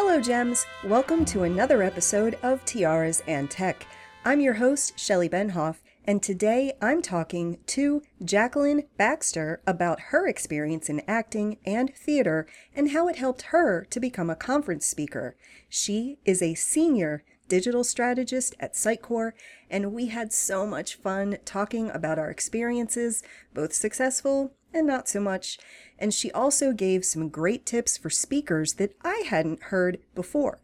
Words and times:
Hello, 0.00 0.20
Gems. 0.20 0.64
Welcome 0.84 1.24
to 1.24 1.42
another 1.42 1.82
episode 1.82 2.38
of 2.40 2.64
Tiaras 2.64 3.20
and 3.26 3.50
Tech. 3.50 3.84
I'm 4.24 4.40
your 4.40 4.54
host, 4.54 4.96
Shelley 4.96 5.28
Benhoff, 5.28 5.78
and 6.04 6.22
today 6.22 6.74
I'm 6.80 7.02
talking 7.02 7.58
to 7.66 8.02
Jacqueline 8.24 8.84
Baxter 8.96 9.60
about 9.66 9.98
her 10.12 10.28
experience 10.28 10.88
in 10.88 11.02
acting 11.08 11.58
and 11.66 11.92
theater 11.96 12.46
and 12.76 12.92
how 12.92 13.08
it 13.08 13.16
helped 13.16 13.42
her 13.50 13.88
to 13.90 13.98
become 13.98 14.30
a 14.30 14.36
conference 14.36 14.86
speaker. 14.86 15.34
She 15.68 16.18
is 16.24 16.42
a 16.42 16.54
senior 16.54 17.24
digital 17.48 17.82
strategist 17.82 18.54
at 18.60 18.74
Sitecore, 18.74 19.32
and 19.68 19.92
we 19.92 20.06
had 20.06 20.32
so 20.32 20.64
much 20.64 20.94
fun 20.94 21.38
talking 21.44 21.90
about 21.90 22.20
our 22.20 22.30
experiences, 22.30 23.24
both 23.52 23.72
successful 23.72 24.54
and 24.72 24.86
not 24.86 25.08
so 25.08 25.20
much. 25.20 25.58
And 25.98 26.12
she 26.12 26.30
also 26.32 26.72
gave 26.72 27.04
some 27.04 27.28
great 27.28 27.66
tips 27.66 27.96
for 27.96 28.10
speakers 28.10 28.74
that 28.74 28.94
I 29.02 29.24
hadn't 29.28 29.64
heard 29.64 29.98
before. 30.14 30.60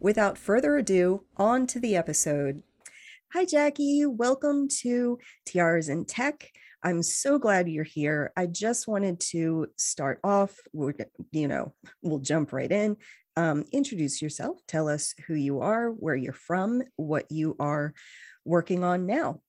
Without 0.00 0.38
further 0.38 0.76
ado, 0.76 1.24
on 1.36 1.66
to 1.68 1.80
the 1.80 1.96
episode. 1.96 2.62
Hi, 3.32 3.44
Jackie. 3.44 4.06
Welcome 4.06 4.68
to 4.80 5.18
Tiaras 5.44 5.88
and 5.88 6.06
Tech. 6.08 6.50
I'm 6.82 7.02
so 7.02 7.38
glad 7.38 7.68
you're 7.68 7.84
here. 7.84 8.32
I 8.36 8.46
just 8.46 8.86
wanted 8.86 9.20
to 9.32 9.66
start 9.76 10.20
off, 10.22 10.56
We're, 10.72 10.94
you 11.32 11.48
know, 11.48 11.74
we'll 12.02 12.20
jump 12.20 12.52
right 12.52 12.70
in. 12.70 12.96
Um, 13.36 13.64
introduce 13.72 14.22
yourself. 14.22 14.58
Tell 14.66 14.88
us 14.88 15.14
who 15.26 15.34
you 15.34 15.60
are, 15.60 15.90
where 15.90 16.14
you're 16.14 16.32
from, 16.32 16.82
what 16.96 17.30
you 17.30 17.56
are 17.58 17.94
working 18.44 18.84
on 18.84 19.06
now. 19.06 19.40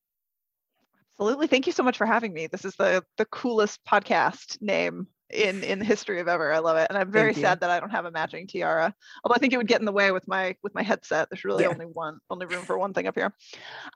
Absolutely. 1.19 1.47
Thank 1.47 1.67
you 1.67 1.73
so 1.73 1.83
much 1.83 1.97
for 1.97 2.05
having 2.05 2.31
me. 2.31 2.47
This 2.47 2.63
is 2.63 2.75
the 2.77 3.03
the 3.17 3.25
coolest 3.25 3.83
podcast 3.83 4.61
name 4.61 5.07
in 5.29 5.63
in 5.65 5.79
the 5.79 5.85
history 5.85 6.21
of 6.21 6.29
ever. 6.29 6.53
I 6.53 6.59
love 6.59 6.77
it, 6.77 6.87
and 6.89 6.97
I'm 6.97 7.11
very 7.11 7.33
sad 7.33 7.59
that 7.59 7.69
I 7.69 7.81
don't 7.81 7.89
have 7.89 8.05
a 8.05 8.11
matching 8.11 8.47
tiara. 8.47 8.95
Although 9.21 9.35
I 9.35 9.37
think 9.37 9.51
it 9.51 9.57
would 9.57 9.67
get 9.67 9.81
in 9.81 9.85
the 9.85 9.91
way 9.91 10.13
with 10.13 10.29
my 10.29 10.55
with 10.63 10.73
my 10.73 10.81
headset. 10.81 11.27
There's 11.29 11.43
really 11.43 11.65
yeah. 11.65 11.71
only 11.71 11.87
one 11.87 12.19
only 12.29 12.45
room 12.45 12.63
for 12.63 12.77
one 12.77 12.93
thing 12.93 13.05
up 13.05 13.15
here. 13.15 13.33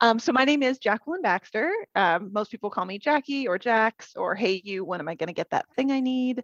Um, 0.01 0.19
so 0.19 0.33
my 0.33 0.43
name 0.43 0.63
is 0.63 0.79
Jacqueline 0.79 1.21
Baxter. 1.21 1.71
Um, 1.95 2.31
most 2.33 2.51
people 2.51 2.69
call 2.69 2.83
me 2.83 2.99
Jackie 2.99 3.47
or 3.47 3.57
Jax 3.57 4.17
or 4.17 4.35
Hey 4.35 4.61
you. 4.61 4.83
When 4.83 4.99
am 4.99 5.07
I 5.07 5.15
going 5.15 5.27
to 5.27 5.33
get 5.33 5.51
that 5.51 5.65
thing 5.77 5.93
I 5.93 6.01
need? 6.01 6.43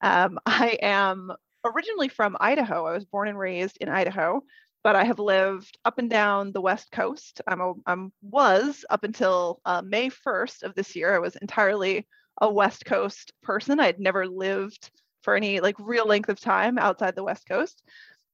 Um, 0.00 0.38
I 0.46 0.78
am 0.80 1.32
originally 1.64 2.08
from 2.08 2.36
Idaho. 2.38 2.86
I 2.86 2.92
was 2.92 3.04
born 3.04 3.26
and 3.26 3.38
raised 3.38 3.78
in 3.80 3.88
Idaho, 3.88 4.42
but 4.82 4.96
I 4.96 5.04
have 5.04 5.18
lived 5.18 5.78
up 5.84 5.98
and 5.98 6.08
down 6.08 6.52
the 6.52 6.60
West 6.60 6.90
Coast. 6.90 7.40
I'm 7.46 7.60
a 7.60 7.74
I'm 7.86 8.12
was 8.22 8.84
up 8.90 9.04
until 9.04 9.60
uh, 9.64 9.82
May 9.82 10.08
1st 10.10 10.62
of 10.62 10.74
this 10.74 10.96
year. 10.96 11.14
I 11.14 11.18
was 11.18 11.36
entirely 11.36 12.06
a 12.40 12.50
West 12.50 12.84
Coast 12.84 13.32
person. 13.42 13.80
I'd 13.80 14.00
never 14.00 14.26
lived 14.26 14.90
for 15.22 15.36
any 15.36 15.60
like 15.60 15.76
real 15.78 16.06
length 16.06 16.30
of 16.30 16.40
time 16.40 16.78
outside 16.78 17.14
the 17.14 17.24
West 17.24 17.46
Coast 17.46 17.82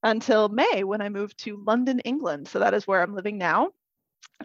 until 0.03 0.49
May 0.49 0.85
when 0.85 1.01
I 1.01 1.09
moved 1.09 1.39
to 1.39 1.63
London, 1.67 1.99
England. 2.01 2.47
So 2.47 2.61
that 2.61 2.75
is 2.75 2.87
where 2.87 3.03
I'm 3.03 3.15
living 3.15 3.39
now. 3.39 3.71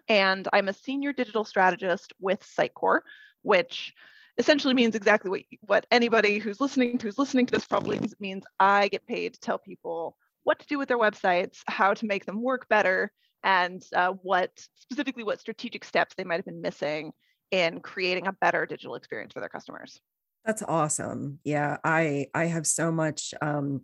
And 0.07 0.47
I'm 0.53 0.69
a 0.69 0.73
senior 0.73 1.13
digital 1.13 1.45
strategist 1.45 2.13
with 2.19 2.41
Sitecore, 2.41 3.01
which 3.43 3.93
essentially 4.37 4.73
means 4.73 4.95
exactly 4.95 5.29
what, 5.29 5.41
what 5.61 5.85
anybody 5.91 6.39
who's 6.39 6.61
listening 6.61 6.97
to 6.97 7.07
who's 7.07 7.19
listening 7.19 7.45
to 7.45 7.51
this 7.51 7.65
probably 7.65 7.99
means. 7.99 8.15
Means 8.19 8.43
I 8.59 8.87
get 8.87 9.05
paid 9.05 9.35
to 9.35 9.39
tell 9.39 9.59
people 9.59 10.15
what 10.43 10.59
to 10.59 10.67
do 10.67 10.77
with 10.77 10.87
their 10.87 10.97
websites, 10.97 11.59
how 11.67 11.93
to 11.93 12.05
make 12.05 12.25
them 12.25 12.41
work 12.41 12.67
better, 12.69 13.11
and 13.43 13.81
uh, 13.95 14.11
what 14.21 14.51
specifically 14.75 15.23
what 15.23 15.39
strategic 15.39 15.83
steps 15.83 16.15
they 16.15 16.23
might 16.23 16.37
have 16.37 16.45
been 16.45 16.61
missing 16.61 17.11
in 17.51 17.79
creating 17.81 18.27
a 18.27 18.33
better 18.33 18.65
digital 18.65 18.95
experience 18.95 19.33
for 19.33 19.39
their 19.39 19.49
customers. 19.49 19.99
That's 20.45 20.63
awesome. 20.63 21.39
Yeah, 21.43 21.77
I 21.83 22.27
I 22.33 22.45
have 22.45 22.65
so 22.65 22.91
much 22.91 23.33
um, 23.41 23.81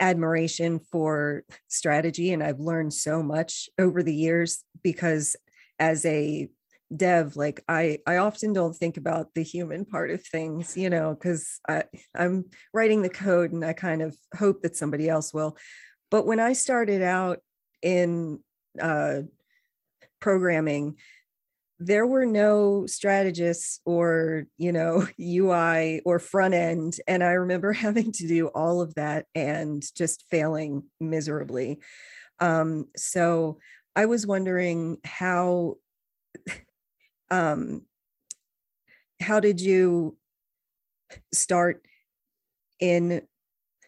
admiration 0.00 0.80
for 0.92 1.44
strategy, 1.68 2.32
and 2.32 2.42
I've 2.42 2.60
learned 2.60 2.92
so 2.92 3.22
much 3.22 3.68
over 3.78 4.02
the 4.02 4.14
years 4.14 4.64
because 4.82 5.36
as 5.78 6.04
a 6.04 6.48
dev 6.94 7.34
like 7.34 7.64
i 7.68 7.98
i 8.06 8.18
often 8.18 8.52
don't 8.52 8.76
think 8.76 8.96
about 8.96 9.34
the 9.34 9.42
human 9.42 9.84
part 9.84 10.08
of 10.08 10.24
things 10.24 10.76
you 10.76 10.88
know 10.88 11.14
because 11.14 11.58
i 11.68 11.82
i'm 12.16 12.44
writing 12.72 13.02
the 13.02 13.08
code 13.08 13.50
and 13.52 13.64
i 13.64 13.72
kind 13.72 14.02
of 14.02 14.16
hope 14.38 14.62
that 14.62 14.76
somebody 14.76 15.08
else 15.08 15.34
will 15.34 15.56
but 16.10 16.26
when 16.26 16.40
i 16.40 16.52
started 16.52 17.02
out 17.02 17.38
in 17.82 18.38
uh 18.80 19.20
programming 20.20 20.96
there 21.78 22.06
were 22.06 22.24
no 22.24 22.86
strategists 22.86 23.80
or 23.84 24.46
you 24.56 24.72
know 24.72 25.06
ui 25.20 26.00
or 26.04 26.18
front 26.18 26.54
end 26.54 26.98
and 27.06 27.22
i 27.22 27.32
remember 27.32 27.72
having 27.86 28.12
to 28.12 28.26
do 28.26 28.48
all 28.48 28.80
of 28.80 28.94
that 28.94 29.26
and 29.34 29.84
just 29.94 30.24
failing 30.30 30.84
miserably. 31.00 31.78
Um, 32.38 32.86
so 32.96 33.58
i 33.94 34.06
was 34.06 34.26
wondering 34.26 34.98
how 35.04 35.76
um, 37.30 37.82
how 39.20 39.40
did 39.40 39.60
you 39.60 40.16
start 41.32 41.82
in 42.78 43.22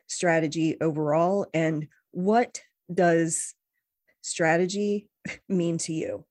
strategy 0.07 0.77
overall 0.81 1.47
and 1.53 1.89
what 2.19 2.61
does 2.93 3.55
strategy 4.23 5.09
mean 5.49 5.79
to 5.79 5.93
you 5.93 6.25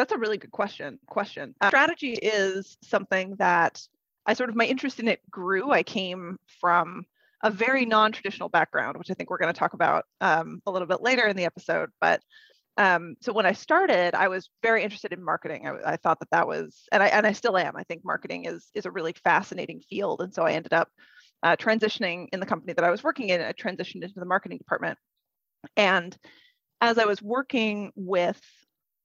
that's 0.00 0.12
a 0.12 0.18
really 0.18 0.38
good 0.38 0.50
question. 0.50 0.98
Question. 1.08 1.54
Uh, 1.60 1.68
strategy 1.68 2.14
is 2.14 2.78
something 2.82 3.36
that 3.36 3.86
I 4.24 4.32
sort 4.32 4.48
of 4.48 4.56
my 4.56 4.64
interest 4.64 4.98
in 4.98 5.08
it 5.08 5.20
grew. 5.30 5.70
I 5.70 5.82
came 5.82 6.38
from 6.58 7.04
a 7.42 7.50
very 7.50 7.84
non-traditional 7.84 8.48
background, 8.48 8.96
which 8.96 9.10
I 9.10 9.14
think 9.14 9.28
we're 9.28 9.36
going 9.36 9.52
to 9.52 9.58
talk 9.58 9.74
about 9.74 10.06
um, 10.22 10.62
a 10.64 10.70
little 10.70 10.88
bit 10.88 11.02
later 11.02 11.26
in 11.26 11.36
the 11.36 11.44
episode. 11.44 11.90
But 12.00 12.22
um, 12.78 13.16
so 13.20 13.34
when 13.34 13.44
I 13.44 13.52
started, 13.52 14.14
I 14.14 14.28
was 14.28 14.48
very 14.62 14.82
interested 14.82 15.12
in 15.12 15.22
marketing. 15.22 15.68
I, 15.68 15.92
I, 15.92 15.96
thought 15.96 16.18
that 16.20 16.30
that 16.30 16.48
was, 16.48 16.88
and 16.92 17.02
I 17.02 17.08
and 17.08 17.26
I 17.26 17.32
still 17.32 17.58
am. 17.58 17.76
I 17.76 17.82
think 17.82 18.02
marketing 18.02 18.46
is 18.46 18.70
is 18.74 18.86
a 18.86 18.90
really 18.90 19.12
fascinating 19.22 19.80
field, 19.80 20.22
and 20.22 20.32
so 20.32 20.44
I 20.44 20.52
ended 20.52 20.72
up 20.72 20.88
uh, 21.42 21.56
transitioning 21.56 22.28
in 22.32 22.40
the 22.40 22.46
company 22.46 22.72
that 22.72 22.84
I 22.84 22.90
was 22.90 23.02
working 23.02 23.28
in. 23.28 23.40
I 23.40 23.52
transitioned 23.52 24.02
into 24.02 24.14
the 24.16 24.24
marketing 24.24 24.58
department, 24.58 24.98
and 25.76 26.16
as 26.80 26.98
I 26.98 27.04
was 27.04 27.22
working 27.22 27.92
with 27.94 28.40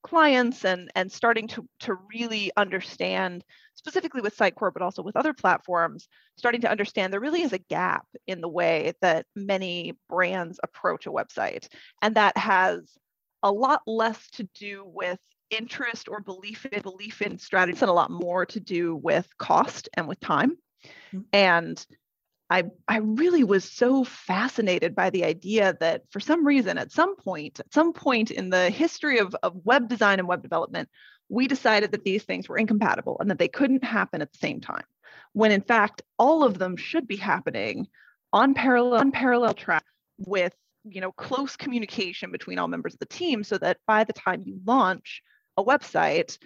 clients 0.05 0.65
and 0.65 0.91
and 0.93 1.11
starting 1.11 1.47
to 1.47 1.67
to 1.79 1.97
really 2.13 2.51
understand 2.55 3.43
specifically 3.73 4.21
with 4.21 4.37
Sitecore 4.37 4.71
but 4.71 4.83
also 4.83 5.01
with 5.01 5.15
other 5.15 5.33
platforms 5.33 6.07
starting 6.37 6.61
to 6.61 6.69
understand 6.69 7.11
there 7.11 7.19
really 7.19 7.41
is 7.41 7.53
a 7.53 7.57
gap 7.57 8.05
in 8.27 8.39
the 8.39 8.47
way 8.47 8.93
that 9.01 9.25
many 9.35 9.97
brands 10.07 10.59
approach 10.61 11.07
a 11.07 11.11
website 11.11 11.67
and 12.03 12.13
that 12.13 12.37
has 12.37 12.95
a 13.41 13.51
lot 13.51 13.81
less 13.87 14.29
to 14.29 14.47
do 14.53 14.83
with 14.85 15.17
interest 15.49 16.07
or 16.07 16.19
belief 16.19 16.67
in 16.67 16.83
belief 16.83 17.23
in 17.23 17.39
strategies 17.39 17.81
and 17.81 17.89
a 17.89 17.93
lot 17.93 18.11
more 18.11 18.45
to 18.45 18.59
do 18.59 18.95
with 18.95 19.27
cost 19.39 19.89
and 19.95 20.07
with 20.07 20.19
time 20.19 20.51
mm-hmm. 21.11 21.21
and 21.33 21.83
I, 22.49 22.65
I 22.87 22.97
really 22.97 23.43
was 23.43 23.63
so 23.63 24.03
fascinated 24.03 24.95
by 24.95 25.09
the 25.09 25.25
idea 25.25 25.75
that 25.79 26.03
for 26.11 26.19
some 26.19 26.45
reason, 26.45 26.77
at 26.77 26.91
some 26.91 27.15
point, 27.15 27.59
at 27.59 27.73
some 27.73 27.91
point 27.91 28.29
in 28.29 28.49
the 28.49 28.69
history 28.69 29.17
of, 29.19 29.35
of 29.41 29.65
web 29.65 29.89
design 29.89 30.19
and 30.19 30.27
web 30.27 30.43
development, 30.43 30.89
we 31.27 31.47
decided 31.47 31.91
that 31.91 32.03
these 32.03 32.23
things 32.23 32.47
were 32.47 32.57
incompatible 32.57 33.17
and 33.19 33.31
that 33.31 33.39
they 33.39 33.47
couldn't 33.47 33.83
happen 33.83 34.21
at 34.21 34.31
the 34.31 34.37
same 34.37 34.61
time. 34.61 34.83
When 35.33 35.51
in 35.51 35.61
fact, 35.61 36.03
all 36.19 36.43
of 36.43 36.59
them 36.59 36.77
should 36.77 37.07
be 37.07 37.15
happening 37.15 37.87
on 38.31 38.53
parallel 38.53 38.99
on 38.99 39.11
parallel 39.11 39.53
track 39.53 39.85
with 40.19 40.53
you 40.83 41.01
know 41.01 41.11
close 41.11 41.55
communication 41.55 42.31
between 42.31 42.59
all 42.59 42.67
members 42.67 42.93
of 42.93 42.99
the 42.99 43.05
team 43.05 43.43
so 43.43 43.57
that 43.57 43.77
by 43.87 44.03
the 44.03 44.13
time 44.13 44.43
you 44.45 44.59
launch 44.65 45.21
a 45.57 45.63
website 45.63 46.37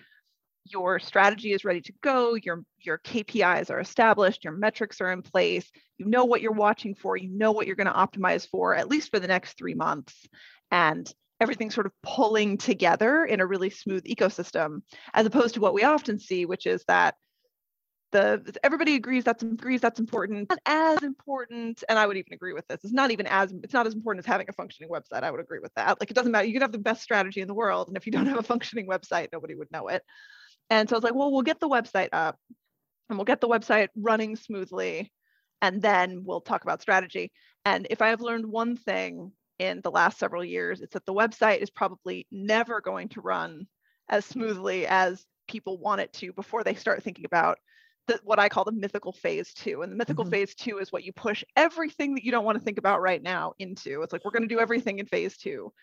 your 0.65 0.99
strategy 0.99 1.53
is 1.53 1.65
ready 1.65 1.81
to 1.81 1.93
go, 2.01 2.35
your, 2.35 2.63
your 2.79 2.99
KPIs 2.99 3.69
are 3.69 3.79
established, 3.79 4.43
your 4.43 4.53
metrics 4.53 5.01
are 5.01 5.11
in 5.11 5.21
place, 5.21 5.69
you 5.97 6.05
know 6.05 6.25
what 6.25 6.41
you're 6.41 6.51
watching 6.51 6.95
for, 6.95 7.17
you 7.17 7.29
know 7.29 7.51
what 7.51 7.67
you're 7.67 7.75
going 7.75 7.87
to 7.87 7.93
optimize 7.93 8.47
for, 8.47 8.75
at 8.75 8.89
least 8.89 9.11
for 9.11 9.19
the 9.19 9.27
next 9.27 9.57
three 9.57 9.73
months. 9.73 10.27
And 10.71 11.11
everything's 11.39 11.73
sort 11.73 11.87
of 11.87 11.93
pulling 12.03 12.57
together 12.57 13.25
in 13.25 13.39
a 13.39 13.45
really 13.45 13.69
smooth 13.69 14.03
ecosystem, 14.03 14.81
as 15.13 15.25
opposed 15.25 15.55
to 15.55 15.61
what 15.61 15.73
we 15.73 15.83
often 15.83 16.19
see, 16.19 16.45
which 16.45 16.65
is 16.65 16.83
that 16.87 17.15
the 18.11 18.55
everybody 18.63 18.95
agrees 18.95 19.23
that's 19.23 19.43
agrees 19.43 19.81
that's 19.81 19.99
important 19.99 20.49
not 20.49 20.59
as 20.65 21.03
important 21.03 21.83
and 21.87 21.99
i 21.99 22.07
would 22.07 22.17
even 22.17 22.33
agree 22.33 22.53
with 22.53 22.67
this 22.67 22.79
it's 22.83 22.93
not 22.93 23.11
even 23.11 23.27
as 23.27 23.51
it's 23.63 23.73
not 23.73 23.85
as 23.85 23.93
important 23.93 24.25
as 24.25 24.29
having 24.29 24.47
a 24.49 24.53
functioning 24.53 24.89
website 24.89 25.23
i 25.23 25.29
would 25.29 25.39
agree 25.39 25.59
with 25.59 25.73
that 25.75 25.99
like 25.99 26.09
it 26.09 26.15
doesn't 26.15 26.31
matter 26.31 26.47
you 26.47 26.53
can 26.53 26.61
have 26.61 26.71
the 26.71 26.77
best 26.79 27.03
strategy 27.03 27.41
in 27.41 27.47
the 27.47 27.53
world 27.53 27.87
and 27.87 27.97
if 27.97 28.05
you 28.05 28.11
don't 28.11 28.25
have 28.25 28.39
a 28.39 28.43
functioning 28.43 28.87
website 28.87 29.27
nobody 29.31 29.55
would 29.55 29.71
know 29.71 29.87
it 29.87 30.03
and 30.69 30.87
so 30.87 30.95
I 30.95 30.97
was 30.97 31.03
like, 31.03 31.15
well, 31.15 31.31
we'll 31.31 31.41
get 31.41 31.59
the 31.59 31.69
website 31.69 32.09
up 32.13 32.37
and 33.09 33.17
we'll 33.17 33.25
get 33.25 33.41
the 33.41 33.47
website 33.47 33.89
running 33.95 34.35
smoothly 34.35 35.11
and 35.61 35.81
then 35.81 36.23
we'll 36.23 36.41
talk 36.41 36.63
about 36.63 36.81
strategy. 36.81 37.31
And 37.65 37.87
if 37.89 38.01
I 38.01 38.09
have 38.09 38.21
learned 38.21 38.45
one 38.45 38.75
thing 38.75 39.31
in 39.57 39.81
the 39.81 39.91
last 39.91 40.17
several 40.17 40.43
years, 40.43 40.81
it's 40.81 40.93
that 40.93 41.05
the 41.05 41.13
website 41.13 41.59
is 41.59 41.69
probably 41.69 42.27
never 42.31 42.81
going 42.81 43.09
to 43.09 43.21
run 43.21 43.67
as 44.09 44.25
smoothly 44.25 44.87
as 44.87 45.25
people 45.47 45.77
want 45.79 46.01
it 46.01 46.13
to 46.13 46.31
before 46.33 46.63
they 46.63 46.75
start 46.75 47.03
thinking 47.03 47.25
about 47.25 47.57
the, 48.07 48.19
what 48.23 48.39
I 48.39 48.49
call 48.49 48.63
the 48.63 48.71
mythical 48.71 49.11
phase 49.11 49.53
two. 49.53 49.81
And 49.81 49.91
the 49.91 49.97
mythical 49.97 50.23
mm-hmm. 50.23 50.31
phase 50.31 50.55
two 50.55 50.77
is 50.77 50.91
what 50.91 51.03
you 51.03 51.11
push 51.11 51.43
everything 51.55 52.15
that 52.15 52.23
you 52.23 52.31
don't 52.31 52.45
want 52.45 52.57
to 52.57 52.63
think 52.63 52.77
about 52.77 53.01
right 53.01 53.21
now 53.21 53.53
into. 53.59 54.01
It's 54.01 54.13
like 54.13 54.23
we're 54.23 54.31
going 54.31 54.47
to 54.47 54.55
do 54.55 54.59
everything 54.59 54.99
in 54.99 55.05
phase 55.05 55.37
two. 55.37 55.73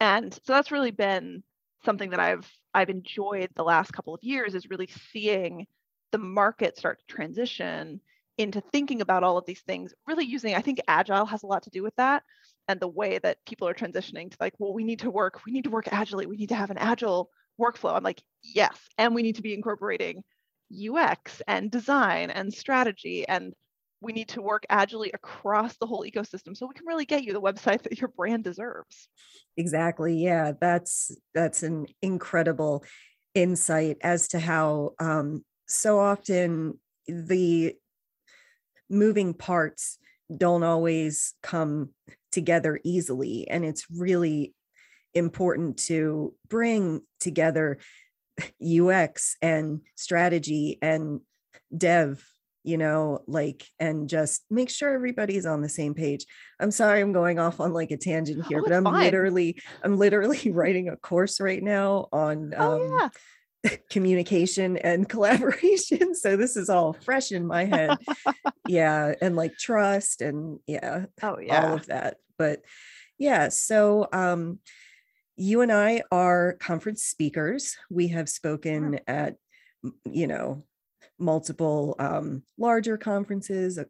And 0.00 0.32
so 0.32 0.40
that's 0.46 0.72
really 0.72 0.90
been 0.90 1.42
something 1.84 2.10
that 2.10 2.20
I've 2.20 2.50
I've 2.74 2.90
enjoyed 2.90 3.50
the 3.54 3.64
last 3.64 3.92
couple 3.92 4.14
of 4.14 4.22
years 4.22 4.54
is 4.54 4.70
really 4.70 4.88
seeing 5.12 5.66
the 6.10 6.18
market 6.18 6.78
start 6.78 7.00
to 7.00 7.14
transition 7.14 8.00
into 8.38 8.60
thinking 8.72 9.00
about 9.00 9.24
all 9.24 9.36
of 9.36 9.46
these 9.46 9.60
things, 9.60 9.92
really 10.06 10.24
using, 10.24 10.54
I 10.54 10.60
think 10.60 10.80
agile 10.88 11.26
has 11.26 11.42
a 11.42 11.46
lot 11.46 11.62
to 11.64 11.70
do 11.70 11.82
with 11.82 11.94
that. 11.96 12.22
And 12.68 12.80
the 12.80 12.88
way 12.88 13.18
that 13.18 13.44
people 13.46 13.68
are 13.68 13.74
transitioning 13.74 14.30
to 14.30 14.36
like, 14.40 14.54
well, 14.58 14.72
we 14.72 14.84
need 14.84 15.00
to 15.00 15.10
work, 15.10 15.40
we 15.44 15.52
need 15.52 15.64
to 15.64 15.70
work 15.70 15.88
agilely, 15.92 16.26
we 16.26 16.36
need 16.36 16.48
to 16.50 16.54
have 16.54 16.70
an 16.70 16.78
agile 16.78 17.30
workflow. 17.60 17.94
I'm 17.94 18.04
like, 18.04 18.22
yes. 18.42 18.76
And 18.98 19.14
we 19.14 19.22
need 19.22 19.36
to 19.36 19.42
be 19.42 19.54
incorporating 19.54 20.22
UX 20.72 21.42
and 21.46 21.70
design 21.70 22.30
and 22.30 22.52
strategy. 22.52 23.26
And 23.28 23.52
we 24.02 24.12
need 24.12 24.28
to 24.28 24.42
work 24.42 24.66
agilely 24.68 25.12
across 25.12 25.76
the 25.76 25.86
whole 25.86 26.04
ecosystem 26.04 26.56
so 26.56 26.66
we 26.66 26.74
can 26.74 26.86
really 26.86 27.04
get 27.04 27.22
you 27.22 27.32
the 27.32 27.40
website 27.40 27.82
that 27.82 28.00
your 28.00 28.08
brand 28.08 28.44
deserves. 28.44 29.08
Exactly. 29.56 30.16
Yeah, 30.22 30.52
that's 30.60 31.16
that's 31.34 31.62
an 31.62 31.86
incredible 32.02 32.84
insight 33.34 33.96
as 34.02 34.28
to 34.28 34.40
how 34.40 34.90
um, 34.98 35.44
so 35.66 35.98
often 35.98 36.78
the 37.06 37.74
moving 38.90 39.32
parts 39.32 39.98
don't 40.36 40.62
always 40.64 41.34
come 41.42 41.90
together 42.30 42.80
easily 42.84 43.46
and 43.48 43.64
it's 43.64 43.86
really 43.90 44.54
important 45.14 45.76
to 45.76 46.34
bring 46.48 47.02
together 47.20 47.78
UX 48.62 49.36
and 49.42 49.80
strategy 49.96 50.78
and 50.80 51.20
dev 51.76 52.24
you 52.64 52.78
know 52.78 53.22
like 53.26 53.64
and 53.78 54.08
just 54.08 54.44
make 54.50 54.70
sure 54.70 54.94
everybody's 54.94 55.46
on 55.46 55.62
the 55.62 55.68
same 55.68 55.94
page. 55.94 56.26
I'm 56.60 56.70
sorry 56.70 57.00
i'm 57.00 57.12
going 57.12 57.38
off 57.38 57.60
on 57.60 57.72
like 57.72 57.90
a 57.90 57.96
tangent 57.96 58.46
here 58.46 58.60
oh, 58.60 58.62
but 58.62 58.72
i'm 58.72 58.84
fine. 58.84 59.04
literally 59.04 59.60
i'm 59.82 59.98
literally 59.98 60.50
writing 60.52 60.88
a 60.88 60.96
course 60.96 61.40
right 61.40 61.62
now 61.62 62.08
on 62.12 62.54
oh, 62.56 62.84
um, 62.84 63.10
yeah. 63.64 63.76
communication 63.90 64.76
and 64.76 65.08
collaboration 65.08 66.14
so 66.14 66.36
this 66.36 66.56
is 66.56 66.68
all 66.68 66.92
fresh 66.92 67.32
in 67.32 67.46
my 67.46 67.64
head. 67.64 67.96
Yeah 68.68 69.14
and 69.20 69.36
like 69.36 69.56
trust 69.56 70.22
and 70.22 70.60
yeah 70.66 71.06
oh 71.22 71.38
yeah. 71.38 71.66
all 71.66 71.74
of 71.74 71.86
that 71.86 72.16
but 72.38 72.60
yeah 73.18 73.48
so 73.48 74.08
um 74.12 74.58
you 75.36 75.60
and 75.60 75.72
i 75.72 76.02
are 76.10 76.54
conference 76.54 77.04
speakers. 77.04 77.76
We 77.90 78.08
have 78.08 78.28
spoken 78.28 79.00
at 79.06 79.36
you 80.04 80.26
know 80.26 80.64
multiple 81.22 81.94
um, 81.98 82.42
larger 82.58 82.98
conferences, 82.98 83.78
a, 83.78 83.86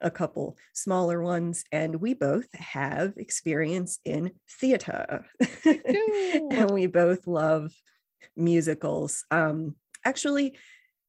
a 0.00 0.10
couple 0.10 0.56
smaller 0.72 1.20
ones, 1.20 1.64
and 1.72 1.96
we 1.96 2.14
both 2.14 2.46
have 2.54 3.14
experience 3.16 3.98
in 4.04 4.32
theater. 4.60 5.26
and 5.64 6.70
we 6.70 6.86
both 6.86 7.26
love 7.26 7.72
musicals. 8.36 9.24
Um, 9.30 9.76
actually, 10.04 10.56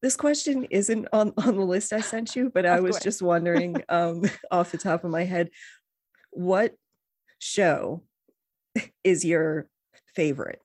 this 0.01 0.15
question 0.15 0.65
isn't 0.71 1.07
on, 1.13 1.33
on 1.37 1.55
the 1.55 1.65
list 1.65 1.93
I 1.93 2.01
sent 2.01 2.35
you, 2.35 2.51
but 2.53 2.65
I 2.65 2.79
was 2.79 2.99
just 2.99 3.21
wondering 3.21 3.83
um, 3.87 4.23
off 4.51 4.71
the 4.71 4.77
top 4.77 5.03
of 5.03 5.11
my 5.11 5.23
head, 5.23 5.49
what 6.31 6.73
show 7.39 8.03
is 9.03 9.23
your 9.23 9.67
favorite? 10.15 10.59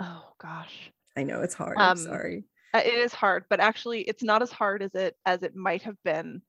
Oh 0.00 0.32
gosh. 0.38 0.90
I 1.16 1.24
know 1.24 1.42
it's 1.42 1.54
hard. 1.54 1.76
Um, 1.78 1.90
I'm 1.90 1.96
sorry. 1.96 2.44
Uh, 2.74 2.82
it 2.84 2.94
is 2.94 3.12
hard, 3.12 3.44
but 3.50 3.60
actually, 3.60 4.02
it's 4.02 4.22
not 4.22 4.42
as 4.42 4.50
hard 4.50 4.82
as 4.82 4.94
it 4.94 5.16
as 5.26 5.42
it 5.42 5.54
might 5.54 5.82
have 5.82 5.96
been 6.04 6.42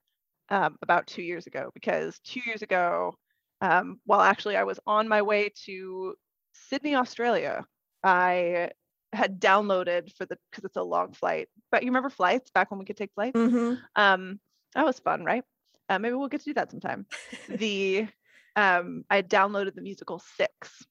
um, 0.49 0.77
about 0.81 1.07
two 1.07 1.21
years 1.21 1.47
ago. 1.47 1.69
Because 1.73 2.19
two 2.19 2.41
years 2.45 2.61
ago, 2.61 3.15
um, 3.61 3.99
while 4.05 4.21
actually 4.21 4.57
I 4.57 4.63
was 4.63 4.79
on 4.87 5.07
my 5.07 5.21
way 5.21 5.51
to 5.65 6.15
Sydney, 6.53 6.95
Australia, 6.95 7.65
I 8.03 8.71
had 9.11 9.39
downloaded 9.39 10.15
for 10.15 10.25
the 10.25 10.37
because 10.51 10.63
it's 10.65 10.77
a 10.77 10.83
long 10.83 11.13
flight. 11.13 11.49
But 11.71 11.83
you 11.83 11.89
remember 11.89 12.09
flights 12.09 12.51
back 12.51 12.71
when 12.71 12.79
we 12.79 12.85
could 12.85 12.97
take 12.97 13.13
flights? 13.13 13.37
Mm-hmm. 13.37 13.75
Um, 13.95 14.39
that 14.75 14.85
was 14.85 14.99
fun, 14.99 15.23
right? 15.23 15.43
Uh, 15.89 15.99
maybe 15.99 16.15
we'll 16.15 16.29
get 16.29 16.41
to 16.41 16.45
do 16.45 16.53
that 16.55 16.71
sometime. 16.71 17.05
the 17.49 18.07
um, 18.55 19.03
I 19.09 19.21
downloaded 19.21 19.75
the 19.75 19.81
musical 19.81 20.21
Six 20.37 20.85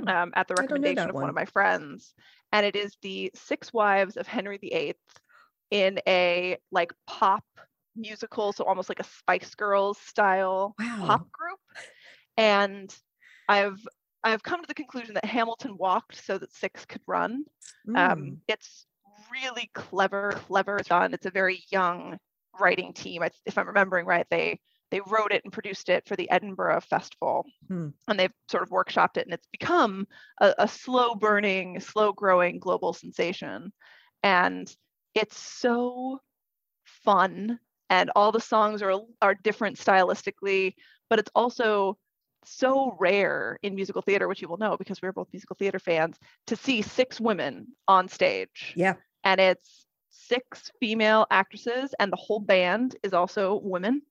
um, 0.06 0.32
at 0.34 0.48
the 0.48 0.54
recommendation 0.54 1.08
of 1.08 1.14
one. 1.14 1.22
one 1.22 1.30
of 1.30 1.36
my 1.36 1.44
friends, 1.46 2.14
and 2.52 2.66
it 2.66 2.76
is 2.76 2.96
the 3.02 3.30
Six 3.34 3.72
Wives 3.72 4.16
of 4.16 4.26
Henry 4.26 4.58
VIII 4.58 4.94
in 5.70 5.98
a 6.06 6.58
like 6.70 6.92
pop 7.06 7.44
musical, 7.96 8.52
so 8.52 8.64
almost 8.64 8.88
like 8.88 9.00
a 9.00 9.04
Spice 9.04 9.54
Girls 9.54 9.98
style 9.98 10.74
wow. 10.78 11.04
pop 11.06 11.32
group. 11.32 11.58
And 12.36 12.94
I've 13.48 13.80
I've 14.22 14.42
come 14.42 14.60
to 14.60 14.68
the 14.68 14.74
conclusion 14.74 15.14
that 15.14 15.24
Hamilton 15.24 15.76
walked 15.78 16.24
so 16.24 16.36
that 16.38 16.52
Six 16.52 16.84
could 16.84 17.02
run. 17.06 17.44
Um, 17.88 17.94
mm. 17.94 18.10
Um, 18.12 18.38
it's 18.48 18.86
really 19.30 19.70
clever, 19.74 20.32
clever 20.32 20.78
done. 20.78 21.14
It's 21.14 21.26
a 21.26 21.30
very 21.30 21.62
young 21.70 22.18
writing 22.60 22.92
team. 22.92 23.22
If 23.44 23.58
I'm 23.58 23.68
remembering 23.68 24.06
right, 24.06 24.26
they 24.30 24.60
they 24.90 25.00
wrote 25.00 25.32
it 25.32 25.42
and 25.44 25.52
produced 25.52 25.88
it 25.88 26.06
for 26.06 26.16
the 26.16 26.30
Edinburgh 26.30 26.80
Festival, 26.82 27.44
hmm. 27.68 27.88
and 28.08 28.18
they've 28.18 28.32
sort 28.50 28.62
of 28.62 28.70
workshopped 28.70 29.16
it, 29.16 29.26
and 29.26 29.34
it's 29.34 29.48
become 29.50 30.06
a, 30.40 30.54
a 30.58 30.68
slow 30.68 31.14
burning, 31.14 31.80
slow 31.80 32.12
growing 32.12 32.58
global 32.58 32.92
sensation. 32.92 33.72
And 34.22 34.72
it's 35.14 35.38
so 35.38 36.20
fun, 36.84 37.58
and 37.90 38.10
all 38.14 38.32
the 38.32 38.40
songs 38.40 38.82
are 38.82 39.00
are 39.20 39.34
different 39.34 39.78
stylistically, 39.78 40.74
but 41.10 41.18
it's 41.18 41.30
also 41.34 41.98
so 42.44 42.96
rare 43.00 43.58
in 43.62 43.74
musical 43.74 44.02
theater, 44.02 44.28
which 44.28 44.40
you 44.40 44.48
will 44.48 44.56
know 44.56 44.76
because 44.76 45.02
we're 45.02 45.12
both 45.12 45.28
musical 45.32 45.56
theater 45.58 45.78
fans, 45.78 46.16
to 46.46 46.56
see 46.56 46.80
six 46.80 47.20
women 47.20 47.66
on 47.88 48.08
stage. 48.08 48.72
Yeah. 48.76 48.94
And 49.24 49.40
it's 49.40 49.86
six 50.10 50.70
female 50.80 51.26
actresses, 51.30 51.94
and 51.98 52.12
the 52.12 52.16
whole 52.16 52.40
band 52.40 52.96
is 53.02 53.12
also 53.12 53.60
women. 53.62 54.02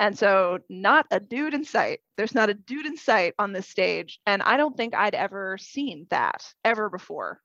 And 0.00 0.16
so, 0.16 0.60
not 0.68 1.06
a 1.10 1.18
dude 1.18 1.54
in 1.54 1.64
sight. 1.64 2.00
There's 2.16 2.34
not 2.34 2.50
a 2.50 2.54
dude 2.54 2.86
in 2.86 2.96
sight 2.96 3.34
on 3.38 3.52
this 3.52 3.68
stage. 3.68 4.20
And 4.26 4.42
I 4.42 4.56
don't 4.56 4.76
think 4.76 4.94
I'd 4.94 5.14
ever 5.14 5.58
seen 5.58 6.06
that 6.10 6.44
ever 6.64 6.88
before. 6.88 7.40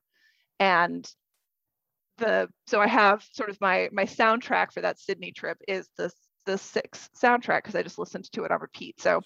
And 0.59 1.09
the 2.17 2.47
so 2.67 2.79
I 2.79 2.87
have 2.87 3.25
sort 3.31 3.49
of 3.49 3.59
my 3.59 3.89
my 3.91 4.05
soundtrack 4.05 4.71
for 4.71 4.81
that 4.81 4.99
Sydney 4.99 5.31
trip 5.31 5.57
is 5.67 5.89
this 5.97 6.13
the 6.45 6.57
six 6.57 7.09
soundtrack 7.21 7.63
because 7.63 7.75
I 7.75 7.83
just 7.83 7.97
listened 7.97 8.31
to 8.33 8.43
it 8.43 8.51
on 8.51 8.59
repeat. 8.59 8.99
So 9.01 9.21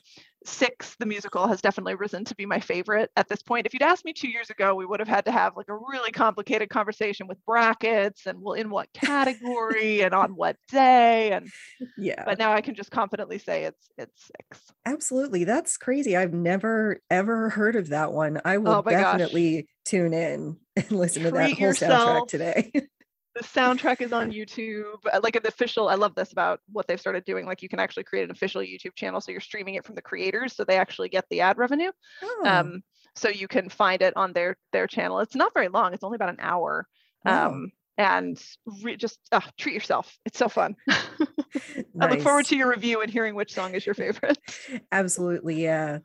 six, 0.48 0.96
the 1.00 1.06
musical 1.06 1.48
has 1.48 1.62
definitely 1.62 1.96
risen 1.96 2.26
to 2.26 2.36
be 2.36 2.46
my 2.46 2.60
favorite 2.60 3.12
at 3.16 3.28
this 3.28 3.42
point. 3.42 3.66
If 3.66 3.74
you'd 3.74 3.84
asked 3.84 4.06
me 4.06 4.14
two 4.14 4.30
years 4.30 4.50
ago, 4.50 4.76
we 4.76 4.86
would 4.86 5.00
have 5.00 5.08
had 5.08 5.26
to 5.26 5.32
have 5.32 5.58
like 5.58 5.70
a 5.70 5.76
really 5.76 6.12
complicated 6.12 6.70
conversation 6.70 7.28
with 7.28 7.38
brackets 7.46 8.26
and 8.26 8.42
well, 8.42 8.54
in 8.54 8.70
what 8.70 8.92
category 8.94 10.02
and 10.04 10.14
on 10.14 10.36
what 10.36 10.58
day. 10.70 11.32
And 11.32 11.52
yeah, 11.98 12.24
but 12.26 12.40
now 12.40 12.54
I 12.54 12.62
can 12.62 12.76
just 12.76 12.92
confidently 12.92 13.38
say 13.38 13.64
it's 13.66 13.90
it's 13.98 14.30
six. 14.38 14.72
Absolutely. 14.86 15.44
That's 15.44 15.78
crazy. 15.78 16.16
I've 16.16 16.34
never 16.34 17.02
ever 17.10 17.50
heard 17.50 17.76
of 17.76 17.90
that 17.90 18.14
one. 18.14 18.42
I 18.46 18.58
will 18.58 18.70
oh 18.70 18.82
definitely 18.82 19.64
gosh. 19.64 19.66
tune 19.86 20.14
in 20.14 20.58
and 20.76 20.92
listen 20.92 21.24
Treat 21.24 21.32
to 21.32 21.38
that 21.38 21.52
whole 21.52 21.60
yourself. 21.60 22.10
soundtrack 22.10 22.28
today. 22.28 22.72
the 23.38 23.44
soundtrack 23.44 24.02
is 24.02 24.12
on 24.12 24.32
YouTube. 24.32 24.98
Uh, 25.12 25.20
like 25.22 25.36
an 25.36 25.46
official, 25.46 25.90
I 25.90 25.96
love 25.96 26.16
this 26.16 26.32
about 26.32 26.60
what 26.72 26.88
they've 26.88 27.00
started 27.00 27.26
doing. 27.26 27.46
Like 27.46 27.62
you 27.62 27.70
can 27.70 27.80
actually 27.80 28.04
create 28.04 28.24
an 28.24 28.32
official 28.32 28.62
YouTube 28.62 28.96
channel, 28.96 29.22
so 29.22 29.32
you're 29.32 29.42
streaming 29.42 29.76
it 29.76 29.86
from 29.86 29.96
the 29.96 30.02
creators, 30.02 30.56
so 30.56 30.64
they 30.64 30.78
actually 30.78 31.10
get 31.10 31.26
the 31.30 31.42
ad 31.42 31.58
revenue. 31.58 31.92
Oh. 32.24 32.44
Um, 32.46 32.84
so 33.16 33.30
you 33.30 33.48
can 33.48 33.70
find 33.70 34.02
it 34.02 34.16
on 34.16 34.34
their 34.34 34.58
their 34.74 34.88
channel. 34.88 35.20
It's 35.20 35.36
not 35.36 35.54
very 35.54 35.68
long. 35.68 35.94
It's 35.94 36.04
only 36.04 36.16
about 36.16 36.30
an 36.30 36.40
hour. 36.40 36.88
Wow. 37.26 37.50
Um, 37.50 37.72
and 37.98 38.40
re- 38.84 38.96
just 38.96 39.20
uh, 39.32 39.42
treat 39.58 39.74
yourself. 39.74 40.18
It's 40.26 40.38
so 40.38 40.50
fun. 40.50 40.76
nice. 40.88 41.00
I 42.02 42.10
look 42.10 42.22
forward 42.22 42.46
to 42.48 42.56
your 42.56 42.70
review 42.70 43.02
and 43.02 43.12
hearing 43.12 43.36
which 43.36 43.54
song 43.54 43.74
is 43.74 43.86
your 43.86 43.96
favorite. 43.96 44.38
Absolutely, 44.92 45.64
yeah. 45.64 46.00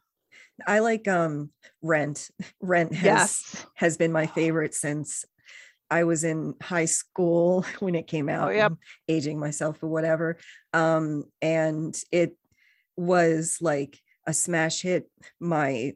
I 0.66 0.80
like 0.80 1.08
um 1.08 1.50
Rent. 1.82 2.30
Rent 2.60 2.94
has 2.94 3.04
yes. 3.04 3.66
has 3.74 3.96
been 3.96 4.12
my 4.12 4.26
favorite 4.26 4.74
since 4.74 5.24
I 5.92 6.04
was 6.04 6.24
in 6.24 6.54
high 6.62 6.86
school 6.86 7.66
when 7.80 7.94
it 7.94 8.06
came 8.06 8.30
oh, 8.30 8.32
out, 8.32 8.48
oh, 8.48 8.52
yep. 8.52 8.72
aging 9.08 9.38
myself 9.38 9.82
or 9.82 9.88
whatever. 9.88 10.38
Um, 10.72 11.24
and 11.42 11.94
it 12.10 12.36
was 12.96 13.58
like 13.60 14.00
a 14.26 14.32
smash 14.32 14.80
hit 14.80 15.10
my 15.38 15.92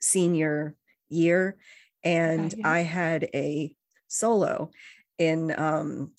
senior 0.00 0.76
year. 1.08 1.56
And 2.04 2.54
I 2.64 2.80
had 2.80 3.28
a 3.34 3.74
solo 4.08 4.70
in 5.18 5.58
um 5.58 6.12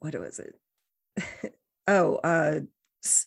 what 0.00 0.14
was 0.14 0.38
it? 0.38 1.54
oh, 1.88 2.16
uh 2.16 2.60
s- 3.04 3.26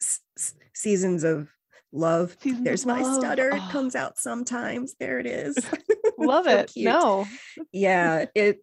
s- 0.00 0.54
seasons 0.72 1.24
of 1.24 1.48
love. 1.94 2.36
Seasons 2.40 2.64
There's 2.64 2.86
my 2.86 3.02
stutter. 3.02 3.50
Oh. 3.52 3.56
It 3.56 3.70
comes 3.70 3.94
out 3.96 4.18
sometimes. 4.18 4.94
There 4.98 5.18
it 5.18 5.26
is. 5.26 5.56
Love 6.18 6.44
so 6.44 6.50
it. 6.50 6.72
Cute. 6.72 6.86
No. 6.86 7.26
Yeah, 7.72 8.26
it 8.34 8.58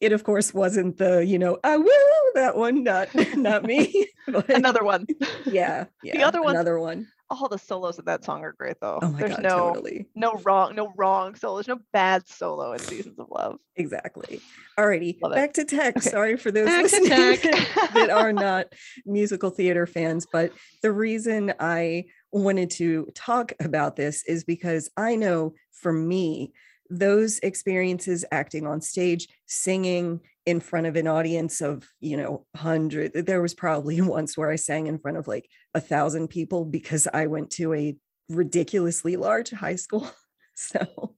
it 0.00 0.12
of 0.12 0.24
course 0.24 0.52
wasn't 0.52 0.98
the 0.98 1.24
you 1.24 1.38
know 1.38 1.58
ah 1.64 1.76
woo 1.78 2.32
that 2.34 2.54
one 2.54 2.84
not 2.84 3.08
not 3.34 3.64
me 3.64 4.06
but, 4.28 4.48
another 4.50 4.84
one 4.84 5.06
yeah 5.46 5.86
yeah 6.02 6.12
the 6.12 6.22
other 6.22 6.42
one 6.42 6.54
another 6.54 6.78
one 6.78 7.08
all 7.30 7.48
the 7.48 7.58
solos 7.58 7.98
of 7.98 8.04
that 8.04 8.24
song 8.24 8.42
are 8.44 8.52
great 8.52 8.76
though 8.80 8.98
oh 9.02 9.10
my 9.10 9.18
there's 9.20 9.32
God, 9.32 9.42
no 9.42 9.68
totally. 9.74 10.06
no 10.14 10.34
wrong 10.44 10.74
no 10.74 10.92
wrong 10.96 11.34
solos 11.34 11.66
no 11.66 11.78
bad 11.92 12.26
solo 12.28 12.72
in 12.72 12.78
seasons 12.80 13.18
of 13.18 13.26
love 13.30 13.58
exactly 13.74 14.40
alrighty 14.78 15.18
Love 15.22 15.32
it. 15.32 15.34
back 15.34 15.52
to 15.54 15.64
tech 15.64 15.96
Okay. 15.98 16.08
sorry 16.10 16.36
for 16.36 16.50
those 16.50 16.66
that 17.08 18.10
are 18.12 18.32
not 18.32 18.66
musical 19.04 19.50
theater 19.50 19.86
fans 19.86 20.26
but 20.32 20.52
the 20.82 20.92
reason 20.92 21.52
i 21.58 22.04
wanted 22.32 22.70
to 22.70 23.08
talk 23.14 23.52
about 23.60 23.96
this 23.96 24.22
is 24.26 24.44
because 24.44 24.90
i 24.96 25.16
know 25.16 25.54
for 25.72 25.92
me 25.92 26.52
those 26.90 27.38
experiences 27.40 28.24
acting 28.30 28.66
on 28.66 28.80
stage 28.80 29.26
singing 29.46 30.20
in 30.46 30.60
front 30.60 30.86
of 30.86 30.94
an 30.94 31.08
audience 31.08 31.60
of 31.60 31.86
you 32.00 32.16
know 32.16 32.46
hundred 32.56 33.12
there 33.26 33.42
was 33.42 33.52
probably 33.52 34.00
once 34.16 34.38
where 34.38 34.50
i 34.50 34.56
sang 34.56 34.86
in 34.86 34.98
front 34.98 35.18
of 35.18 35.26
like 35.26 35.48
a 35.74 35.80
thousand 35.80 36.28
people 36.28 36.64
because 36.64 37.06
i 37.12 37.26
went 37.26 37.50
to 37.50 37.74
a 37.74 37.96
ridiculously 38.28 39.16
large 39.16 39.50
high 39.50 39.76
school. 39.76 40.08
So 40.58 41.16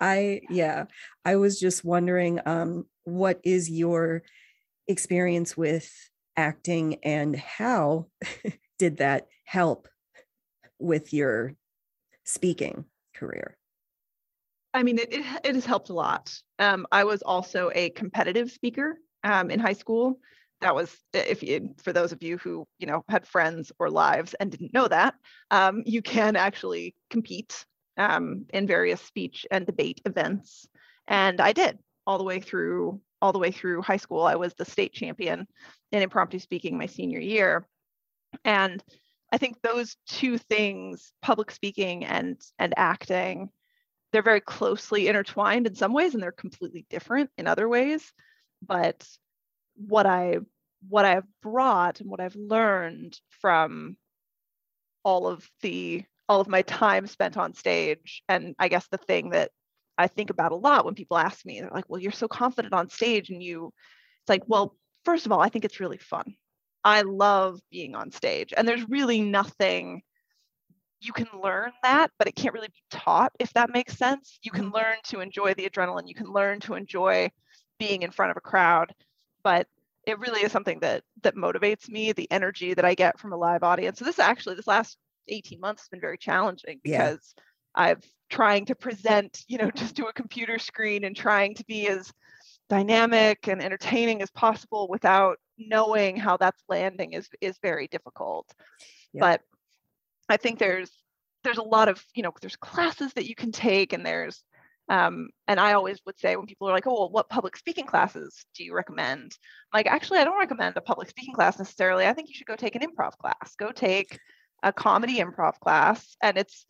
i 0.00 0.40
yeah 0.48 0.86
i 1.26 1.36
was 1.36 1.60
just 1.60 1.84
wondering 1.84 2.40
um 2.46 2.86
what 3.02 3.38
is 3.44 3.68
your 3.68 4.22
experience 4.88 5.54
with 5.54 5.92
acting 6.34 6.96
and 7.02 7.36
how 7.36 8.06
did 8.78 8.96
that 8.96 9.26
help 9.44 9.86
with 10.78 11.12
your 11.12 11.56
speaking 12.24 12.86
career 13.14 13.58
I 14.74 14.82
mean, 14.82 14.98
it, 14.98 15.12
it, 15.12 15.24
it 15.44 15.54
has 15.54 15.64
helped 15.64 15.88
a 15.88 15.94
lot. 15.94 16.36
Um, 16.58 16.86
I 16.90 17.04
was 17.04 17.22
also 17.22 17.70
a 17.74 17.90
competitive 17.90 18.50
speaker 18.50 18.98
um, 19.22 19.50
in 19.50 19.60
high 19.60 19.72
school. 19.72 20.18
That 20.60 20.74
was, 20.74 20.94
if 21.12 21.42
you, 21.42 21.74
for 21.82 21.92
those 21.92 22.12
of 22.12 22.22
you 22.22 22.38
who, 22.38 22.66
you 22.78 22.86
know, 22.86 23.04
had 23.08 23.26
friends 23.26 23.70
or 23.78 23.88
lives 23.88 24.34
and 24.34 24.50
didn't 24.50 24.74
know 24.74 24.88
that, 24.88 25.14
um, 25.50 25.82
you 25.86 26.02
can 26.02 26.36
actually 26.36 26.94
compete 27.08 27.64
um, 27.96 28.46
in 28.52 28.66
various 28.66 29.00
speech 29.00 29.46
and 29.50 29.64
debate 29.64 30.00
events. 30.06 30.66
And 31.06 31.40
I 31.40 31.52
did 31.52 31.78
all 32.06 32.18
the 32.18 32.24
way 32.24 32.40
through, 32.40 33.00
all 33.22 33.32
the 33.32 33.38
way 33.38 33.52
through 33.52 33.82
high 33.82 33.98
school. 33.98 34.22
I 34.22 34.34
was 34.34 34.54
the 34.54 34.64
state 34.64 34.92
champion 34.92 35.46
in 35.92 36.02
impromptu 36.02 36.38
speaking 36.38 36.76
my 36.76 36.86
senior 36.86 37.20
year. 37.20 37.66
And 38.44 38.82
I 39.32 39.38
think 39.38 39.60
those 39.62 39.96
two 40.08 40.38
things, 40.38 41.12
public 41.22 41.50
speaking 41.50 42.04
and 42.04 42.40
and 42.58 42.74
acting, 42.76 43.50
they're 44.14 44.22
very 44.22 44.40
closely 44.40 45.08
intertwined 45.08 45.66
in 45.66 45.74
some 45.74 45.92
ways 45.92 46.14
and 46.14 46.22
they're 46.22 46.32
completely 46.32 46.86
different 46.88 47.30
in 47.36 47.46
other 47.46 47.68
ways. 47.68 48.12
But 48.62 49.04
what 49.76 50.06
i 50.06 50.38
what 50.88 51.04
i've 51.04 51.26
brought 51.42 52.00
and 52.00 52.10
what 52.10 52.20
i've 52.20 52.36
learned 52.36 53.18
from 53.40 53.96
all 55.02 55.26
of 55.26 55.48
the 55.62 56.04
all 56.28 56.40
of 56.40 56.48
my 56.48 56.62
time 56.62 57.06
spent 57.06 57.36
on 57.36 57.54
stage 57.54 58.22
and 58.28 58.54
i 58.58 58.68
guess 58.68 58.86
the 58.88 58.98
thing 58.98 59.30
that 59.30 59.50
i 59.98 60.06
think 60.06 60.30
about 60.30 60.52
a 60.52 60.56
lot 60.56 60.84
when 60.84 60.94
people 60.94 61.16
ask 61.16 61.44
me 61.44 61.60
they're 61.60 61.70
like 61.72 61.88
well 61.88 62.00
you're 62.00 62.12
so 62.12 62.28
confident 62.28 62.72
on 62.72 62.88
stage 62.88 63.30
and 63.30 63.42
you 63.42 63.72
it's 64.22 64.28
like 64.28 64.42
well 64.46 64.76
first 65.04 65.26
of 65.26 65.32
all 65.32 65.40
i 65.40 65.48
think 65.48 65.64
it's 65.64 65.80
really 65.80 65.98
fun. 65.98 66.34
I 66.86 67.00
love 67.00 67.60
being 67.70 67.94
on 67.94 68.10
stage 68.10 68.52
and 68.54 68.68
there's 68.68 68.86
really 68.90 69.22
nothing 69.22 70.02
you 71.04 71.12
can 71.12 71.28
learn 71.42 71.72
that, 71.82 72.10
but 72.18 72.28
it 72.28 72.34
can't 72.34 72.54
really 72.54 72.68
be 72.68 72.82
taught, 72.90 73.32
if 73.38 73.52
that 73.52 73.70
makes 73.70 73.96
sense. 73.96 74.38
You 74.42 74.50
can 74.50 74.66
mm-hmm. 74.66 74.74
learn 74.74 74.96
to 75.04 75.20
enjoy 75.20 75.54
the 75.54 75.68
adrenaline, 75.68 76.08
you 76.08 76.14
can 76.14 76.32
learn 76.32 76.60
to 76.60 76.74
enjoy 76.74 77.30
being 77.78 78.02
in 78.02 78.10
front 78.10 78.30
of 78.30 78.36
a 78.36 78.40
crowd, 78.40 78.92
but 79.42 79.66
it 80.06 80.18
really 80.18 80.42
is 80.42 80.52
something 80.52 80.80
that 80.80 81.02
that 81.22 81.34
motivates 81.34 81.88
me, 81.88 82.12
the 82.12 82.30
energy 82.30 82.74
that 82.74 82.84
I 82.84 82.94
get 82.94 83.18
from 83.18 83.32
a 83.32 83.36
live 83.36 83.62
audience. 83.62 83.98
So 83.98 84.04
this 84.04 84.18
actually, 84.18 84.56
this 84.56 84.66
last 84.66 84.98
18 85.28 85.60
months 85.60 85.82
has 85.82 85.88
been 85.88 86.00
very 86.00 86.18
challenging 86.18 86.80
Yeah. 86.84 87.10
because 87.10 87.34
I've 87.74 88.04
trying 88.30 88.66
to 88.66 88.74
present, 88.74 89.44
you 89.48 89.58
know, 89.58 89.70
just 89.74 89.96
to 89.96 90.06
a 90.06 90.12
computer 90.12 90.58
screen 90.58 91.04
and 91.04 91.16
trying 91.16 91.54
to 91.54 91.64
be 91.64 91.88
as 91.88 92.12
dynamic 92.68 93.46
and 93.48 93.62
entertaining 93.62 94.22
as 94.22 94.30
possible 94.30 94.88
without 94.88 95.38
knowing 95.58 96.16
how 96.16 96.36
that's 96.36 96.62
landing 96.68 97.12
is 97.12 97.28
is 97.40 97.58
very 97.62 97.88
difficult. 97.88 98.46
Yeah. 99.12 99.20
But 99.20 99.40
I 100.28 100.36
think 100.36 100.58
there's 100.58 100.90
there's 101.42 101.58
a 101.58 101.62
lot 101.62 101.88
of 101.88 102.02
you 102.14 102.22
know 102.22 102.32
there's 102.40 102.56
classes 102.56 103.12
that 103.14 103.26
you 103.26 103.34
can 103.34 103.52
take 103.52 103.92
and 103.92 104.04
there's 104.04 104.42
um, 104.88 105.30
and 105.48 105.58
I 105.58 105.72
always 105.72 106.00
would 106.04 106.18
say 106.18 106.36
when 106.36 106.46
people 106.46 106.68
are 106.68 106.72
like, 106.72 106.86
oh, 106.86 106.94
well, 106.94 107.10
what 107.10 107.28
public 107.28 107.56
speaking 107.56 107.86
classes 107.86 108.44
do 108.54 108.64
you 108.64 108.74
recommend? 108.74 109.36
I'm 109.72 109.78
like, 109.78 109.86
actually, 109.86 110.18
I 110.18 110.24
don't 110.24 110.38
recommend 110.38 110.76
a 110.76 110.82
public 110.82 111.08
speaking 111.08 111.34
class 111.34 111.58
necessarily. 111.58 112.06
I 112.06 112.12
think 112.12 112.28
you 112.28 112.34
should 112.34 112.46
go 112.46 112.56
take 112.56 112.76
an 112.76 112.82
improv 112.82 113.16
class. 113.16 113.54
Go 113.58 113.72
take 113.72 114.18
a 114.62 114.72
comedy 114.72 115.18
improv 115.18 115.58
class. 115.58 116.16
And 116.22 116.36
it's, 116.36 116.66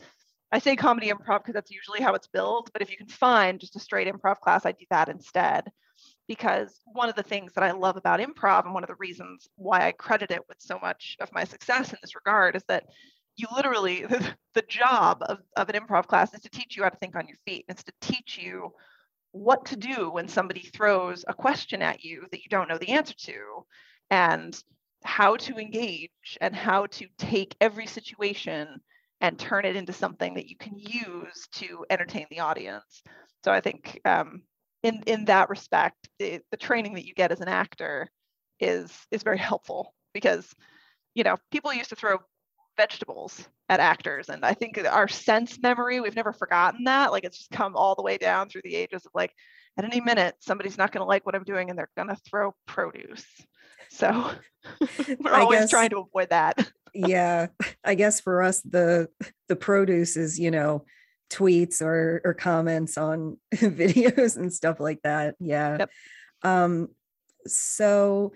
I 0.52 0.60
say 0.60 0.76
comedy 0.76 1.08
improv 1.08 1.40
because 1.40 1.54
that's 1.54 1.72
usually 1.72 2.00
how 2.00 2.14
it's 2.14 2.28
billed. 2.28 2.70
But 2.72 2.82
if 2.82 2.90
you 2.90 2.96
can 2.96 3.08
find 3.08 3.58
just 3.58 3.76
a 3.76 3.80
straight 3.80 4.06
improv 4.06 4.38
class, 4.38 4.64
I 4.64 4.72
do 4.72 4.84
that 4.90 5.08
instead. 5.08 5.70
Because 6.28 6.80
one 6.86 7.08
of 7.08 7.16
the 7.16 7.22
things 7.22 7.52
that 7.54 7.64
I 7.64 7.72
love 7.72 7.96
about 7.96 8.20
improv 8.20 8.64
and 8.64 8.72
one 8.72 8.84
of 8.84 8.88
the 8.88 8.96
reasons 8.98 9.48
why 9.56 9.86
I 9.86 9.92
credit 9.92 10.30
it 10.30 10.42
with 10.48 10.58
so 10.60 10.78
much 10.78 11.16
of 11.20 11.32
my 11.32 11.44
success 11.44 11.92
in 11.92 11.98
this 12.00 12.14
regard 12.14 12.54
is 12.54 12.64
that 12.68 12.84
you 13.36 13.46
literally 13.54 14.06
the 14.54 14.62
job 14.68 15.22
of, 15.22 15.38
of 15.56 15.68
an 15.68 15.80
improv 15.80 16.06
class 16.06 16.32
is 16.34 16.40
to 16.40 16.50
teach 16.50 16.76
you 16.76 16.82
how 16.82 16.88
to 16.88 16.96
think 16.96 17.16
on 17.16 17.26
your 17.26 17.38
feet 17.46 17.64
it's 17.68 17.84
to 17.84 17.92
teach 18.00 18.38
you 18.38 18.72
what 19.32 19.66
to 19.66 19.76
do 19.76 20.10
when 20.10 20.28
somebody 20.28 20.60
throws 20.60 21.24
a 21.26 21.34
question 21.34 21.82
at 21.82 22.04
you 22.04 22.24
that 22.30 22.42
you 22.42 22.48
don't 22.48 22.68
know 22.68 22.78
the 22.78 22.90
answer 22.90 23.14
to 23.16 23.34
and 24.10 24.62
how 25.02 25.36
to 25.36 25.58
engage 25.58 26.38
and 26.40 26.54
how 26.54 26.86
to 26.86 27.06
take 27.18 27.56
every 27.60 27.86
situation 27.86 28.80
and 29.20 29.38
turn 29.38 29.64
it 29.64 29.76
into 29.76 29.92
something 29.92 30.34
that 30.34 30.48
you 30.48 30.56
can 30.56 30.76
use 30.76 31.48
to 31.52 31.84
entertain 31.90 32.26
the 32.30 32.40
audience. 32.40 33.02
So 33.42 33.52
i 33.52 33.60
think 33.60 34.00
um, 34.04 34.42
in 34.84 35.02
in 35.06 35.24
that 35.24 35.50
respect 35.50 36.08
the, 36.18 36.40
the 36.50 36.56
training 36.56 36.94
that 36.94 37.06
you 37.06 37.14
get 37.14 37.32
as 37.32 37.40
an 37.40 37.48
actor 37.48 38.08
is 38.60 38.92
is 39.10 39.22
very 39.22 39.38
helpful 39.38 39.94
because 40.12 40.54
you 41.14 41.24
know 41.24 41.36
people 41.50 41.72
used 41.72 41.90
to 41.90 41.96
throw 41.96 42.18
vegetables 42.76 43.48
at 43.68 43.80
actors 43.80 44.28
and 44.28 44.44
i 44.44 44.52
think 44.52 44.78
our 44.90 45.08
sense 45.08 45.58
memory 45.62 46.00
we've 46.00 46.16
never 46.16 46.32
forgotten 46.32 46.84
that 46.84 47.12
like 47.12 47.24
it's 47.24 47.38
just 47.38 47.50
come 47.50 47.76
all 47.76 47.94
the 47.94 48.02
way 48.02 48.18
down 48.18 48.48
through 48.48 48.60
the 48.64 48.74
ages 48.74 49.04
of 49.06 49.12
like 49.14 49.32
at 49.78 49.84
any 49.84 50.00
minute 50.00 50.34
somebody's 50.40 50.78
not 50.78 50.92
going 50.92 51.00
to 51.00 51.08
like 51.08 51.24
what 51.26 51.34
i'm 51.34 51.44
doing 51.44 51.70
and 51.70 51.78
they're 51.78 51.90
going 51.96 52.08
to 52.08 52.16
throw 52.28 52.54
produce. 52.66 53.24
So 53.90 54.30
we're 55.20 55.32
I 55.32 55.40
always 55.40 55.60
guess- 55.60 55.70
trying 55.70 55.90
to 55.90 55.98
avoid 55.98 56.30
that. 56.30 56.58
Yeah 56.96 57.48
i 57.84 57.96
guess 57.96 58.20
for 58.20 58.40
us 58.40 58.60
the 58.60 59.08
the 59.48 59.56
produce 59.56 60.16
is 60.16 60.38
you 60.38 60.52
know 60.52 60.84
tweets 61.28 61.82
or 61.82 62.20
or 62.24 62.34
comments 62.34 62.96
on 62.96 63.36
videos 63.54 64.36
and 64.36 64.52
stuff 64.52 64.78
like 64.78 65.02
that 65.02 65.34
yeah. 65.40 65.78
Yep. 65.78 65.90
um 66.44 66.88
so 67.48 68.32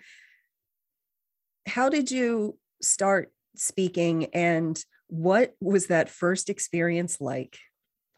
how 1.67 1.89
did 1.89 2.11
you 2.11 2.59
start 2.83 3.33
speaking 3.61 4.27
and 4.35 4.83
what 5.09 5.55
was 5.61 5.87
that 5.87 6.11
first 6.11 6.51
experience 6.51 7.21
like? 7.21 7.59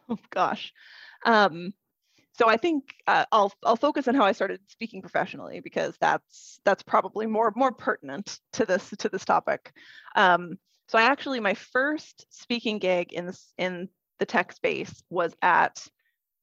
Oh 0.09 0.18
gosh. 0.30 0.73
Um 1.25 1.75
so 2.32 2.49
i 2.49 2.56
think 2.56 2.94
uh, 3.06 3.26
i'll 3.32 3.52
i'll 3.64 3.76
focus 3.76 4.09
on 4.09 4.14
how 4.14 4.25
i 4.25 4.32
started 4.32 4.61
speaking 4.68 5.02
professionally 5.02 5.61
because 5.61 5.94
that's 6.00 6.59
that's 6.64 6.82
probably 6.82 7.26
more 7.26 7.52
more 7.54 7.73
pertinent 7.73 8.38
to 8.52 8.64
this 8.64 8.92
to 8.99 9.09
this 9.09 9.25
topic. 9.25 9.73
Um 10.16 10.59
so 10.88 10.99
i 10.99 11.02
actually 11.02 11.40
my 11.40 11.54
first 11.54 12.26
speaking 12.30 12.78
gig 12.78 13.12
in 13.12 13.26
this 13.26 13.52
in 13.59 13.88
the 14.18 14.26
tech 14.26 14.52
space 14.52 15.02
was 15.11 15.35
at 15.42 15.87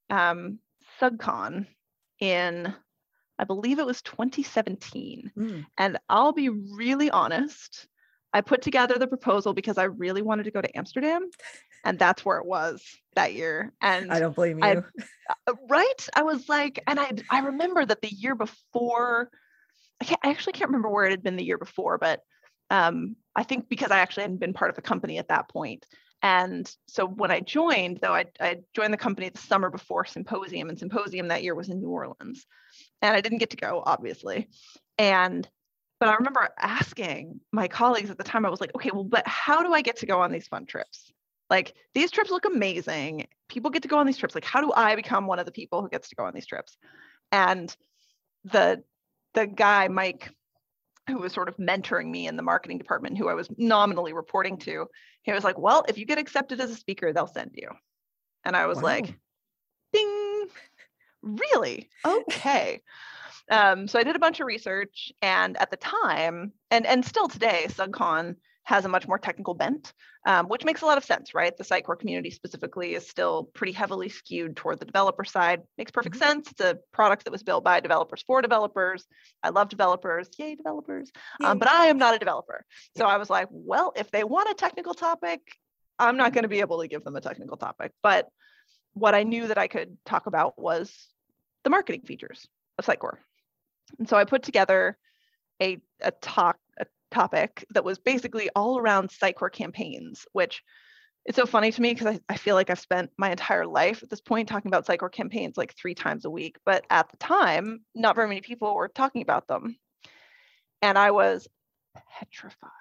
um 0.10 0.60
sugcon 1.00 1.66
in 2.20 2.74
i 3.40 3.44
believe 3.44 3.80
it 3.80 3.86
was 3.86 4.02
2017 4.02 5.32
Hmm, 5.36 5.62
and 5.78 5.98
I'll 6.10 6.34
be 6.34 6.50
really 6.50 7.10
honest. 7.10 7.88
I 8.34 8.42
put 8.42 8.62
together 8.62 8.98
the 8.98 9.08
proposal 9.08 9.54
because 9.54 9.78
I 9.78 9.86
really 9.86 10.22
wanted 10.22 10.44
to 10.44 10.52
go 10.52 10.62
to 10.62 10.78
Amsterdam, 10.78 11.30
and 11.86 11.98
that's 11.98 12.26
where 12.26 12.38
it 12.38 12.46
was 12.46 12.84
that 13.16 13.34
year. 13.34 13.74
And 13.82 14.12
i 14.12 14.20
don't 14.20 14.36
blame 14.36 14.60
you 14.60 14.84
uh, 15.48 15.54
right, 15.70 16.10
I 16.16 16.24
was 16.24 16.50
like, 16.50 16.84
and 16.88 17.00
I 17.00 17.12
I 17.30 17.40
remember 17.40 17.86
that 17.86 18.02
the 18.02 18.14
year 18.14 18.36
before, 18.36 19.30
I 20.02 20.06
can't, 20.06 20.20
I 20.24 20.30
actually 20.30 20.54
can't 20.54 20.70
remember 20.70 20.90
where 20.90 21.06
it 21.06 21.12
had 21.12 21.24
been 21.24 21.38
the 21.38 21.46
year 21.46 21.58
before, 21.58 21.98
but 21.98 22.22
um, 22.70 23.16
I 23.36 23.44
think 23.44 23.70
because 23.70 23.92
I 23.92 24.00
actually 24.00 24.24
hadn't 24.24 24.40
been 24.40 24.54
part 24.54 24.70
of 24.70 24.76
the 24.76 24.82
company 24.82 25.18
at 25.18 25.30
that 25.30 25.50
point. 25.50 25.86
And 26.24 26.70
so 26.88 27.06
when 27.06 27.32
I 27.32 27.42
joined, 27.42 28.00
though, 28.02 28.14
I, 28.14 28.26
I 28.40 28.58
joined 28.76 28.92
the 28.92 28.98
company 28.98 29.30
the 29.30 29.38
summer 29.38 29.70
before 29.70 30.06
Symposium, 30.06 30.70
and 30.70 30.78
Symposium 30.78 31.28
that 31.28 31.44
year 31.44 31.54
was 31.56 31.70
in 31.70 31.80
New 31.80 31.90
Orleans, 31.90 32.46
and 33.02 33.16
I 33.16 33.22
didn't 33.22 33.38
get 33.38 33.52
to 33.52 33.58
go, 33.58 33.84
obviously. 33.86 34.50
And 34.98 35.48
but 36.00 36.10
I 36.10 36.16
remember 36.16 36.48
asking 36.60 37.40
my 37.52 37.68
colleagues 37.68 38.10
at 38.10 38.18
the 38.18 38.24
time, 38.24 38.46
I 38.46 38.50
was 38.50 38.62
like, 38.62 38.76
okay, 38.76 38.92
well, 38.94 39.04
but 39.04 39.28
how 39.28 39.64
do 39.64 39.74
I 39.74 39.82
get 39.82 39.98
to 39.98 40.06
go 40.06 40.22
on 40.22 40.32
these 40.32 40.48
fun 40.48 40.66
trips? 40.66 41.12
Like 41.50 41.74
these 41.94 42.12
trips 42.12 42.30
look 42.30 42.46
amazing. 42.46 43.28
People 43.48 43.72
get 43.72 43.82
to 43.84 43.88
go 43.88 43.98
on 43.98 44.06
these 44.06 44.18
trips. 44.18 44.36
Like, 44.36 44.46
how 44.46 44.62
do 44.62 44.72
I 44.76 44.96
become 44.96 45.28
one 45.28 45.40
of 45.40 45.46
the 45.46 45.52
people 45.52 45.82
who 45.82 45.90
gets 45.90 46.10
to 46.10 46.16
go 46.16 46.26
on 46.26 46.34
these 46.34 46.46
trips? 46.46 46.78
And 47.32 47.76
the 48.44 48.84
the 49.34 49.48
guy 49.48 49.88
Mike 49.88 50.32
who 51.08 51.20
was 51.20 51.32
sort 51.32 51.48
of 51.48 51.56
mentoring 51.58 52.10
me 52.10 52.28
in 52.28 52.36
the 52.36 52.44
marketing 52.44 52.78
department 52.78 53.18
who 53.18 53.30
I 53.30 53.34
was 53.34 53.48
nominally 53.58 54.12
reporting 54.12 54.58
to, 54.60 54.88
he 55.24 55.32
was 55.32 55.44
like, 55.46 55.58
"Well, 55.58 55.86
if 55.88 55.98
you 55.98 56.06
get 56.06 56.18
accepted 56.18 56.60
as 56.60 56.70
a 56.70 56.76
speaker, 56.76 57.14
they'll 57.14 57.28
send 57.28 57.52
you." 57.54 57.70
And 58.44 58.56
I 58.56 58.66
was 58.66 58.78
wow. 58.78 58.84
like, 58.84 59.18
"Ding. 59.94 60.48
Really? 61.22 61.90
Okay." 62.06 62.82
Um, 63.50 63.88
so 63.88 64.00
I 64.00 64.04
did 64.04 64.16
a 64.16 64.20
bunch 64.20 64.40
of 64.40 64.48
research, 64.48 65.12
and 65.22 65.58
at 65.58 65.72
the 65.72 65.78
time, 65.78 66.54
and 66.72 66.86
and 66.86 67.06
still 67.06 67.28
today, 67.28 67.66
SUGCON 67.70 68.36
has 68.64 68.84
a 68.84 68.90
much 68.90 69.08
more 69.08 69.18
technical 69.18 69.54
bent, 69.54 69.94
um, 70.26 70.48
which 70.48 70.66
makes 70.66 70.82
a 70.82 70.86
lot 70.86 70.98
of 70.98 71.06
sense, 71.06 71.34
right? 71.34 71.56
The 71.56 71.64
Sitecore 71.64 71.98
community 71.98 72.30
specifically 72.30 72.96
is 72.96 73.08
still 73.08 73.46
pretty 73.54 73.72
heavily 73.72 74.10
skewed 74.10 74.58
toward 74.58 74.82
the 74.82 74.86
developer 74.86 75.24
side. 75.24 75.62
Makes 75.78 75.92
perfect 75.92 76.16
mm-hmm. 76.16 76.26
sense. 76.26 76.52
It's 76.52 76.60
a 76.60 76.78
product 76.92 77.24
that 77.24 77.32
was 77.32 77.44
built 77.44 77.64
by 77.64 77.80
developers 77.80 78.26
for 78.28 78.42
developers. 78.42 79.06
I 79.42 79.50
love 79.50 79.70
developers, 79.70 80.28
yay 80.38 80.56
developers. 80.56 81.10
Um, 81.40 81.46
yay. 81.46 81.52
Um, 81.52 81.60
but 81.60 81.70
I 81.70 81.86
am 81.86 81.98
not 81.98 82.14
a 82.14 82.20
developer, 82.20 82.66
so 82.98 83.06
I 83.06 83.16
was 83.16 83.30
like, 83.30 83.48
well, 83.52 83.94
if 83.96 84.12
they 84.12 84.26
want 84.26 84.50
a 84.50 84.54
technical 84.54 84.94
topic, 84.94 85.40
I'm 85.98 86.18
not 86.18 86.34
going 86.34 86.44
to 86.44 86.50
be 86.50 86.60
able 86.60 86.82
to 86.82 86.90
give 86.90 87.06
them 87.06 87.16
a 87.16 87.22
technical 87.22 87.56
topic. 87.56 87.94
But 88.04 88.28
what 88.94 89.16
I 89.16 89.24
knew 89.24 89.48
that 89.48 89.58
I 89.58 89.68
could 89.68 89.98
talk 90.06 90.28
about 90.28 90.60
was 90.60 90.94
the 91.64 91.70
marketing 91.70 92.02
features 92.02 92.46
of 92.78 92.86
Sitecore. 92.86 93.18
And 94.00 94.08
so 94.08 94.18
I 94.18 94.26
put 94.26 94.44
together 94.44 94.98
a, 95.62 95.80
a 96.02 96.12
talk, 96.12 96.58
a 96.80 96.86
topic 97.12 97.66
that 97.72 97.84
was 97.84 98.00
basically 98.00 98.50
all 98.56 98.78
around 98.78 99.10
Sitecore 99.10 99.52
campaigns, 99.52 100.26
which 100.34 100.62
it's 101.26 101.36
so 101.36 101.46
funny 101.46 101.72
to 101.72 101.82
me 101.82 101.94
because 101.94 102.08
I, 102.08 102.20
I 102.30 102.38
feel 102.38 102.56
like 102.56 102.70
I've 102.70 102.80
spent 102.80 103.12
my 103.18 103.32
entire 103.32 103.66
life 103.66 104.02
at 104.02 104.10
this 104.10 104.22
point 104.22 104.48
talking 104.48 104.70
about 104.70 104.86
Sitecore 104.86 105.12
campaigns 105.12 105.58
like 105.58 105.76
three 105.76 105.94
times 105.94 106.24
a 106.24 106.30
week. 106.30 106.58
But 106.66 106.86
at 106.90 107.10
the 107.10 107.18
time, 107.18 107.82
not 107.94 108.16
very 108.16 108.30
many 108.30 108.42
people 108.42 108.74
were 108.74 108.88
talking 108.88 109.22
about 109.22 109.48
them. 109.48 109.78
And 110.82 110.98
I 110.98 111.12
was 111.12 111.48
petrified. 112.20 112.72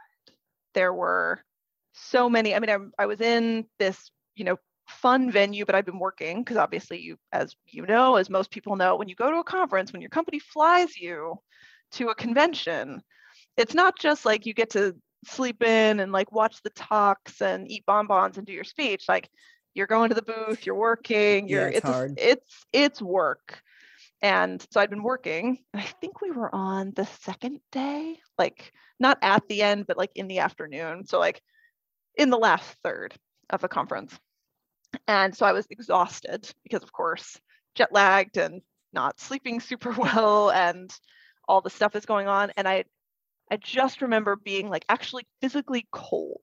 There 0.75 0.92
were 0.94 1.42
so 1.92 2.28
many. 2.28 2.54
I 2.54 2.60
mean, 2.60 2.70
I, 2.70 3.02
I 3.02 3.06
was 3.06 3.20
in 3.20 3.66
this, 3.78 4.10
you 4.36 4.44
know, 4.44 4.58
fun 4.86 5.30
venue, 5.30 5.64
but 5.64 5.74
I've 5.74 5.86
been 5.86 5.98
working 5.98 6.42
because 6.42 6.56
obviously 6.56 7.00
you, 7.00 7.16
as 7.32 7.54
you 7.66 7.84
know, 7.86 8.16
as 8.16 8.30
most 8.30 8.50
people 8.50 8.76
know, 8.76 8.96
when 8.96 9.08
you 9.08 9.14
go 9.14 9.30
to 9.30 9.38
a 9.38 9.44
conference, 9.44 9.92
when 9.92 10.02
your 10.02 10.10
company 10.10 10.38
flies 10.38 10.96
you 10.96 11.36
to 11.92 12.08
a 12.08 12.14
convention, 12.14 13.02
it's 13.56 13.74
not 13.74 13.98
just 13.98 14.24
like 14.24 14.46
you 14.46 14.54
get 14.54 14.70
to 14.70 14.96
sleep 15.24 15.62
in 15.62 16.00
and 16.00 16.12
like 16.12 16.32
watch 16.32 16.62
the 16.62 16.70
talks 16.70 17.40
and 17.40 17.70
eat 17.70 17.84
bonbons 17.86 18.38
and 18.38 18.46
do 18.46 18.52
your 18.52 18.64
speech. 18.64 19.04
Like 19.08 19.28
you're 19.74 19.86
going 19.86 20.08
to 20.08 20.14
the 20.14 20.22
booth, 20.22 20.64
you're 20.64 20.74
working, 20.74 21.48
you're 21.48 21.70
yeah, 21.70 21.78
it's 21.78 21.88
it's, 21.88 21.88
a, 21.88 22.30
it's 22.30 22.66
it's 22.72 23.02
work. 23.02 23.60
And 24.22 24.64
so 24.70 24.80
I'd 24.80 24.90
been 24.90 25.02
working. 25.02 25.58
I 25.74 25.82
think 25.82 26.20
we 26.20 26.30
were 26.30 26.52
on 26.54 26.92
the 26.96 27.06
second 27.20 27.60
day, 27.70 28.18
like 28.38 28.72
not 28.98 29.18
at 29.20 29.46
the 29.48 29.62
end, 29.62 29.86
but 29.86 29.98
like 29.98 30.12
in 30.14 30.26
the 30.26 30.38
afternoon. 30.38 31.06
So 31.06 31.18
like 31.18 31.42
in 32.16 32.30
the 32.30 32.38
last 32.38 32.76
third 32.82 33.14
of 33.50 33.60
the 33.60 33.68
conference. 33.68 34.18
And 35.08 35.36
so 35.36 35.46
I 35.46 35.52
was 35.52 35.66
exhausted 35.70 36.50
because, 36.62 36.82
of 36.82 36.92
course, 36.92 37.38
jet 37.75 37.92
lagged 37.92 38.36
and 38.36 38.62
not 38.92 39.20
sleeping 39.20 39.60
super 39.60 39.90
well 39.98 40.50
and 40.50 40.90
all 41.48 41.60
the 41.60 41.70
stuff 41.70 41.94
is 41.94 42.06
going 42.06 42.26
on. 42.26 42.50
And 42.56 42.66
I, 42.66 42.84
I 43.50 43.56
just 43.56 44.02
remember 44.02 44.36
being 44.36 44.68
like 44.68 44.84
actually 44.88 45.26
physically 45.40 45.86
cold. 45.92 46.42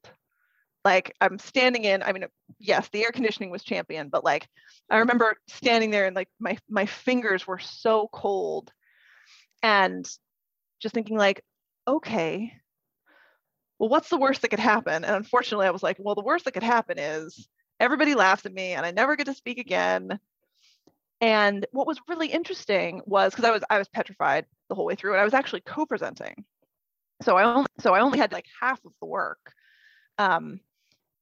Like 0.85 1.13
I'm 1.21 1.39
standing 1.39 1.85
in, 1.85 2.03
I 2.03 2.11
mean, 2.11 2.25
yes, 2.59 2.89
the 2.89 3.03
air 3.03 3.11
conditioning 3.11 3.49
was 3.49 3.63
champion, 3.63 4.09
but 4.09 4.23
like 4.23 4.47
I 4.89 4.97
remember 4.97 5.35
standing 5.47 5.91
there 5.91 6.05
and 6.05 6.15
like 6.15 6.27
my 6.39 6.57
my 6.69 6.85
fingers 6.85 7.47
were 7.47 7.59
so 7.59 8.09
cold 8.11 8.71
and 9.61 10.05
just 10.81 10.93
thinking 10.93 11.17
like, 11.17 11.41
okay, 11.87 12.53
well, 13.79 13.89
what's 13.89 14.09
the 14.09 14.17
worst 14.17 14.41
that 14.41 14.49
could 14.49 14.59
happen? 14.59 15.05
And 15.05 15.15
unfortunately, 15.15 15.67
I 15.67 15.71
was 15.71 15.83
like, 15.83 15.97
well, 15.99 16.15
the 16.15 16.21
worst 16.21 16.45
that 16.45 16.53
could 16.53 16.63
happen 16.63 16.99
is 16.99 17.47
everybody 17.79 18.15
laughs 18.15 18.45
at 18.45 18.53
me 18.53 18.73
and 18.73 18.85
I 18.85 18.91
never 18.91 19.15
get 19.15 19.25
to 19.25 19.33
speak 19.33 19.57
again. 19.57 20.19
And 21.21 21.65
what 21.71 21.87
was 21.87 21.99
really 22.07 22.27
interesting 22.27 23.01
was 23.05 23.31
because 23.31 23.45
I 23.45 23.51
was 23.51 23.63
I 23.69 23.77
was 23.77 23.87
petrified 23.87 24.45
the 24.69 24.75
whole 24.75 24.85
way 24.85 24.95
through 24.95 25.13
and 25.13 25.21
I 25.21 25.25
was 25.25 25.33
actually 25.33 25.61
co-presenting. 25.61 26.45
So 27.21 27.37
I 27.37 27.43
only 27.43 27.67
so 27.79 27.93
I 27.93 28.01
only 28.01 28.19
had 28.19 28.31
like 28.31 28.45
half 28.61 28.83
of 28.85 28.91
the 28.99 29.07
work. 29.07 29.53
Um, 30.17 30.59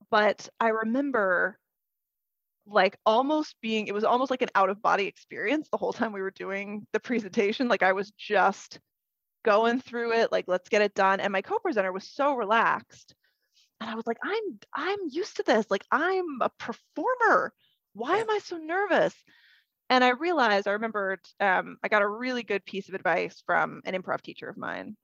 but 0.09 0.49
I 0.59 0.69
remember 0.69 1.57
like 2.67 2.97
almost 3.05 3.55
being 3.61 3.87
it 3.87 3.93
was 3.93 4.03
almost 4.03 4.31
like 4.31 4.41
an 4.41 4.49
out 4.55 4.69
of 4.69 4.81
body 4.81 5.05
experience 5.05 5.67
the 5.69 5.77
whole 5.77 5.93
time 5.93 6.13
we 6.13 6.21
were 6.21 6.31
doing 6.31 6.85
the 6.93 6.99
presentation 6.99 7.67
like 7.67 7.81
i 7.81 7.91
was 7.91 8.11
just 8.11 8.79
going 9.43 9.79
through 9.79 10.13
it 10.13 10.31
like 10.31 10.45
let's 10.47 10.69
get 10.69 10.81
it 10.81 10.93
done 10.93 11.19
and 11.19 11.33
my 11.33 11.41
co-presenter 11.41 11.91
was 11.91 12.07
so 12.07 12.35
relaxed 12.35 13.15
and 13.81 13.89
i 13.89 13.95
was 13.95 14.07
like 14.07 14.19
i'm 14.23 14.59
i'm 14.73 14.99
used 15.09 15.37
to 15.37 15.43
this. 15.43 15.65
Like 15.69 15.85
i'm 15.91 16.41
a 16.41 16.49
performer. 16.57 17.51
Why 17.93 18.17
am 18.19 18.29
i 18.29 18.39
so 18.39 18.57
nervous? 18.57 19.13
And 19.89 20.03
i 20.03 20.09
realized 20.09 20.67
i 20.67 20.71
remembered 20.71 21.19
um, 21.41 21.77
i 21.83 21.89
got 21.89 22.03
a 22.03 22.07
really 22.07 22.43
good 22.43 22.63
piece 22.63 22.87
of 22.87 22.95
advice 22.95 23.43
from 23.45 23.81
an 23.85 23.99
improv 23.99 24.21
teacher 24.21 24.47
of 24.47 24.57
mine 24.57 24.95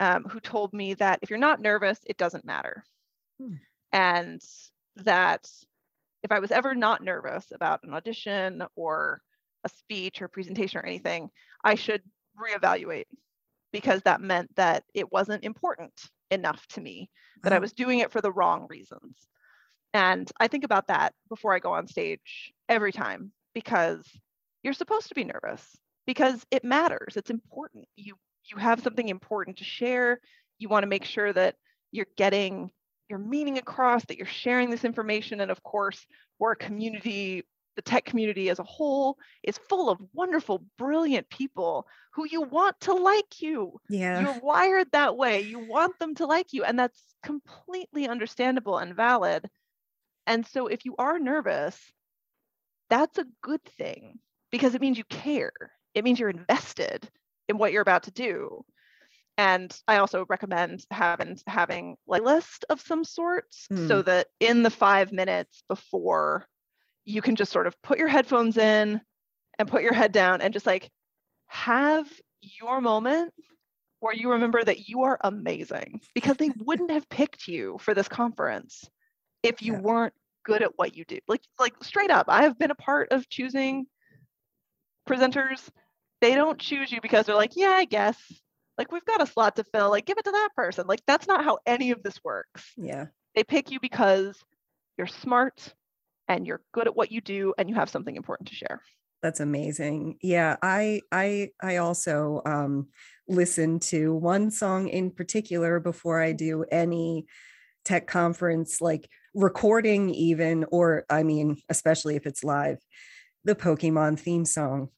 um, 0.00 0.24
who 0.24 0.40
told 0.40 0.72
me 0.72 0.94
that 0.94 1.20
if 1.22 1.30
you're 1.30 1.38
not 1.38 1.60
nervous 1.60 1.98
it 2.06 2.16
doesn't 2.16 2.44
matter. 2.44 2.82
Hmm. 3.38 3.54
and 3.92 4.40
that 4.96 5.48
if 6.22 6.32
i 6.32 6.38
was 6.38 6.50
ever 6.50 6.74
not 6.74 7.02
nervous 7.02 7.46
about 7.52 7.80
an 7.82 7.92
audition 7.92 8.62
or 8.76 9.20
a 9.64 9.68
speech 9.68 10.22
or 10.22 10.28
presentation 10.28 10.80
or 10.80 10.86
anything 10.86 11.30
i 11.64 11.74
should 11.74 12.02
reevaluate 12.38 13.06
because 13.72 14.02
that 14.02 14.20
meant 14.20 14.54
that 14.54 14.84
it 14.94 15.10
wasn't 15.10 15.42
important 15.42 15.92
enough 16.30 16.66
to 16.68 16.80
me 16.80 17.10
that 17.42 17.52
I 17.52 17.56
uh-huh. 17.56 17.62
was 17.62 17.72
doing 17.72 18.00
it 18.00 18.12
for 18.12 18.20
the 18.20 18.32
wrong 18.32 18.66
reasons. 18.68 19.16
And 19.92 20.30
I 20.40 20.48
think 20.48 20.64
about 20.64 20.88
that 20.88 21.14
before 21.28 21.54
I 21.54 21.60
go 21.60 21.72
on 21.72 21.86
stage 21.86 22.52
every 22.68 22.92
time 22.92 23.32
because 23.54 24.04
you're 24.62 24.72
supposed 24.72 25.08
to 25.08 25.14
be 25.14 25.24
nervous 25.24 25.64
because 26.06 26.44
it 26.50 26.64
matters. 26.64 27.16
It's 27.16 27.30
important. 27.30 27.86
You 27.96 28.16
you 28.50 28.58
have 28.58 28.82
something 28.82 29.08
important 29.08 29.58
to 29.58 29.64
share. 29.64 30.20
You 30.58 30.68
want 30.68 30.82
to 30.82 30.88
make 30.88 31.04
sure 31.04 31.32
that 31.32 31.54
you're 31.92 32.06
getting 32.16 32.70
your 33.08 33.18
meaning 33.18 33.58
across, 33.58 34.04
that 34.06 34.18
you're 34.18 34.26
sharing 34.26 34.70
this 34.70 34.84
information. 34.84 35.40
And 35.40 35.50
of 35.50 35.62
course, 35.62 36.04
we're 36.38 36.52
a 36.52 36.56
community 36.56 37.44
the 37.76 37.82
tech 37.82 38.04
community 38.04 38.50
as 38.50 38.58
a 38.58 38.64
whole 38.64 39.18
is 39.42 39.58
full 39.68 39.90
of 39.90 39.98
wonderful, 40.12 40.64
brilliant 40.78 41.28
people 41.28 41.86
who 42.12 42.26
you 42.26 42.42
want 42.42 42.78
to 42.80 42.92
like 42.92 43.40
you. 43.40 43.80
Yeah. 43.88 44.20
You're 44.20 44.40
wired 44.42 44.88
that 44.92 45.16
way. 45.16 45.40
You 45.40 45.58
want 45.58 45.98
them 45.98 46.14
to 46.16 46.26
like 46.26 46.52
you. 46.52 46.64
And 46.64 46.78
that's 46.78 47.00
completely 47.22 48.08
understandable 48.08 48.78
and 48.78 48.94
valid. 48.94 49.48
And 50.26 50.46
so 50.46 50.68
if 50.68 50.84
you 50.84 50.94
are 50.98 51.18
nervous, 51.18 51.78
that's 52.90 53.18
a 53.18 53.26
good 53.42 53.64
thing 53.64 54.18
because 54.50 54.74
it 54.74 54.80
means 54.80 54.98
you 54.98 55.04
care. 55.04 55.52
It 55.94 56.04
means 56.04 56.18
you're 56.18 56.30
invested 56.30 57.08
in 57.48 57.58
what 57.58 57.72
you're 57.72 57.82
about 57.82 58.04
to 58.04 58.10
do. 58.10 58.64
And 59.36 59.76
I 59.88 59.96
also 59.96 60.26
recommend 60.28 60.84
having 60.92 61.38
having 61.48 61.96
a 62.08 62.18
list 62.20 62.64
of 62.70 62.80
some 62.80 63.02
sort 63.02 63.50
mm. 63.72 63.88
so 63.88 64.00
that 64.02 64.28
in 64.38 64.62
the 64.62 64.70
five 64.70 65.10
minutes 65.10 65.64
before 65.68 66.46
you 67.04 67.22
can 67.22 67.36
just 67.36 67.52
sort 67.52 67.66
of 67.66 67.80
put 67.82 67.98
your 67.98 68.08
headphones 68.08 68.56
in 68.56 69.00
and 69.58 69.68
put 69.68 69.82
your 69.82 69.92
head 69.92 70.12
down 70.12 70.40
and 70.40 70.52
just 70.52 70.66
like 70.66 70.90
have 71.46 72.08
your 72.40 72.80
moment 72.80 73.32
where 74.00 74.14
you 74.14 74.32
remember 74.32 74.62
that 74.62 74.88
you 74.88 75.02
are 75.02 75.18
amazing 75.22 76.00
because 76.14 76.36
they 76.36 76.50
wouldn't 76.58 76.90
have 76.90 77.08
picked 77.08 77.48
you 77.48 77.76
for 77.80 77.94
this 77.94 78.08
conference 78.08 78.88
if 79.42 79.62
you 79.62 79.74
yeah. 79.74 79.80
weren't 79.80 80.14
good 80.44 80.62
at 80.62 80.72
what 80.76 80.96
you 80.96 81.04
do. 81.06 81.18
Like 81.26 81.42
like 81.58 81.74
straight 81.82 82.10
up, 82.10 82.26
I 82.28 82.42
have 82.42 82.58
been 82.58 82.70
a 82.70 82.76
part 82.76 83.12
of 83.12 83.28
choosing 83.28 83.86
presenters. 85.08 85.68
They 86.20 86.34
don't 86.34 86.58
choose 86.58 86.92
you 86.92 87.00
because 87.00 87.26
they're 87.26 87.34
like, 87.34 87.56
yeah, 87.56 87.70
I 87.70 87.84
guess. 87.84 88.16
Like 88.76 88.90
we've 88.90 89.04
got 89.04 89.22
a 89.22 89.26
slot 89.26 89.56
to 89.56 89.64
fill. 89.64 89.90
Like 89.90 90.06
give 90.06 90.18
it 90.18 90.24
to 90.24 90.30
that 90.30 90.50
person. 90.56 90.86
Like 90.86 91.00
that's 91.06 91.26
not 91.26 91.44
how 91.44 91.58
any 91.66 91.90
of 91.90 92.02
this 92.02 92.22
works. 92.24 92.72
Yeah. 92.76 93.06
They 93.34 93.44
pick 93.44 93.70
you 93.70 93.80
because 93.80 94.38
you're 94.96 95.06
smart, 95.06 95.74
and 96.28 96.46
you're 96.46 96.62
good 96.72 96.86
at 96.86 96.96
what 96.96 97.12
you 97.12 97.20
do 97.20 97.54
and 97.58 97.68
you 97.68 97.74
have 97.74 97.90
something 97.90 98.16
important 98.16 98.48
to 98.48 98.54
share. 98.54 98.80
That's 99.22 99.40
amazing. 99.40 100.18
Yeah 100.22 100.56
i 100.62 101.00
i 101.10 101.48
i 101.62 101.76
also 101.76 102.42
um 102.44 102.88
listen 103.26 103.78
to 103.80 104.14
one 104.14 104.50
song 104.50 104.88
in 104.88 105.10
particular 105.10 105.80
before 105.80 106.20
i 106.20 106.32
do 106.32 106.64
any 106.70 107.24
tech 107.86 108.06
conference 108.06 108.82
like 108.82 109.08
recording 109.34 110.10
even 110.10 110.64
or 110.70 111.04
i 111.08 111.22
mean 111.22 111.56
especially 111.70 112.16
if 112.16 112.26
it's 112.26 112.44
live 112.44 112.78
the 113.44 113.54
pokemon 113.54 114.18
theme 114.18 114.44
song. 114.44 114.88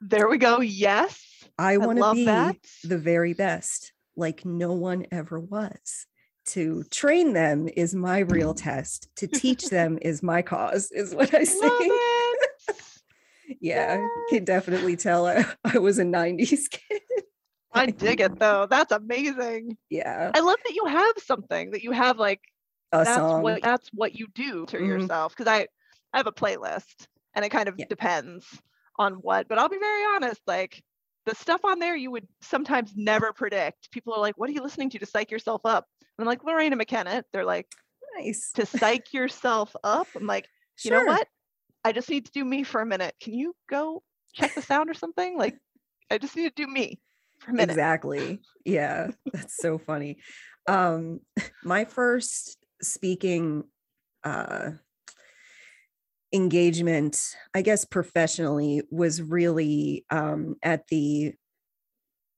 There 0.00 0.28
we 0.28 0.38
go. 0.38 0.60
Yes. 0.60 1.24
I 1.58 1.76
want 1.76 1.98
to 1.98 2.14
be 2.14 2.24
that. 2.24 2.56
the 2.84 2.98
very 2.98 3.34
best 3.34 3.92
like 4.16 4.44
no 4.44 4.72
one 4.72 5.06
ever 5.10 5.38
was 5.38 6.06
to 6.44 6.82
train 6.84 7.32
them 7.32 7.68
is 7.76 7.94
my 7.94 8.18
real 8.18 8.54
test 8.54 9.08
to 9.16 9.26
teach 9.26 9.66
them 9.70 9.98
is 10.02 10.22
my 10.22 10.42
cause 10.42 10.90
is 10.90 11.14
what 11.14 11.32
i 11.34 11.44
say 11.44 11.68
Yeah, 13.60 13.96
yes. 13.96 14.10
can 14.28 14.44
definitely 14.44 14.96
tell 14.96 15.26
I, 15.26 15.44
I 15.64 15.78
was 15.78 15.98
a 15.98 16.04
90s 16.04 16.70
kid. 16.70 17.02
I 17.72 17.86
dig 17.86 18.20
it 18.20 18.38
though. 18.38 18.66
That's 18.68 18.92
amazing. 18.92 19.78
Yeah. 19.88 20.30
I 20.34 20.40
love 20.40 20.58
that 20.64 20.74
you 20.74 20.84
have 20.84 21.14
something 21.24 21.70
that 21.70 21.82
you 21.82 21.92
have 21.92 22.18
like 22.18 22.40
a 22.92 23.04
that's 23.04 23.16
song. 23.16 23.42
what 23.42 23.62
that's 23.62 23.88
what 23.94 24.14
you 24.14 24.26
do 24.34 24.66
to 24.66 24.76
mm-hmm. 24.76 24.86
yourself. 24.86 25.34
Cause 25.36 25.46
I 25.46 25.68
I 26.12 26.18
have 26.18 26.26
a 26.26 26.32
playlist 26.32 27.06
and 27.34 27.44
it 27.44 27.48
kind 27.48 27.68
of 27.68 27.76
yeah. 27.78 27.86
depends 27.88 28.44
on 28.98 29.14
what, 29.14 29.48
but 29.48 29.58
I'll 29.58 29.70
be 29.70 29.78
very 29.78 30.04
honest, 30.14 30.42
like 30.46 30.82
the 31.26 31.34
stuff 31.34 31.64
on 31.64 31.78
there 31.78 31.96
you 31.96 32.10
would 32.10 32.26
sometimes 32.40 32.92
never 32.96 33.32
predict. 33.32 33.90
People 33.90 34.14
are 34.14 34.20
like, 34.20 34.36
what 34.38 34.50
are 34.50 34.52
you 34.52 34.62
listening 34.62 34.90
to 34.90 34.98
to 34.98 35.06
psych 35.06 35.30
yourself 35.30 35.62
up? 35.64 35.86
And 36.00 36.24
I'm 36.24 36.26
like, 36.26 36.42
Loreena 36.42 36.80
McKennitt. 36.80 37.24
They're 37.32 37.44
like, 37.44 37.66
nice. 38.18 38.52
To 38.54 38.66
psych 38.66 39.12
yourself 39.12 39.74
up. 39.84 40.08
I'm 40.16 40.26
like, 40.26 40.48
you 40.84 40.90
sure. 40.90 41.04
know 41.04 41.12
what? 41.12 41.28
I 41.84 41.92
just 41.92 42.08
need 42.08 42.26
to 42.26 42.32
do 42.32 42.44
me 42.44 42.62
for 42.62 42.80
a 42.80 42.86
minute. 42.86 43.14
Can 43.20 43.34
you 43.34 43.54
go 43.68 44.02
check 44.34 44.54
the 44.54 44.62
sound 44.62 44.90
or 44.90 44.94
something? 44.94 45.36
Like, 45.36 45.56
I 46.10 46.18
just 46.18 46.36
need 46.36 46.54
to 46.54 46.66
do 46.66 46.70
me 46.70 47.00
for 47.38 47.50
a 47.50 47.54
minute. 47.54 47.72
Exactly. 47.72 48.40
Yeah. 48.64 49.08
That's 49.32 49.56
so 49.56 49.78
funny. 49.78 50.18
Um, 50.68 51.20
my 51.64 51.84
first 51.84 52.58
speaking 52.80 53.64
uh 54.24 54.70
engagement, 56.32 57.20
I 57.54 57.62
guess 57.62 57.84
professionally, 57.84 58.82
was 58.90 59.22
really 59.22 60.04
um, 60.10 60.56
at 60.62 60.86
the, 60.88 61.34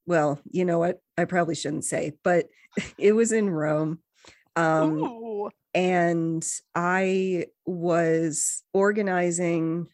well, 0.06 0.40
you 0.50 0.64
know 0.64 0.78
what? 0.78 1.00
I 1.16 1.24
probably 1.24 1.54
shouldn't 1.54 1.84
say, 1.84 2.12
but 2.22 2.46
it 2.98 3.12
was 3.12 3.32
in 3.32 3.50
Rome. 3.50 4.00
Um, 4.56 5.48
and 5.74 6.46
I 6.74 7.46
was 7.66 8.62
organizing 8.72 9.88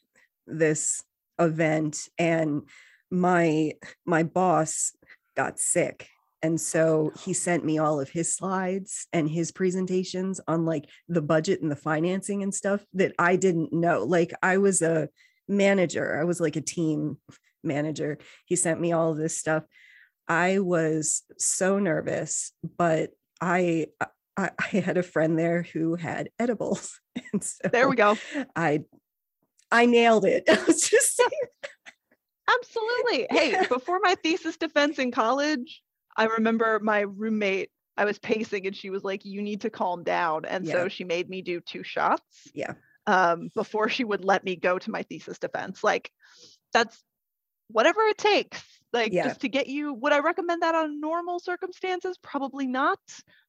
this 0.46 1.02
event 1.38 2.08
and 2.18 2.62
my 3.10 3.72
my 4.04 4.22
boss 4.22 4.92
got 5.36 5.58
sick 5.58 6.08
and 6.42 6.60
so 6.60 7.12
he 7.22 7.32
sent 7.32 7.64
me 7.64 7.78
all 7.78 8.00
of 8.00 8.08
his 8.08 8.34
slides 8.34 9.06
and 9.12 9.28
his 9.28 9.52
presentations 9.52 10.40
on 10.48 10.64
like 10.64 10.88
the 11.08 11.22
budget 11.22 11.60
and 11.60 11.70
the 11.70 11.76
financing 11.76 12.42
and 12.42 12.54
stuff 12.54 12.84
that 12.94 13.12
I 13.18 13.36
didn't 13.36 13.72
know. 13.72 14.04
Like 14.04 14.32
I 14.42 14.58
was 14.58 14.80
a 14.82 15.08
manager, 15.48 16.18
I 16.18 16.24
was 16.24 16.40
like 16.40 16.56
a 16.56 16.62
team 16.62 17.18
manager. 17.62 18.18
He 18.46 18.56
sent 18.56 18.80
me 18.80 18.92
all 18.92 19.10
of 19.10 19.18
this 19.18 19.36
stuff. 19.36 19.64
I 20.28 20.60
was 20.60 21.22
so 21.38 21.78
nervous, 21.78 22.52
but 22.78 23.10
I 23.40 23.88
uh, 24.00 24.06
I, 24.36 24.50
I 24.58 24.76
had 24.78 24.96
a 24.96 25.02
friend 25.02 25.38
there 25.38 25.62
who 25.62 25.96
had 25.96 26.30
edibles. 26.38 27.00
And 27.32 27.44
so 27.44 27.68
there 27.70 27.88
we 27.88 27.96
go. 27.96 28.16
I 28.56 28.80
I 29.70 29.86
nailed 29.86 30.24
it. 30.24 30.44
I 30.48 30.62
was 30.64 30.88
just 30.88 31.16
saying. 31.16 31.30
Absolutely. 32.48 33.26
Hey, 33.30 33.66
before 33.68 34.00
my 34.02 34.14
thesis 34.16 34.56
defense 34.56 34.98
in 34.98 35.12
college, 35.12 35.82
I 36.20 36.24
remember 36.26 36.78
my 36.80 37.00
roommate, 37.00 37.70
I 37.96 38.04
was 38.04 38.18
pacing 38.18 38.66
and 38.66 38.76
she 38.76 38.90
was 38.90 39.02
like, 39.02 39.24
You 39.24 39.40
need 39.40 39.62
to 39.62 39.70
calm 39.70 40.04
down. 40.04 40.44
And 40.44 40.66
yeah. 40.66 40.72
so 40.74 40.88
she 40.88 41.04
made 41.04 41.30
me 41.30 41.40
do 41.40 41.60
two 41.60 41.82
shots. 41.82 42.46
Yeah. 42.54 42.74
Um, 43.06 43.48
before 43.54 43.88
she 43.88 44.04
would 44.04 44.22
let 44.22 44.44
me 44.44 44.54
go 44.54 44.78
to 44.78 44.90
my 44.90 45.02
thesis 45.04 45.38
defense. 45.38 45.82
Like 45.82 46.10
that's 46.74 47.02
whatever 47.68 48.02
it 48.02 48.18
takes. 48.18 48.62
Like 48.92 49.12
yeah. 49.12 49.28
just 49.28 49.40
to 49.40 49.48
get 49.48 49.68
you, 49.68 49.94
would 49.94 50.12
I 50.12 50.18
recommend 50.18 50.60
that 50.60 50.74
on 50.74 51.00
normal 51.00 51.38
circumstances? 51.38 52.18
Probably 52.22 52.66
not. 52.66 52.98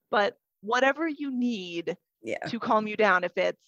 But 0.10 0.38
whatever 0.62 1.10
you 1.10 1.30
need 1.30 1.98
yeah. 2.24 2.48
to 2.48 2.58
calm 2.58 2.88
you 2.88 2.96
down. 2.96 3.26
If 3.26 3.38
it's, 3.38 3.60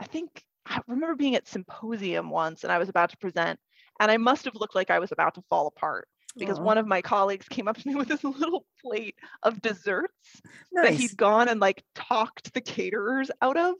I 0.00 0.06
think 0.06 0.42
I 0.66 0.80
remember 0.88 1.14
being 1.14 1.36
at 1.36 1.46
symposium 1.46 2.28
once 2.28 2.64
and 2.64 2.72
I 2.72 2.78
was 2.78 2.88
about 2.88 3.10
to 3.10 3.16
present 3.18 3.60
and 4.00 4.10
I 4.10 4.16
must 4.16 4.46
have 4.46 4.56
looked 4.56 4.74
like 4.74 4.90
I 4.90 4.98
was 4.98 5.12
about 5.12 5.36
to 5.36 5.44
fall 5.48 5.68
apart 5.68 6.08
because 6.36 6.58
Aww. 6.58 6.64
one 6.64 6.78
of 6.78 6.86
my 6.86 7.02
colleagues 7.02 7.48
came 7.48 7.68
up 7.68 7.76
to 7.76 7.88
me 7.88 7.94
with 7.96 8.08
this 8.08 8.24
little 8.24 8.64
plate 8.80 9.16
of 9.42 9.60
desserts 9.62 10.42
nice. 10.72 10.90
that 10.90 10.94
he'd 10.94 11.16
gone 11.16 11.48
and 11.48 11.60
like 11.60 11.82
talked 11.94 12.52
the 12.54 12.60
caterers 12.60 13.30
out 13.40 13.56
of. 13.56 13.74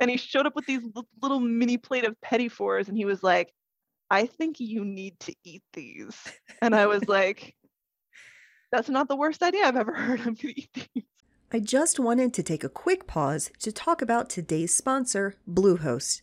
And 0.00 0.10
he 0.10 0.16
showed 0.16 0.46
up 0.46 0.54
with 0.54 0.66
these 0.66 0.82
little 1.22 1.40
mini 1.40 1.76
plate 1.76 2.04
of 2.04 2.20
petit 2.20 2.48
fours 2.48 2.88
and 2.88 2.96
he 2.96 3.04
was 3.04 3.22
like, 3.22 3.52
I 4.10 4.26
think 4.26 4.60
you 4.60 4.84
need 4.84 5.18
to 5.20 5.34
eat 5.44 5.62
these. 5.72 6.16
And 6.62 6.74
I 6.74 6.86
was 6.86 7.06
like, 7.08 7.54
that's 8.72 8.88
not 8.88 9.08
the 9.08 9.16
worst 9.16 9.42
idea 9.42 9.64
I've 9.64 9.76
ever 9.76 9.94
heard. 9.96 10.20
I'm 10.20 10.34
going 10.34 10.36
to 10.36 10.60
eat 10.60 10.88
these. 10.94 11.04
I 11.50 11.60
just 11.60 11.98
wanted 11.98 12.34
to 12.34 12.42
take 12.42 12.62
a 12.62 12.68
quick 12.68 13.06
pause 13.06 13.50
to 13.60 13.72
talk 13.72 14.02
about 14.02 14.28
today's 14.28 14.74
sponsor, 14.74 15.36
Bluehost. 15.50 16.20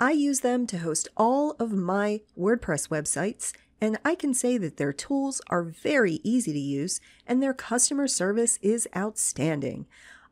I 0.00 0.12
use 0.12 0.40
them 0.40 0.66
to 0.68 0.78
host 0.78 1.08
all 1.14 1.52
of 1.58 1.72
my 1.72 2.22
WordPress 2.38 2.88
websites 2.88 3.52
and 3.82 3.98
I 4.04 4.14
can 4.14 4.32
say 4.32 4.58
that 4.58 4.76
their 4.76 4.92
tools 4.92 5.40
are 5.48 5.64
very 5.64 6.20
easy 6.22 6.52
to 6.52 6.58
use 6.58 7.00
and 7.26 7.42
their 7.42 7.52
customer 7.52 8.06
service 8.06 8.56
is 8.62 8.88
outstanding. 8.96 9.86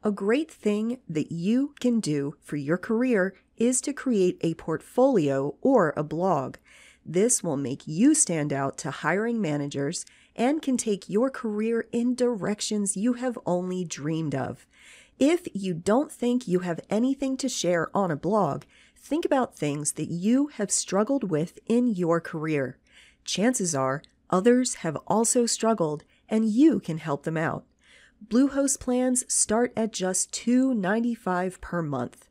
A 0.04 0.12
great 0.12 0.48
thing 0.48 0.98
that 1.08 1.32
you 1.32 1.74
can 1.80 1.98
do 1.98 2.36
for 2.40 2.54
your 2.54 2.78
career 2.78 3.34
is 3.56 3.80
to 3.80 3.92
create 3.92 4.38
a 4.40 4.54
portfolio 4.54 5.56
or 5.62 5.92
a 5.96 6.04
blog. 6.04 6.58
This 7.04 7.42
will 7.42 7.56
make 7.56 7.88
you 7.88 8.14
stand 8.14 8.52
out 8.52 8.78
to 8.78 8.92
hiring 8.92 9.40
managers 9.40 10.06
and 10.36 10.62
can 10.62 10.76
take 10.76 11.08
your 11.08 11.28
career 11.28 11.88
in 11.90 12.14
directions 12.14 12.96
you 12.96 13.14
have 13.14 13.36
only 13.44 13.84
dreamed 13.84 14.34
of. 14.34 14.64
If 15.18 15.48
you 15.52 15.74
don't 15.74 16.12
think 16.12 16.46
you 16.46 16.60
have 16.60 16.78
anything 16.88 17.36
to 17.38 17.48
share 17.48 17.90
on 17.96 18.12
a 18.12 18.16
blog, 18.16 18.62
think 18.96 19.24
about 19.24 19.56
things 19.56 19.94
that 19.94 20.08
you 20.08 20.52
have 20.54 20.70
struggled 20.70 21.32
with 21.32 21.58
in 21.66 21.88
your 21.88 22.20
career 22.20 22.78
chances 23.30 23.74
are 23.74 24.02
others 24.28 24.76
have 24.76 24.96
also 25.06 25.46
struggled 25.46 26.04
and 26.28 26.48
you 26.48 26.80
can 26.80 26.98
help 26.98 27.22
them 27.22 27.36
out. 27.36 27.64
Bluehost 28.26 28.80
plans 28.80 29.24
start 29.32 29.72
at 29.76 29.92
just 29.92 30.32
$2.95 30.32 31.60
per 31.60 31.80
month. 31.80 32.28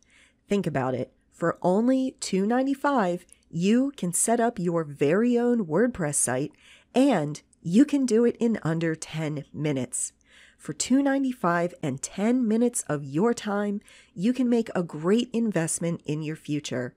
Think 0.48 0.68
about 0.68 0.94
it. 0.94 1.12
For 1.32 1.58
only 1.62 2.16
$2.95, 2.20 3.26
you 3.50 3.92
can 3.96 4.14
set 4.14 4.40
up 4.40 4.60
your 4.60 4.84
very 4.84 5.38
own 5.40 5.66
WordPress 5.66 6.16
site 6.16 6.52
and 6.94 7.42
you 7.62 7.86
can 7.86 8.06
do 8.06 8.26
it 8.26 8.36
in 8.40 8.60
under 8.62 8.94
10 8.94 9.46
minutes. 9.54 10.14
For 10.58 10.74
$2.95 10.74 11.74
and 11.82 12.02
10 12.02 12.46
minutes 12.46 12.84
of 12.90 13.06
your 13.06 13.34
time, 13.34 13.80
you 14.14 14.34
can 14.34 14.50
make 14.50 14.70
a 14.76 14.84
great 14.84 15.30
investment 15.32 16.02
in 16.06 16.22
your 16.22 16.36
future. 16.36 16.94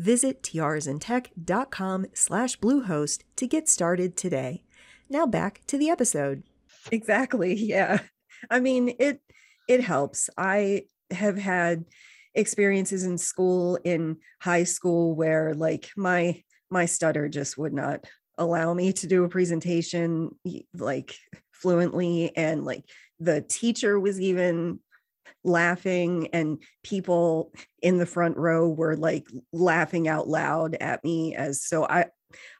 Visit 0.00 0.42
tiarasandtech.com 0.42 2.06
slash 2.14 2.58
bluehost 2.58 3.20
to 3.36 3.46
get 3.46 3.68
started 3.68 4.16
today. 4.16 4.64
Now 5.10 5.26
back 5.26 5.60
to 5.66 5.76
the 5.76 5.90
episode. 5.90 6.42
Exactly. 6.90 7.52
Yeah. 7.54 7.98
I 8.50 8.60
mean, 8.60 8.94
it 8.98 9.20
it 9.68 9.82
helps. 9.82 10.30
I 10.38 10.84
have 11.10 11.36
had 11.36 11.84
experiences 12.34 13.04
in 13.04 13.18
school 13.18 13.78
in 13.84 14.16
high 14.40 14.64
school 14.64 15.14
where 15.14 15.52
like 15.52 15.90
my 15.98 16.42
my 16.70 16.86
stutter 16.86 17.28
just 17.28 17.58
would 17.58 17.74
not 17.74 18.06
allow 18.38 18.72
me 18.72 18.94
to 18.94 19.06
do 19.06 19.24
a 19.24 19.28
presentation 19.28 20.30
like 20.72 21.14
fluently 21.52 22.34
and 22.34 22.64
like 22.64 22.84
the 23.18 23.42
teacher 23.42 24.00
was 24.00 24.18
even 24.18 24.80
laughing 25.44 26.28
and 26.32 26.62
people 26.82 27.52
in 27.82 27.98
the 27.98 28.06
front 28.06 28.36
row 28.36 28.68
were 28.68 28.96
like 28.96 29.26
laughing 29.52 30.08
out 30.08 30.28
loud 30.28 30.76
at 30.80 31.02
me 31.04 31.34
as 31.34 31.62
so 31.62 31.84
i 31.84 32.06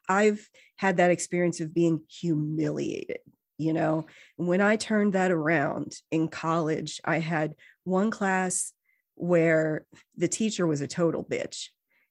i've 0.08 0.48
had 0.76 0.96
that 0.96 1.10
experience 1.10 1.60
of 1.60 1.74
being 1.74 2.00
humiliated 2.08 3.18
you 3.58 3.74
know? 3.74 4.06
When 4.36 4.62
i 4.62 4.76
turned 4.76 5.12
that 5.12 5.30
around 5.30 5.94
in 6.10 6.28
college 6.28 7.00
i 7.04 7.18
had 7.18 7.54
one 7.84 8.10
class 8.10 8.72
where 9.14 9.84
the 10.16 10.28
teacher 10.28 10.66
was 10.66 10.80
a 10.80 10.86
total 10.86 11.22
bitch 11.22 11.66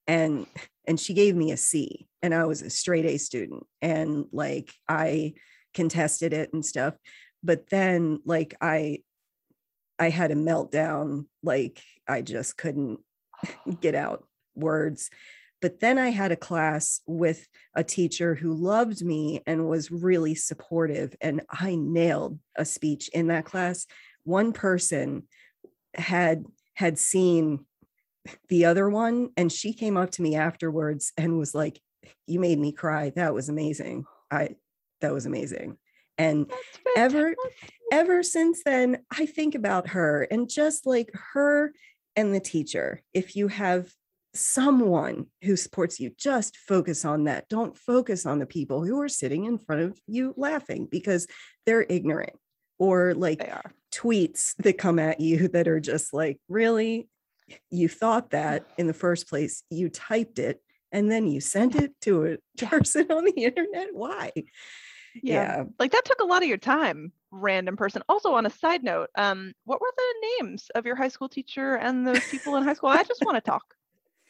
and 0.05 0.45
and 0.85 0.99
she 0.99 1.13
gave 1.13 1.35
me 1.35 1.51
a 1.51 1.57
c 1.57 2.07
and 2.21 2.35
i 2.35 2.45
was 2.45 2.61
a 2.61 2.69
straight 2.69 3.05
a 3.05 3.17
student 3.17 3.65
and 3.81 4.25
like 4.31 4.71
i 4.87 5.33
contested 5.73 6.33
it 6.33 6.53
and 6.53 6.63
stuff 6.63 6.93
but 7.43 7.69
then 7.69 8.19
like 8.25 8.53
i 8.61 8.99
I 9.99 10.09
had 10.09 10.31
a 10.31 10.35
meltdown. 10.35 11.25
Like 11.43 11.81
I 12.07 12.21
just 12.21 12.57
couldn't 12.57 12.99
get 13.81 13.95
out 13.95 14.25
words. 14.55 15.09
But 15.61 15.81
then 15.81 15.97
I 15.97 16.09
had 16.09 16.31
a 16.31 16.37
class 16.37 17.01
with 17.05 17.45
a 17.75 17.83
teacher 17.83 18.33
who 18.33 18.53
loved 18.53 19.03
me 19.03 19.41
and 19.45 19.67
was 19.67 19.91
really 19.91 20.33
supportive. 20.33 21.13
And 21.19 21.41
I 21.49 21.75
nailed 21.75 22.39
a 22.57 22.63
speech 22.63 23.09
in 23.09 23.27
that 23.27 23.43
class. 23.43 23.85
One 24.23 24.53
person 24.53 25.23
had 25.95 26.45
had 26.75 26.97
seen 26.97 27.65
the 28.47 28.65
other 28.65 28.89
one 28.89 29.29
and 29.35 29.51
she 29.51 29.73
came 29.73 29.97
up 29.97 30.11
to 30.11 30.21
me 30.21 30.35
afterwards 30.35 31.11
and 31.17 31.37
was 31.37 31.55
like 31.55 31.79
you 32.27 32.39
made 32.39 32.59
me 32.59 32.71
cry 32.71 33.11
that 33.15 33.33
was 33.33 33.49
amazing 33.49 34.05
i 34.31 34.49
that 35.01 35.13
was 35.13 35.25
amazing 35.25 35.77
and 36.19 36.51
ever 36.95 37.35
ever 37.91 38.21
since 38.21 38.61
then 38.63 38.97
i 39.11 39.25
think 39.25 39.55
about 39.55 39.87
her 39.87 40.27
and 40.29 40.49
just 40.49 40.85
like 40.85 41.09
her 41.33 41.73
and 42.19 42.35
the 42.35 42.39
teacher. 42.39 43.01
If 43.13 43.35
you 43.35 43.47
have 43.47 43.89
someone 44.33 45.25
who 45.43 45.55
supports 45.55 45.99
you 45.99 46.11
just 46.17 46.57
focus 46.57 47.03
on 47.05 47.23
that. 47.23 47.49
Don't 47.49 47.77
focus 47.77 48.25
on 48.25 48.39
the 48.39 48.45
people 48.45 48.85
who 48.85 49.01
are 49.01 49.09
sitting 49.09 49.45
in 49.45 49.57
front 49.57 49.81
of 49.81 49.99
you 50.05 50.33
laughing 50.37 50.87
because 50.89 51.27
they're 51.65 51.85
ignorant 51.89 52.33
or 52.77 53.15
like 53.15 53.41
tweets 53.91 54.53
that 54.57 54.77
come 54.77 54.99
at 54.99 55.19
you 55.19 55.47
that 55.47 55.67
are 55.67 55.79
just 55.79 56.13
like 56.13 56.39
really? 56.47 57.09
You 57.71 57.87
thought 57.87 58.31
that 58.31 58.65
in 58.77 58.85
the 58.85 58.93
first 58.93 59.27
place. 59.27 59.63
You 59.71 59.89
typed 59.89 60.37
it 60.37 60.61
and 60.91 61.09
then 61.09 61.25
you 61.25 61.41
sent 61.41 61.75
it 61.75 61.93
to 62.01 62.25
a 62.59 62.65
person 62.65 63.11
on 63.11 63.25
the 63.25 63.31
internet? 63.37 63.87
Why 63.93 64.31
Yeah. 65.21 65.63
Like 65.79 65.91
that 65.91 66.05
took 66.05 66.19
a 66.21 66.25
lot 66.25 66.41
of 66.43 66.47
your 66.49 66.57
time, 66.57 67.11
random 67.31 67.77
person. 67.77 68.01
Also, 68.09 68.33
on 68.33 68.45
a 68.45 68.49
side 68.49 68.83
note, 68.83 69.09
um, 69.17 69.53
what 69.65 69.81
were 69.81 69.93
the 69.95 70.27
names 70.41 70.69
of 70.75 70.85
your 70.85 70.95
high 70.95 71.07
school 71.07 71.29
teacher 71.29 71.75
and 71.75 72.05
those 72.07 72.25
people 72.27 72.55
in 72.55 72.63
high 72.63 72.73
school? 72.73 72.89
I 72.89 73.03
just 73.03 73.23
want 73.23 73.35
to 73.35 73.41
talk. 73.41 73.63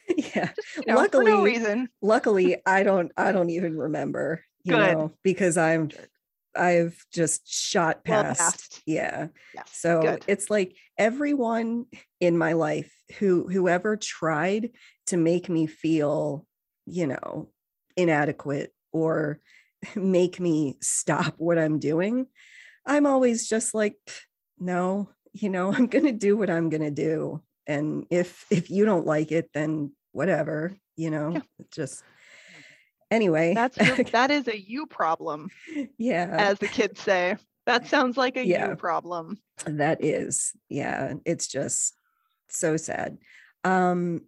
yeah 0.18 0.50
Just 0.56 0.68
you 0.78 0.84
know, 0.88 0.96
for 1.12 1.24
no 1.24 1.36
Luckily, 1.36 1.44
reason. 1.44 1.90
luckily 2.02 2.58
i 2.66 2.82
don't 2.84 3.12
i 3.16 3.32
don't 3.32 3.52
even 3.52 3.78
remember 3.78 4.44
you 4.64 4.72
Good. 4.72 4.98
know 4.98 5.14
because 5.24 5.56
i'm 5.56 5.92
i've 6.56 7.06
just 7.14 7.48
shot 7.48 8.02
Well 8.08 8.24
past 8.24 8.40
past. 8.40 8.82
yeah 8.88 9.28
Yes. 9.54 9.70
so 9.72 10.02
good. 10.02 10.24
it's 10.28 10.50
like 10.50 10.76
everyone 10.98 11.86
in 12.20 12.38
my 12.40 12.54
life 12.54 12.92
who 13.20 13.48
whoever 13.48 13.98
tried 13.98 14.72
to 15.08 15.18
make 15.18 15.48
me 15.48 15.68
feel 15.68 16.48
you 16.88 17.06
know 17.06 17.50
inadequate 17.96 18.74
or 18.92 19.40
make 19.96 20.40
me 20.40 20.78
stop 20.82 21.36
what 21.38 21.58
i'm 21.58 21.80
doing 21.80 22.28
i'm 22.86 23.06
always 23.06 23.48
just 23.48 23.74
like 23.74 23.96
no 24.60 25.10
you 25.34 25.50
know 25.50 25.74
i'm 25.74 25.88
going 25.88 26.06
to 26.06 26.12
do 26.12 26.36
what 26.38 26.50
i'm 26.50 26.70
going 26.70 26.82
to 26.82 26.92
do 26.92 27.42
and 27.68 28.06
if 28.10 28.46
if 28.50 28.70
you 28.70 28.86
don't 28.86 29.06
like 29.06 29.32
it 29.32 29.50
then 29.54 29.92
whatever 30.12 30.76
you 30.96 31.10
know 31.12 31.32
Yeah. 31.32 31.42
just 31.72 32.04
anyway 33.12 33.54
That's 33.56 33.78
your, 33.78 33.96
that 34.12 34.32
is 34.32 34.48
a 34.48 34.60
you 34.60 34.86
problem, 34.86 35.50
yeah 35.98 36.36
as 36.40 36.60
the 36.60 36.68
kids 36.68 37.02
say. 37.02 37.38
That 37.66 37.86
sounds 37.88 38.18
like 38.18 38.36
a 38.38 38.44
Yeah. 38.44 38.70
you 38.70 38.76
problem. 38.76 39.38
that 39.66 40.04
is 40.04 40.54
yeah 40.70 41.14
it's 41.26 41.48
just 41.48 41.94
so 42.50 42.78
sad 42.78 43.18
um 43.64 44.22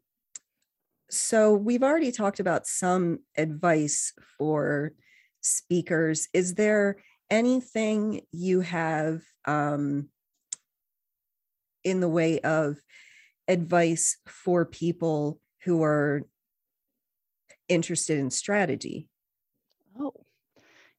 so 1.09 1.53
we've 1.53 1.83
already 1.83 2.11
talked 2.11 2.39
about 2.39 2.67
some 2.67 3.19
advice 3.35 4.13
for 4.37 4.93
speakers 5.41 6.27
is 6.33 6.55
there 6.55 6.97
anything 7.29 8.21
you 8.31 8.61
have 8.61 9.21
um 9.45 10.07
in 11.83 11.99
the 11.99 12.09
way 12.09 12.39
of 12.41 12.77
advice 13.47 14.17
for 14.27 14.65
people 14.65 15.39
who 15.63 15.83
are 15.83 16.23
interested 17.67 18.17
in 18.19 18.29
strategy 18.29 19.07
Oh, 19.99 20.13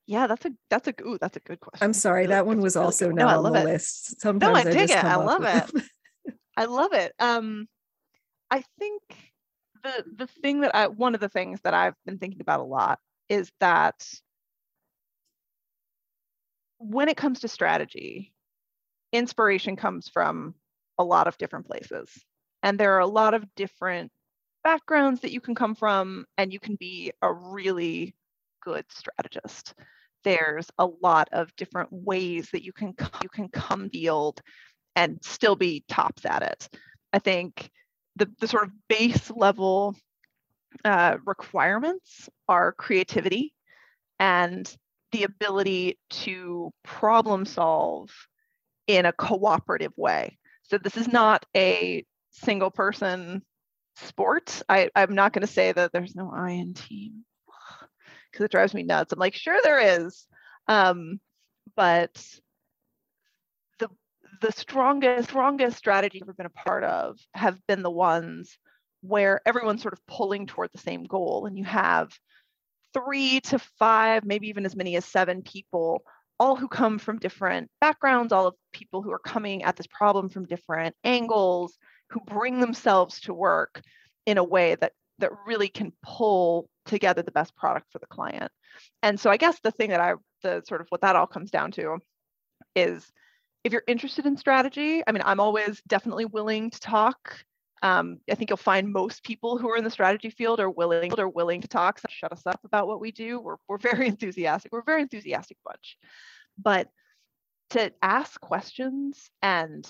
yeah. 0.07 0.26
That's 0.26 0.44
a 0.44 0.50
that's 0.68 0.88
a 0.88 0.94
ooh, 1.07 1.16
that's 1.20 1.37
a 1.37 1.40
good 1.40 1.61
question. 1.61 1.85
i'm 1.85 1.92
sorry 1.94 2.22
Really- 2.22 2.35
that 2.35 2.46
one 2.46 2.61
was 2.61 2.74
really 2.76 2.85
also 2.87 3.07
good. 3.07 3.14
No, 3.16 3.24
not 3.26 3.35
I 3.35 3.37
on 3.38 3.52
the 3.52 3.61
it. 3.61 3.64
list 3.64 4.20
sometimes 4.20 4.57
I 4.59 4.61
I, 4.61 4.72
dig 4.72 4.90
it. 4.90 5.05
I 5.05 5.16
love 5.16 5.40
with- 5.40 5.88
I 6.57 6.64
love 6.66 6.92
it. 6.92 7.12
Um, 7.18 7.66
I 8.50 8.62
think 8.78 9.02
the 9.83 10.05
the 10.16 10.26
thing 10.26 10.61
that 10.61 10.74
I 10.76 10.88
one 10.88 11.14
of 11.14 11.20
the 11.20 11.31
things 11.31 11.61
that 11.64 11.72
I've 11.72 11.94
been 12.05 12.18
thinking 12.18 12.42
about 12.42 12.61
a 12.61 12.64
lot 12.64 12.98
is 13.31 13.50
that 13.61 13.94
when 16.82 17.08
it 17.08 17.16
comes 17.16 17.40
to 17.40 17.48
strategy, 17.48 18.32
inspiration 19.12 19.76
comes 19.76 20.08
from 20.08 20.54
a 20.98 21.04
lot 21.04 21.26
of 21.26 21.38
different 21.38 21.66
places, 21.66 22.10
and 22.62 22.78
there 22.78 22.94
are 22.96 23.00
a 23.00 23.06
lot 23.06 23.34
of 23.34 23.44
different 23.54 24.10
backgrounds 24.64 25.20
that 25.20 25.32
you 25.32 25.40
can 25.40 25.54
come 25.54 25.74
from, 25.74 26.24
and 26.38 26.52
you 26.52 26.60
can 26.60 26.76
be 26.76 27.12
a 27.22 27.32
really 27.32 28.14
good 28.62 28.84
strategist. 28.90 29.74
There's 30.24 30.70
a 30.78 30.86
lot 30.86 31.28
of 31.32 31.54
different 31.56 31.88
ways 31.92 32.48
that 32.52 32.62
you 32.62 32.72
can 32.72 32.94
you 33.22 33.28
can 33.28 33.48
come 33.48 33.90
field 33.90 34.40
and 34.94 35.18
still 35.22 35.56
be 35.56 35.84
tops 35.88 36.24
at 36.24 36.42
it. 36.42 36.68
I 37.12 37.18
think 37.18 37.70
the, 38.16 38.30
the 38.40 38.48
sort 38.48 38.64
of 38.64 38.70
base 38.88 39.30
level 39.30 39.96
uh, 40.84 41.18
requirements 41.24 42.28
are 42.48 42.72
creativity 42.72 43.52
and 44.18 44.72
the 45.12 45.25
ability 45.25 45.98
to 46.11 46.72
problem 46.83 47.44
solve 47.44 48.11
in 48.87 49.07
a 49.07 49.12
cooperative 49.12 49.92
way. 49.96 50.38
So 50.62 50.79
this 50.79 50.96
is 50.96 51.09
not 51.09 51.44
a 51.57 52.05
single 52.31 52.70
person 52.70 53.42
sport. 53.96 54.62
I, 54.68 54.90
I'm 54.96 55.14
not 55.14 55.33
going 55.33 55.46
to 55.46 55.53
say 55.53 55.72
that 55.72 55.92
there's 55.92 56.16
no 56.16 56.33
I 56.35 56.53
in 56.53 56.75
team 56.75 57.25
because 58.31 58.44
it 58.44 58.51
drives 58.51 58.75
me 58.75 58.83
nuts. 58.83 59.12
I'm 59.12 59.18
like, 59.18 59.35
sure 59.35 59.61
there 59.62 60.01
is. 60.05 60.27
Um, 60.68 61.20
but 61.77 62.25
the 63.79 63.88
the 64.40 64.53
strongest 64.53 65.29
strongest 65.29 65.77
strategy 65.77 66.20
I've 66.20 66.29
ever 66.29 66.35
been 66.35 66.46
a 66.46 66.51
part 66.51 66.85
of 66.85 67.18
have 67.35 67.59
been 67.66 67.83
the 67.83 67.90
ones 67.90 68.57
where 69.03 69.40
everyone's 69.44 69.83
sort 69.83 69.94
of 69.94 70.07
pulling 70.07 70.46
toward 70.46 70.70
the 70.72 70.79
same 70.79 71.05
goal 71.05 71.46
and 71.46 71.59
you 71.59 71.64
have 71.64 72.12
three 72.94 73.40
to 73.40 73.59
five 73.78 74.24
maybe 74.24 74.48
even 74.48 74.66
as 74.66 74.76
many 74.76 74.96
as 74.96 75.05
seven 75.05 75.42
people 75.42 76.02
all 76.38 76.57
who 76.57 76.68
come 76.68 76.98
from 76.98 77.18
different 77.18 77.70
backgrounds 77.81 78.33
all 78.33 78.46
of 78.46 78.55
people 78.72 79.02
who 79.02 79.12
are 79.12 79.18
coming 79.18 79.62
at 79.62 79.76
this 79.76 79.87
problem 79.87 80.28
from 80.28 80.46
different 80.46 80.94
angles 81.05 81.78
who 82.11 82.20
bring 82.20 82.61
themselves 82.61 83.20
to 83.20 83.35
work 83.35 83.81
in 84.26 84.38
a 84.38 84.44
way 84.44 84.74
that 84.76 84.92
that 85.18 85.31
really 85.46 85.68
can 85.68 85.92
pull 86.02 86.68
together 86.87 87.22
the 87.22 87.31
best 87.31 87.55
product 87.55 87.87
for 87.92 87.98
the 87.98 88.07
client 88.07 88.50
and 89.02 89.18
so 89.18 89.31
i 89.31 89.37
guess 89.37 89.59
the 89.61 89.70
thing 89.70 89.90
that 89.90 90.00
i 90.00 90.14
the 90.42 90.62
sort 90.66 90.81
of 90.81 90.87
what 90.88 91.00
that 91.00 91.16
all 91.16 91.26
comes 91.26 91.50
down 91.50 91.70
to 91.70 91.98
is 92.74 93.12
if 93.64 93.72
you're 93.72 93.85
interested 93.87 94.26
in 94.26 94.37
strategy, 94.37 95.02
I 95.07 95.12
mean, 95.12 95.22
I'm 95.24 95.40
always 95.40 95.81
definitely 95.87 96.24
willing 96.24 96.70
to 96.70 96.81
talk. 96.81 97.44
Um, 97.82 98.18
I 98.30 98.34
think 98.34 98.48
you'll 98.48 98.56
find 98.56 98.92
most 98.92 99.24
people 99.24 99.58
who 99.58 99.68
are 99.70 99.76
in 99.76 99.84
the 99.84 99.90
strategy 99.90 100.30
field 100.30 100.60
are 100.60 100.70
willing 100.70 101.12
are 101.18 101.28
willing 101.28 101.60
to 101.60 101.68
talk. 101.68 101.98
So 101.98 102.06
shut 102.08 102.32
us 102.32 102.42
up 102.46 102.60
about 102.64 102.86
what 102.86 103.00
we 103.00 103.10
do. 103.10 103.40
We're 103.40 103.56
we're 103.68 103.78
very 103.78 104.06
enthusiastic. 104.14 104.72
We're 104.72 104.80
a 104.80 104.84
very 104.84 105.02
enthusiastic 105.02 105.56
bunch. 105.64 105.96
But 106.58 106.88
to 107.70 107.92
ask 108.02 108.40
questions 108.40 109.30
and 109.40 109.88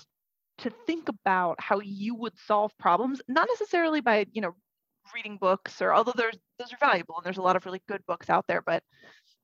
to 0.59 0.71
think 0.87 1.09
about 1.09 1.61
how 1.61 1.81
you 1.81 2.15
would 2.15 2.39
solve 2.39 2.77
problems, 2.79 3.21
not 3.29 3.49
necessarily 3.51 4.01
by 4.01 4.27
you 4.33 4.41
know 4.41 4.55
reading 5.15 5.37
books 5.37 5.83
or 5.83 5.93
although 5.93 6.13
there's 6.17 6.39
those 6.59 6.73
are 6.73 6.79
valuable 6.79 7.17
and 7.17 7.27
there's 7.27 7.39
a 7.39 7.43
lot 7.43 7.57
of 7.57 7.67
really 7.67 7.83
good 7.89 8.03
books 8.07 8.31
out 8.31 8.47
there, 8.47 8.63
but 8.63 8.83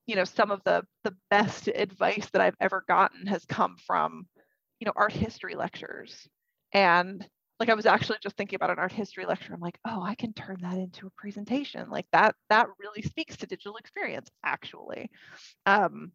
you 0.09 0.15
know 0.15 0.23
some 0.23 0.49
of 0.49 0.59
the 0.65 0.81
the 1.03 1.15
best 1.29 1.67
advice 1.67 2.27
that 2.31 2.41
i've 2.41 2.55
ever 2.59 2.83
gotten 2.87 3.27
has 3.27 3.45
come 3.45 3.75
from 3.85 4.25
you 4.79 4.85
know 4.85 4.93
art 4.95 5.11
history 5.11 5.53
lectures 5.53 6.27
and 6.73 7.27
like 7.59 7.69
i 7.69 7.73
was 7.73 7.85
actually 7.85 8.17
just 8.21 8.37
thinking 8.37 8.55
about 8.55 8.69
an 8.69 8.79
art 8.79 8.91
history 8.91 9.25
lecture 9.25 9.53
i'm 9.53 9.59
like 9.59 9.79
oh 9.85 10.01
i 10.01 10.15
can 10.15 10.33
turn 10.33 10.57
that 10.61 10.77
into 10.77 11.07
a 11.07 11.11
presentation 11.11 11.89
like 11.89 12.07
that 12.11 12.35
that 12.49 12.67
really 12.79 13.01
speaks 13.01 13.37
to 13.37 13.47
digital 13.47 13.77
experience 13.77 14.29
actually. 14.43 15.09
Um 15.65 16.11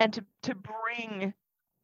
and 0.00 0.12
to 0.12 0.24
to 0.42 0.54
bring 0.54 1.32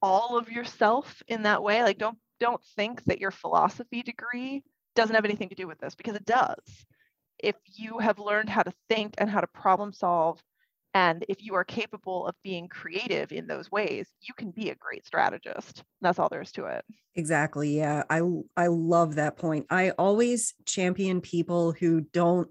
all 0.01 0.37
of 0.37 0.51
yourself 0.51 1.23
in 1.29 1.43
that 1.45 1.63
way 1.63 1.83
like 1.83 1.99
don't 1.99 2.19
don't 2.41 2.63
think 2.77 3.05
that 3.05 3.21
your 3.21 3.31
philosophy 3.31 4.03
degree 4.03 4.63
doesn't 4.95 5.15
have 5.15 5.25
anything 5.25 5.49
to 5.49 5.55
do 5.55 5.67
with 5.67 5.79
this 5.79 5.95
because 5.95 6.17
it 6.17 6.25
does. 6.25 6.59
If 7.39 7.57
you 7.77 7.99
have 7.99 8.19
learned 8.19 8.49
how 8.49 8.63
to 8.63 8.73
think 8.89 9.15
and 9.19 9.31
how 9.31 9.41
to 9.41 9.47
problem 9.47 9.93
solve 9.93 10.43
and 10.95 11.25
if 11.29 11.43
you 11.43 11.55
are 11.55 11.65
capable 11.65 12.27
of 12.27 12.35
being 12.43 12.69
creative 12.69 13.33
in 13.33 13.47
those 13.47 13.71
ways, 13.71 14.09
you 14.21 14.35
can 14.35 14.51
be 14.51 14.71
a 14.71 14.75
great 14.75 15.07
strategist. 15.07 15.83
That's 16.01 16.19
all 16.19 16.29
there 16.29 16.43
is 16.43 16.53
to 16.53 16.67
it. 16.67 16.85
Exactly. 17.15 17.77
Yeah. 17.77 18.03
I 18.11 18.23
I 18.57 18.67
love 18.69 19.15
that 19.17 19.37
point. 19.37 19.67
I 19.71 19.91
always 19.91 20.55
champion 20.67 21.21
people 21.21 21.73
who 21.73 22.03
don't 22.13 22.51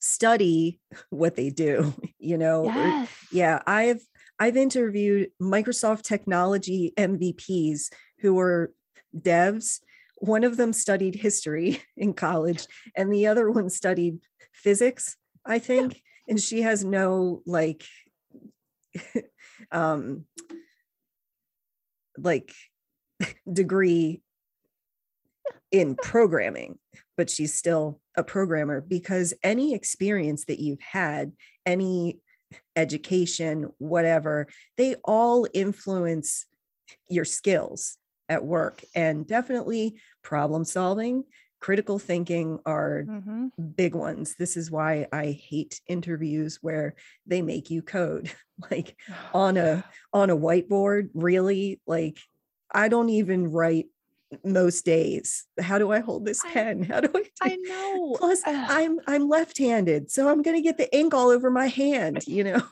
study 0.00 0.80
what 1.10 1.36
they 1.36 1.50
do, 1.50 1.94
you 2.18 2.38
know. 2.38 2.66
or- 2.66 3.06
yeah, 3.30 3.60
I've 3.66 4.00
I've 4.38 4.56
interviewed 4.56 5.30
Microsoft 5.40 6.02
technology 6.02 6.92
MVPs 6.96 7.92
who 8.20 8.34
were 8.34 8.72
devs. 9.16 9.80
One 10.18 10.44
of 10.44 10.56
them 10.56 10.72
studied 10.72 11.16
history 11.16 11.82
in 11.96 12.14
college 12.14 12.66
and 12.96 13.12
the 13.12 13.26
other 13.26 13.50
one 13.50 13.68
studied 13.70 14.18
physics, 14.52 15.16
I 15.44 15.58
think, 15.58 16.00
and 16.28 16.40
she 16.40 16.62
has 16.62 16.84
no 16.84 17.42
like 17.46 17.84
um 19.72 20.24
like 22.18 22.52
degree 23.52 24.22
in 25.70 25.96
programming, 25.96 26.78
but 27.16 27.30
she's 27.30 27.54
still 27.54 28.00
a 28.16 28.22
programmer 28.22 28.80
because 28.80 29.32
any 29.42 29.74
experience 29.74 30.44
that 30.44 30.60
you've 30.60 30.82
had, 30.82 31.32
any 31.64 32.20
education, 32.76 33.70
whatever, 33.78 34.46
they 34.76 34.94
all 35.04 35.46
influence 35.54 36.46
your 37.08 37.24
skills 37.24 37.96
at 38.28 38.44
work 38.44 38.82
and 38.94 39.26
definitely 39.26 39.98
problem 40.22 40.64
solving. 40.64 41.24
Critical 41.62 41.98
thinking 41.98 42.58
are 42.66 43.04
Mm-hmm. 43.08 43.46
big 43.76 43.94
ones. 43.94 44.34
This 44.34 44.56
is 44.56 44.70
why 44.70 45.06
I 45.12 45.30
hate 45.30 45.80
interviews 45.86 46.58
where 46.60 46.94
they 47.24 47.40
make 47.40 47.70
you 47.70 47.82
code 47.82 48.32
like 48.70 48.96
on 49.32 49.56
a 49.56 49.84
on 50.12 50.28
a 50.28 50.36
whiteboard. 50.36 51.10
Really, 51.14 51.80
like 51.86 52.18
I 52.70 52.88
don't 52.88 53.10
even 53.10 53.50
write 53.52 53.86
most 54.44 54.84
days. 54.84 55.44
How 55.60 55.78
do 55.78 55.92
I 55.92 56.00
hold 56.00 56.24
this 56.24 56.42
pen? 56.52 56.82
How 56.82 57.00
do 57.00 57.08
I? 57.14 57.22
Do? 57.22 57.28
I 57.42 57.56
know. 57.56 58.16
Plus, 58.18 58.42
Ugh. 58.44 58.66
I'm 58.68 58.98
I'm 59.06 59.28
left-handed, 59.28 60.10
so 60.10 60.28
I'm 60.28 60.42
gonna 60.42 60.62
get 60.62 60.78
the 60.78 60.94
ink 60.96 61.14
all 61.14 61.28
over 61.30 61.50
my 61.50 61.68
hand. 61.68 62.24
You 62.26 62.44
know. 62.44 62.62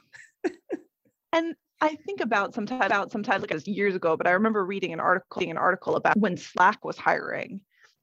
and 1.33 1.55
I 1.81 1.95
think 1.95 2.21
about 2.21 2.55
sometimes 2.55 2.85
about 2.85 3.13
sometimes 3.13 3.43
like 3.43 3.53
it 3.53 3.55
was 3.55 3.69
years 3.69 3.95
ago, 3.95 4.17
but 4.17 4.27
I 4.27 4.33
remember 4.33 4.65
reading 4.65 4.93
an 4.93 5.01
article 5.01 5.39
reading 5.41 5.53
an 5.53 5.59
article 5.59 5.95
about 5.97 6.17
when 6.17 6.37
Slack 6.37 6.85
was 6.85 6.99
hiring 6.99 7.61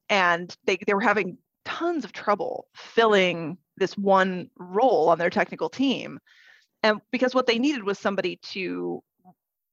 and 0.10 0.56
they, 0.65 0.78
they 0.86 0.93
were 0.93 1.02
having 1.02 1.38
tons 1.65 2.06
of 2.06 2.13
trouble 2.13 2.67
filling 2.76 3.38
mm-hmm. 3.38 3.54
this 3.78 3.98
one 3.98 4.50
role 4.58 5.10
on 5.10 5.17
their 5.17 5.30
technical 5.30 5.70
team. 5.70 6.20
And 6.84 7.02
because 7.12 7.36
what 7.36 7.48
they 7.48 7.60
needed 7.60 7.84
was 7.84 8.00
somebody 8.00 8.39
to 8.52 9.04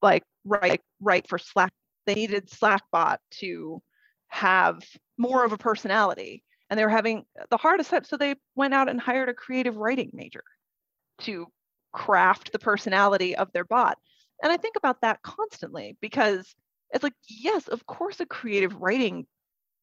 like 0.02 0.24
write 0.44 0.82
write 1.00 1.28
for 1.28 1.38
Slack. 1.38 1.72
They 2.06 2.14
needed 2.14 2.50
Slackbot 2.50 3.18
to 3.38 3.82
have 4.28 4.82
more 5.16 5.44
of 5.44 5.52
a 5.52 5.58
personality. 5.58 6.42
And 6.68 6.78
they 6.78 6.84
were 6.84 6.90
having 6.90 7.24
the 7.50 7.56
hardest 7.56 7.90
time. 7.90 8.04
So 8.04 8.16
they 8.16 8.34
went 8.56 8.74
out 8.74 8.88
and 8.88 9.00
hired 9.00 9.28
a 9.28 9.34
creative 9.34 9.76
writing 9.76 10.10
major 10.12 10.42
to 11.20 11.46
craft 11.92 12.52
the 12.52 12.58
personality 12.58 13.36
of 13.36 13.52
their 13.52 13.64
bot. 13.64 13.98
And 14.42 14.52
I 14.52 14.56
think 14.56 14.76
about 14.76 15.00
that 15.02 15.22
constantly 15.22 15.96
because 16.00 16.54
it's 16.92 17.04
like, 17.04 17.14
yes, 17.28 17.68
of 17.68 17.86
course, 17.86 18.20
a 18.20 18.26
creative 18.26 18.74
writing 18.76 19.26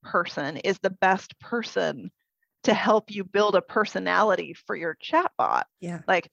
person 0.03 0.57
is 0.57 0.79
the 0.79 0.89
best 0.89 1.39
person 1.39 2.11
to 2.63 2.73
help 2.73 3.11
you 3.11 3.23
build 3.23 3.55
a 3.55 3.61
personality 3.61 4.53
for 4.53 4.75
your 4.75 4.95
chatbot. 5.03 5.63
Yeah. 5.79 6.01
Like 6.07 6.29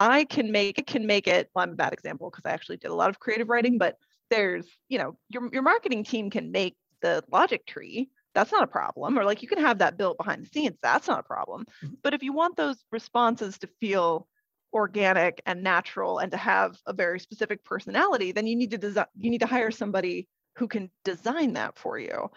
I 0.00 0.24
can 0.24 0.52
make 0.52 0.78
it 0.78 0.86
can 0.86 1.06
make 1.06 1.26
it. 1.26 1.50
Well, 1.54 1.64
I'm 1.64 1.72
a 1.72 1.76
bad 1.76 1.92
example 1.92 2.30
because 2.30 2.46
I 2.46 2.52
actually 2.52 2.76
did 2.78 2.90
a 2.90 2.94
lot 2.94 3.10
of 3.10 3.18
creative 3.18 3.48
writing, 3.48 3.78
but 3.78 3.96
there's, 4.30 4.66
you 4.88 4.98
know, 4.98 5.18
your 5.28 5.48
your 5.52 5.62
marketing 5.62 6.04
team 6.04 6.30
can 6.30 6.52
make 6.52 6.76
the 7.02 7.22
logic 7.32 7.66
tree. 7.66 8.10
That's 8.34 8.52
not 8.52 8.62
a 8.62 8.68
problem. 8.68 9.18
Or 9.18 9.24
like 9.24 9.42
you 9.42 9.48
can 9.48 9.58
have 9.58 9.78
that 9.78 9.96
built 9.96 10.18
behind 10.18 10.44
the 10.44 10.48
scenes. 10.48 10.76
That's 10.82 11.08
not 11.08 11.20
a 11.20 11.24
problem. 11.24 11.64
Mhm. 11.82 11.96
But 12.02 12.14
if 12.14 12.22
you 12.22 12.32
want 12.32 12.56
those 12.56 12.84
responses 12.92 13.58
to 13.58 13.66
feel 13.80 14.28
organic 14.72 15.40
and 15.46 15.62
natural 15.62 16.18
and 16.18 16.30
to 16.30 16.36
have 16.36 16.76
a 16.86 16.92
very 16.92 17.18
specific 17.18 17.64
personality, 17.64 18.32
then 18.32 18.46
you 18.46 18.54
need 18.54 18.70
to 18.70 18.78
design 18.78 19.06
you 19.16 19.30
need 19.30 19.40
to 19.40 19.46
hire 19.46 19.70
somebody 19.70 20.28
who 20.56 20.68
can 20.68 20.90
design 21.04 21.54
that 21.54 21.78
for 21.78 21.98
you. 21.98 22.28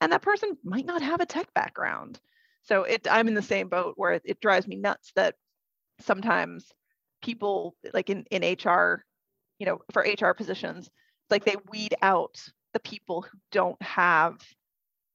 And 0.00 0.12
that 0.12 0.22
person 0.22 0.56
might 0.62 0.86
not 0.86 1.02
have 1.02 1.20
a 1.20 1.26
tech 1.26 1.52
background. 1.54 2.18
So 2.62 2.82
it 2.82 3.06
I'm 3.10 3.28
in 3.28 3.34
the 3.34 3.42
same 3.42 3.68
boat 3.68 3.94
where 3.96 4.12
it, 4.12 4.22
it 4.24 4.40
drives 4.40 4.66
me 4.66 4.76
nuts 4.76 5.12
that 5.16 5.34
sometimes 6.00 6.72
people 7.22 7.74
like 7.94 8.10
in, 8.10 8.24
in 8.30 8.42
HR, 8.42 9.04
you 9.58 9.66
know, 9.66 9.78
for 9.92 10.02
HR 10.02 10.32
positions, 10.32 10.90
like 11.30 11.44
they 11.44 11.56
weed 11.70 11.94
out 12.02 12.36
the 12.72 12.80
people 12.80 13.22
who 13.22 13.38
don't 13.52 13.80
have 13.82 14.38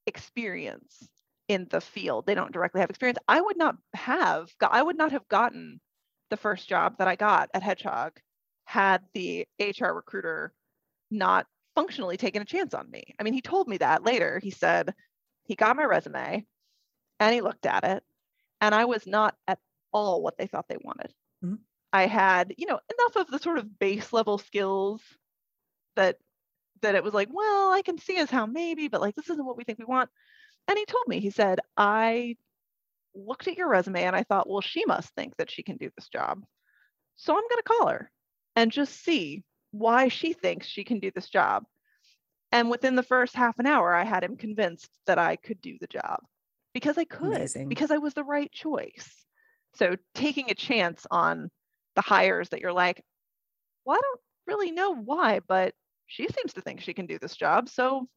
experience 0.08 1.08
in 1.48 1.68
the 1.70 1.82
field. 1.82 2.26
They 2.26 2.36
don't 2.36 2.52
directly 2.52 2.82
have 2.82 2.90
experience. 2.90 3.20
I 3.28 3.42
would 3.42 3.58
not 3.58 3.76
have 3.94 4.50
I 4.62 4.82
would 4.82 4.98
not 4.98 5.12
have 5.12 5.28
gotten 5.28 5.80
the 6.30 6.38
first 6.38 6.68
job 6.68 6.98
that 6.98 7.08
I 7.08 7.16
got 7.16 7.50
at 7.54 7.62
Hedgehog 7.62 8.14
had 8.66 9.02
the 9.14 9.46
HR 9.60 9.92
recruiter 9.94 10.54
not 11.12 11.46
functionally 11.76 12.18
taken 12.18 12.42
a 12.42 12.46
chance 12.46 12.74
on 12.74 12.90
me. 12.90 13.16
I 13.20 13.24
mean, 13.24 13.34
he 13.34 13.42
told 13.42 13.68
me 13.68 13.78
that 13.78 14.04
later. 14.04 14.40
He 14.40 14.52
said 14.52 14.94
he 15.44 15.56
got 15.56 15.76
my 15.76 15.84
resume 15.84 16.46
and 17.20 17.34
he 17.34 17.42
looked 17.42 17.66
at 17.66 17.84
it 17.84 18.04
and 18.60 18.76
I 18.76 18.86
was 18.86 19.08
not 19.08 19.36
at 19.48 19.60
all 19.92 20.22
what 20.22 20.38
they 20.38 20.48
thought 20.48 20.68
they 20.68 20.78
wanted. 20.82 21.14
Mhm. 21.44 21.60
I 21.94 22.06
had, 22.06 22.54
you 22.58 22.68
know, 22.68 22.80
enough 22.98 23.16
of 23.16 23.28
the 23.28 23.40
sort 23.40 23.58
of 23.58 23.80
base 23.80 24.14
level 24.14 24.38
skills 24.38 25.02
that 25.96 26.18
that 26.82 26.96
it 26.96 27.04
was 27.04 27.14
like, 27.14 27.30
well, 27.32 27.72
I 27.72 27.84
can 27.84 28.00
see 28.00 28.18
as 28.18 28.30
how 28.32 28.46
maybe, 28.46 28.88
but 28.88 29.02
like 29.02 29.16
this 29.16 29.30
isn't 29.30 29.46
what 29.46 29.58
we 29.58 29.64
think 29.64 29.78
we 29.78 29.86
want. 29.86 30.10
And 30.68 30.78
he 30.78 30.86
told 30.86 31.08
me, 31.08 31.20
he 31.20 31.30
said, 31.30 31.60
I 31.78 32.38
looked 33.14 33.48
at 33.48 33.58
your 33.58 33.68
resume 33.68 34.04
and 34.04 34.16
I 34.16 34.24
thought, 34.24 34.50
well, 34.50 34.62
she 34.62 34.86
must 34.86 35.14
think 35.14 35.36
that 35.38 35.52
she 35.52 35.64
can 35.64 35.78
do 35.78 35.92
this 35.96 36.08
job. 36.08 36.44
So 37.18 37.34
I'm 37.34 37.44
going 37.44 37.58
to 37.58 37.64
call 37.64 37.88
her 37.90 38.12
and 38.56 38.72
just 38.72 39.04
see 39.04 39.44
why 39.72 40.08
she 40.08 40.34
thinks 40.34 40.68
she 40.68 40.84
can 40.84 41.00
do 41.00 41.12
this 41.14 41.30
job. 41.30 41.64
And 42.52 42.70
within 42.70 42.96
the 42.96 43.04
first 43.04 43.36
half 43.36 43.60
an 43.60 43.66
hour, 43.66 43.94
I 43.94 44.04
had 44.04 44.24
him 44.24 44.36
convinced 44.36 44.90
that 45.08 45.18
I 45.18 45.38
could 45.38 45.62
do 45.62 45.78
the 45.80 45.88
job 45.88 46.20
because 46.74 46.98
I 46.98 47.06
could, 47.06 47.38
Amazing. 47.38 47.70
because 47.70 47.92
I 47.92 47.98
was 47.98 48.14
the 48.14 48.24
right 48.24 48.52
choice. 48.52 49.10
So 49.76 49.96
taking 50.14 50.52
a 50.52 50.56
chance 50.56 51.08
on 51.10 51.50
the 51.96 52.02
hires 52.02 52.50
that 52.50 52.60
you're 52.60 52.74
like, 52.74 53.02
well, 53.86 53.98
I 53.98 54.02
don't 54.02 54.22
really 54.48 54.72
know 54.72 54.96
why, 54.96 55.40
but 55.48 55.74
she 56.08 56.28
seems 56.28 56.54
to 56.54 56.62
think 56.62 56.82
she 56.82 56.94
can 56.94 57.06
do 57.06 57.18
this 57.20 57.38
job. 57.38 57.70
So 57.70 58.08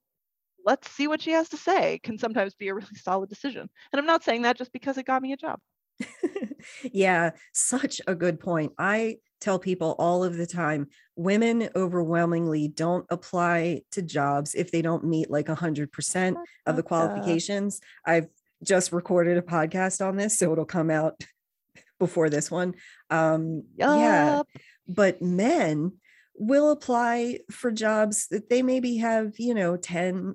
let's 0.64 0.90
see 0.90 1.06
what 1.06 1.22
she 1.22 1.30
has 1.32 1.48
to 1.50 1.56
say 1.56 2.00
can 2.02 2.18
sometimes 2.18 2.54
be 2.54 2.68
a 2.68 2.74
really 2.74 2.96
solid 2.96 3.28
decision. 3.28 3.68
And 3.92 4.00
I'm 4.00 4.06
not 4.06 4.24
saying 4.24 4.42
that 4.42 4.56
just 4.56 4.72
because 4.72 4.98
it 4.98 5.06
got 5.06 5.22
me 5.22 5.32
a 5.32 5.36
job. 5.36 5.60
yeah, 6.92 7.30
such 7.52 8.00
a 8.06 8.14
good 8.14 8.40
point. 8.40 8.72
I 8.78 9.18
tell 9.40 9.58
people 9.58 9.94
all 9.98 10.24
of 10.24 10.36
the 10.36 10.46
time 10.46 10.88
women 11.16 11.68
overwhelmingly 11.76 12.68
don't 12.68 13.06
apply 13.10 13.82
to 13.92 14.02
jobs 14.02 14.54
if 14.54 14.70
they 14.72 14.82
don't 14.82 15.04
meet 15.04 15.30
like 15.30 15.46
100% 15.46 16.36
of 16.66 16.76
the 16.76 16.82
qualifications. 16.82 17.80
I've 18.04 18.26
just 18.62 18.92
recorded 18.92 19.36
a 19.38 19.42
podcast 19.42 20.04
on 20.04 20.16
this, 20.16 20.38
so 20.38 20.52
it'll 20.52 20.64
come 20.64 20.90
out 20.90 21.20
before 21.98 22.30
this 22.30 22.50
one. 22.50 22.74
Um, 23.10 23.64
yeah, 23.78 24.42
but 24.88 25.22
men 25.22 25.92
will 26.36 26.70
apply 26.72 27.38
for 27.50 27.70
jobs 27.70 28.26
that 28.28 28.50
they 28.50 28.62
maybe 28.62 28.96
have, 28.96 29.38
you 29.38 29.54
know, 29.54 29.76
10, 29.76 30.34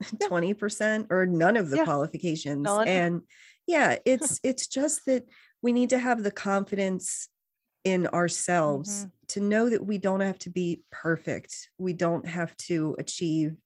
Yeah. 0.20 0.28
20% 0.28 1.06
or 1.10 1.26
none 1.26 1.56
of 1.56 1.70
the 1.70 1.76
Yeah. 1.78 1.84
qualifications. 1.84 2.64
None. 2.64 2.88
And 2.88 3.20
yeah, 3.66 3.96
it's 4.04 4.40
it's 4.42 4.66
just 4.66 5.04
that 5.06 5.24
we 5.62 5.72
need 5.72 5.90
to 5.90 5.98
have 5.98 6.22
the 6.22 6.30
confidence 6.30 7.28
in 7.84 8.06
ourselves 8.08 9.04
Mhm. 9.04 9.10
To 9.28 9.40
know 9.40 9.68
that 9.70 9.84
we 9.84 9.98
don't 9.98 10.20
have 10.20 10.38
to 10.40 10.50
be 10.50 10.82
perfect. 10.90 11.70
We 11.78 11.92
don't 11.92 12.26
have 12.26 12.56
to 12.68 12.96
achieve 12.98 13.56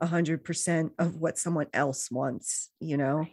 a 0.00 0.06
hundred 0.06 0.44
percent 0.44 0.92
of 0.98 1.16
what 1.16 1.38
someone 1.38 1.66
else 1.72 2.10
wants, 2.10 2.70
you 2.80 2.96
know? 2.96 3.18
Right. 3.18 3.32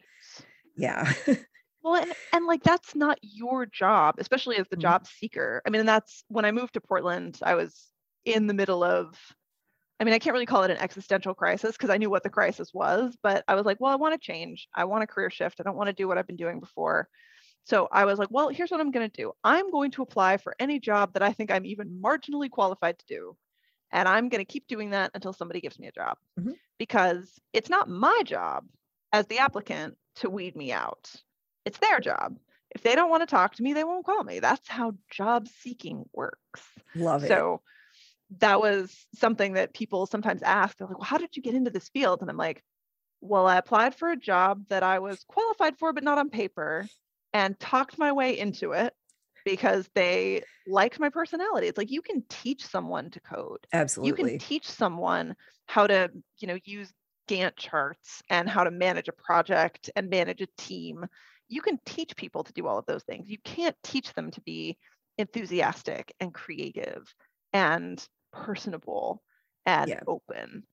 Yeah. 0.78 1.12
Well, 1.84 1.96
and, 1.96 2.14
and 2.32 2.46
like 2.46 2.64
that's 2.64 2.96
not 2.96 3.18
your 3.22 3.66
job, 3.66 4.16
especially 4.20 4.58
as 4.58 4.68
the 4.70 4.78
Mhm. 4.78 4.82
job 4.82 5.08
seeker. 5.08 5.62
I 5.66 5.70
mean, 5.70 5.80
and 5.80 5.90
that's 5.90 6.24
when 6.28 6.46
I 6.46 6.52
moved 6.52 6.74
to 6.76 6.82
Portland, 6.82 7.40
I 7.42 7.56
was 7.56 7.88
in 8.24 8.46
the 8.48 8.54
middle 8.54 8.84
of, 8.84 9.18
I 10.00 10.04
mean, 10.04 10.14
I 10.14 10.20
can't 10.20 10.34
really 10.34 10.46
call 10.46 10.64
it 10.64 10.72
an 10.72 10.78
existential 10.78 11.34
crisis 11.34 11.74
because 11.78 11.90
I 11.90 11.98
knew 11.98 12.10
what 12.10 12.24
the 12.24 12.30
crisis 12.30 12.72
was, 12.74 13.18
but 13.24 13.44
I 13.48 13.56
was 13.56 13.66
like, 13.66 13.80
well, 13.80 13.92
I 13.92 13.96
want 13.96 14.14
to 14.14 14.26
change. 14.26 14.68
I 14.74 14.86
want 14.86 15.04
a 15.04 15.08
career 15.08 15.30
shift. 15.30 15.60
I 15.60 15.64
don't 15.64 15.78
want 15.78 15.88
to 15.88 15.94
do 15.94 16.08
what 16.08 16.18
I've 16.18 16.28
been 16.28 16.36
doing 16.36 16.60
before. 16.60 17.08
So 17.64 17.88
I 17.92 18.06
was 18.06 18.20
like, 18.20 18.30
well, 18.32 18.50
here's 18.50 18.72
what 18.72 18.82
I'm 18.82 18.92
going 18.92 19.10
to 19.10 19.18
do 19.22 19.34
I'm 19.44 19.70
going 19.72 19.92
to 19.92 20.02
apply 20.02 20.38
for 20.38 20.56
any 20.60 20.80
job 20.80 21.14
that 21.14 21.24
I 21.24 21.32
think 21.34 21.52
I'm 21.52 21.66
even 21.66 22.02
marginally 22.02 22.50
qualified 22.50 23.00
to 23.00 23.06
do. 23.06 23.38
And 23.92 24.08
I'm 24.08 24.30
going 24.30 24.40
to 24.44 24.52
keep 24.52 24.68
doing 24.68 24.92
that 24.92 25.12
until 25.14 25.34
somebody 25.34 25.62
gives 25.62 25.78
me 25.80 25.88
a 25.88 25.92
job 25.92 26.18
Mhm. 26.40 26.58
because 26.78 27.40
it's 27.54 27.70
not 27.70 27.90
my 27.90 28.22
job 28.26 28.68
as 29.12 29.28
the 29.28 29.40
applicant 29.40 29.98
to 30.16 30.30
weed 30.30 30.56
me 30.56 30.72
out. 30.72 31.14
It's 31.66 31.78
their 31.80 32.00
job. 32.00 32.40
If 32.72 32.84
they 32.84 32.96
don't 32.96 33.10
want 33.10 33.22
to 33.22 33.28
talk 33.28 33.56
to 33.56 33.64
me, 33.64 33.74
they 33.74 33.84
won't 33.84 34.06
call 34.06 34.24
me. 34.24 34.40
That's 34.40 34.68
how 34.68 34.96
job 35.10 35.48
seeking 35.48 36.10
works. 36.14 36.68
Love 36.96 37.24
it. 37.24 37.28
So 37.28 37.62
that 38.40 38.62
was 38.62 39.08
something 39.16 39.54
that 39.54 39.74
people 39.74 40.06
sometimes 40.06 40.42
ask. 40.44 40.78
They're 40.78 40.88
like, 40.88 40.98
well, 40.98 41.06
how 41.06 41.18
did 41.18 41.36
you 41.36 41.44
get 41.44 41.56
into 41.56 41.72
this 41.72 41.90
field? 41.90 42.22
And 42.22 42.30
I'm 42.30 42.38
like, 42.38 42.64
well, 43.22 43.48
I 43.48 43.58
applied 43.58 43.96
for 43.96 44.10
a 44.10 44.18
job 44.18 44.68
that 44.70 44.84
I 44.84 45.00
was 45.00 45.24
qualified 45.26 45.78
for, 45.78 45.94
but 45.94 46.04
not 46.04 46.18
on 46.18 46.30
paper, 46.30 46.88
and 47.34 47.60
talked 47.60 47.98
my 47.98 48.12
way 48.12 48.38
into 48.38 48.74
it 48.74 48.94
because 49.46 49.90
they 49.96 50.44
liked 50.68 51.00
my 51.00 51.10
personality. 51.10 51.68
It's 51.68 51.78
like 51.78 51.92
you 51.92 52.02
can 52.02 52.24
teach 52.30 52.66
someone 52.66 53.10
to 53.12 53.20
code. 53.22 53.66
Absolutely. 53.74 54.10
you 54.10 54.30
can 54.30 54.40
teach 54.40 54.70
someone 54.70 55.36
how 55.66 55.88
to 55.88 56.12
you 56.40 56.48
know 56.48 56.58
use 56.64 56.92
gantt 57.28 57.56
charts 57.56 58.22
and 58.30 58.50
how 58.50 58.64
to 58.64 58.72
manage 58.72 59.08
a 59.08 59.14
project 59.14 59.90
and 59.96 60.10
manage 60.10 60.42
a 60.42 60.48
team. 60.58 61.06
You 61.48 61.62
can 61.62 61.80
teach 61.86 62.16
people 62.16 62.44
to 62.44 62.54
do 62.54 62.68
all 62.68 62.78
of 62.78 62.86
those 62.86 63.04
things. 63.04 63.30
You 63.30 63.38
can't 63.44 63.76
teach 63.84 64.14
them 64.14 64.32
to 64.32 64.42
be 64.42 64.78
enthusiastic 65.18 66.14
and 66.20 66.34
creative 66.34 67.14
and 67.54 68.06
personable 68.32 69.22
and 69.66 69.90
Yeah. 69.90 70.00
open. 70.08 70.66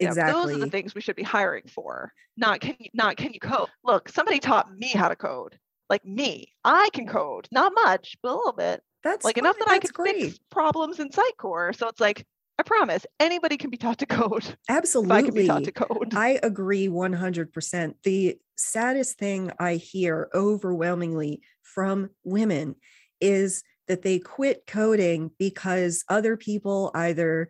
Know, 0.00 0.14
those 0.14 0.54
are 0.54 0.58
the 0.58 0.66
things 0.66 0.94
we 0.94 1.02
should 1.02 1.16
be 1.16 1.22
hiring 1.22 1.66
for. 1.68 2.12
Not 2.36 2.60
can 2.60 2.76
you 2.78 2.88
not 2.94 3.16
can 3.18 3.34
you 3.34 3.40
code? 3.40 3.68
Look 3.84 4.08
somebody 4.08 4.38
taught 4.38 4.72
me 4.72 4.88
how 4.88 5.08
to 5.08 5.16
code 5.16 5.58
like 5.90 6.04
me 6.04 6.50
i 6.64 6.88
can 6.94 7.06
code 7.06 7.46
not 7.52 7.72
much 7.84 8.16
but 8.22 8.32
a 8.32 8.36
little 8.36 8.54
bit 8.54 8.82
That's 9.04 9.24
like 9.24 9.36
enough 9.38 9.58
that 9.58 9.68
I 9.68 9.78
that's 9.78 9.90
could 9.90 10.06
fix 10.06 10.38
problems 10.50 11.00
in 11.00 11.08
Sitecore. 11.08 11.74
So 11.76 11.88
it's 11.88 12.00
like 12.00 12.26
I 12.58 12.62
promise 12.62 13.06
anybody 13.18 13.56
can 13.56 13.70
be 13.70 13.78
taught 13.78 13.98
to 14.00 14.06
code. 14.06 14.58
Absolutely. 14.68 15.16
I 15.16 15.22
can 15.22 15.32
be 15.34 15.46
taught 15.46 15.64
to 15.64 15.72
code. 15.72 16.12
I 16.14 16.38
agree 16.42 16.88
100%. 16.88 17.94
The 18.04 18.36
saddest 18.56 19.18
thing 19.18 19.50
I 19.58 19.76
hear 19.76 20.28
overwhelmingly 20.34 21.40
from 21.62 22.10
women 22.22 22.74
is 23.18 23.62
that 23.88 24.02
they 24.02 24.18
quit 24.18 24.66
coding 24.66 25.30
because 25.38 26.04
other 26.10 26.36
people 26.36 26.90
either 26.94 27.48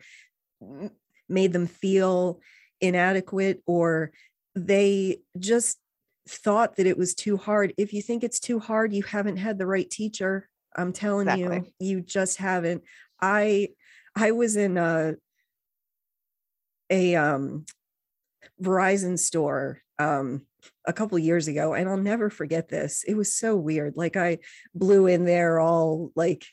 made 1.29 1.53
them 1.53 1.67
feel 1.67 2.39
inadequate 2.81 3.65
or 3.67 4.13
they 4.55 5.23
just 5.41 5.80
thought 6.31 6.77
that 6.77 6.87
it 6.87 6.97
was 6.97 7.15
too 7.15 7.37
hard. 7.37 7.75
If 7.77 7.93
you 7.93 8.03
think 8.03 8.25
it's 8.25 8.41
too 8.41 8.59
hard, 8.59 8.93
you 8.93 9.03
haven't 9.03 9.37
had 9.37 9.59
the 9.59 9.67
right 9.67 9.91
teacher. 9.91 10.49
I'm 10.77 10.93
telling 10.93 11.29
Exactly. 11.29 11.73
you, 11.79 11.97
you 11.97 12.01
just 12.01 12.39
haven't. 12.39 12.83
I 13.21 13.71
I 14.15 14.33
was 14.33 14.57
in 14.57 14.77
a 14.79 15.15
a 16.89 17.15
um 17.17 17.67
Verizon 18.63 19.19
store 19.19 19.81
um 19.99 20.43
a 20.87 20.93
couple 20.93 21.19
years 21.19 21.49
ago 21.49 21.75
and 21.75 21.89
I'll 21.89 21.97
never 21.97 22.31
forget 22.31 22.69
this. 22.69 23.05
It 23.07 23.15
was 23.15 23.35
so 23.35 23.57
weird. 23.57 23.95
Like 23.97 24.17
I 24.17 24.39
blew 24.75 25.07
in 25.07 25.25
there 25.25 25.59
all 25.59 26.11
like 26.15 26.47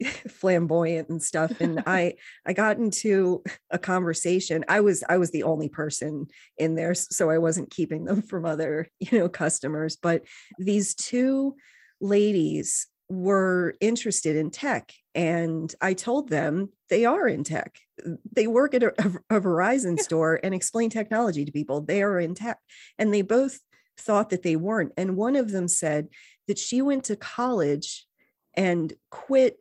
flamboyant 0.28 1.08
and 1.08 1.22
stuff 1.22 1.60
and 1.60 1.82
I 1.86 2.14
I 2.46 2.52
got 2.52 2.78
into 2.78 3.42
a 3.70 3.78
conversation. 3.78 4.64
I 4.68 4.80
was 4.80 5.04
I 5.08 5.18
was 5.18 5.30
the 5.30 5.44
only 5.44 5.68
person 5.68 6.26
in 6.58 6.74
there 6.74 6.94
so 6.94 7.30
I 7.30 7.38
wasn't 7.38 7.70
keeping 7.70 8.04
them 8.04 8.22
from 8.22 8.44
other, 8.44 8.88
you 9.00 9.18
know, 9.18 9.28
customers, 9.28 9.96
but 9.96 10.22
these 10.58 10.94
two 10.94 11.56
ladies 12.00 12.86
were 13.08 13.74
interested 13.80 14.34
in 14.36 14.50
tech 14.50 14.92
and 15.14 15.74
I 15.80 15.94
told 15.94 16.30
them 16.30 16.70
they 16.88 17.04
are 17.04 17.28
in 17.28 17.44
tech. 17.44 17.78
They 18.32 18.46
work 18.46 18.74
at 18.74 18.82
a, 18.82 18.92
a 19.30 19.40
Verizon 19.40 19.98
Yeah. 19.98 20.02
store 20.02 20.40
and 20.42 20.54
explain 20.54 20.90
technology 20.90 21.44
to 21.44 21.52
people. 21.52 21.82
They 21.82 22.02
are 22.02 22.18
in 22.18 22.34
tech 22.34 22.58
and 22.98 23.12
they 23.12 23.22
both 23.22 23.60
thought 23.98 24.30
that 24.30 24.42
they 24.42 24.56
weren't. 24.56 24.92
And 24.96 25.16
one 25.16 25.36
of 25.36 25.52
them 25.52 25.68
said 25.68 26.08
that 26.48 26.58
she 26.58 26.82
went 26.82 27.04
to 27.04 27.16
college 27.16 28.06
and 28.54 28.92
quit 29.10 29.58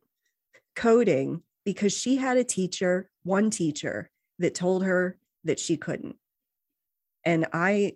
coding 0.76 1.41
because 1.65 1.93
she 1.95 2.15
had 2.17 2.38
a 2.38 2.43
teacher, 2.43 3.09
one 3.24 3.49
teacher 3.49 4.09
that 4.39 4.55
told 4.55 4.84
her 4.84 5.17
that 5.43 5.59
she 5.59 5.78
couldn't. 5.78 6.15
And 7.26 7.47
I 7.53 7.93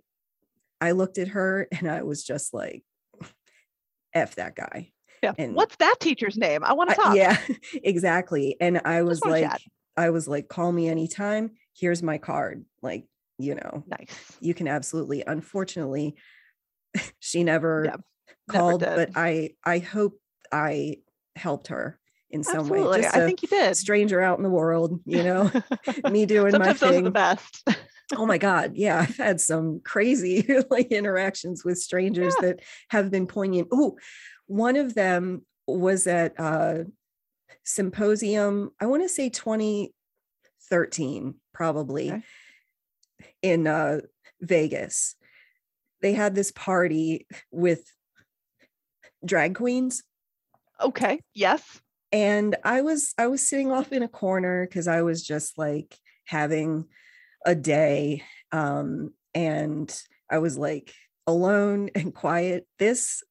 I 0.79 0.91
looked 0.91 1.17
at 1.17 1.29
her 1.29 1.67
and 1.77 1.89
I 1.89 2.03
was 2.03 2.23
just 2.23 2.53
like 2.53 2.83
F 4.13 4.35
that 4.35 4.55
guy. 4.55 4.91
Yeah. 5.23 5.33
And 5.37 5.55
What's 5.55 5.75
that 5.77 5.95
teacher's 5.99 6.37
name? 6.37 6.63
I 6.63 6.73
want 6.73 6.91
to 6.91 6.95
talk. 6.95 7.15
yeah, 7.15 7.37
exactly. 7.83 8.55
And 8.61 8.81
I 8.85 9.01
was 9.01 9.23
like 9.25 9.49
chat. 9.49 9.61
I 9.95 10.11
was 10.11 10.27
like 10.27 10.47
call 10.47 10.71
me 10.71 10.87
anytime. 10.87 11.51
Here's 11.75 12.03
my 12.03 12.17
card. 12.19 12.65
Like, 12.81 13.05
you 13.39 13.55
know, 13.55 13.83
Nice. 13.87 14.37
you 14.39 14.53
can 14.53 14.67
absolutely 14.67 15.23
unfortunately 15.25 16.15
she 17.19 17.43
never 17.43 17.83
Yeah, 17.85 17.95
called 18.49 18.81
did. 18.81 18.95
but 18.95 19.09
i 19.15 19.51
i 19.63 19.79
hope 19.79 20.19
i 20.51 20.97
helped 21.35 21.67
her 21.67 21.99
in 22.29 22.43
some 22.43 22.67
way 22.67 22.79
Absolutely. 22.79 23.01
just 23.03 23.15
I 23.15 23.19
a 23.21 23.25
think 23.25 23.41
you 23.41 23.47
did. 23.47 23.77
stranger 23.77 24.21
out 24.21 24.37
in 24.37 24.43
the 24.43 24.49
world 24.49 24.99
you 25.05 25.23
know 25.23 25.49
me 26.11 26.25
doing 26.25 26.57
my 26.57 26.73
Sometimes 26.73 26.83
are 26.83 26.87
the 26.87 26.93
thing 27.03 27.11
best. 27.11 27.67
oh 28.17 28.25
my 28.25 28.37
god 28.37 28.73
yeah 28.75 28.99
i've 28.99 29.15
had 29.17 29.39
some 29.41 29.79
crazy 29.83 30.45
like 30.69 30.87
interactions 30.87 31.63
with 31.63 31.77
strangers 31.77 32.35
that 32.41 32.59
have 32.89 33.09
been 33.11 33.27
poignant 33.27 33.67
oh 33.71 33.97
one 34.47 34.75
of 34.75 34.93
them 34.93 35.45
was 35.67 36.05
at 36.07 36.33
uh 36.39 36.79
symposium 37.63 38.71
i 38.79 38.85
want 38.85 39.03
to 39.03 39.09
say 39.09 39.29
2013 39.29 41.35
probably 41.53 42.11
Okay. 42.11 42.23
in 43.41 43.67
uh 43.67 43.99
vegas 44.41 45.15
they 46.01 46.13
had 46.13 46.35
this 46.35 46.51
party 46.51 47.25
with 47.51 47.91
drag 49.25 49.55
queens 49.55 50.03
Okay. 50.79 51.19
Yes. 51.33 51.81
And 52.11 52.55
i 52.63 52.81
was 52.81 53.13
i 53.17 53.27
was 53.27 53.47
sitting 53.47 53.71
off 53.73 53.91
in 53.91 54.03
a 54.03 54.07
corner 54.07 54.65
because 54.65 54.87
i 54.87 55.01
was 55.01 55.23
just 55.23 55.57
like 55.57 55.97
having 56.25 56.85
a 57.45 57.55
day 57.55 58.23
um 58.51 59.11
and 59.33 60.01
i 60.29 60.37
was 60.37 60.57
like 60.57 60.93
alone 61.27 61.89
and 61.93 62.15
quiet. 62.15 62.65
This 62.79 63.21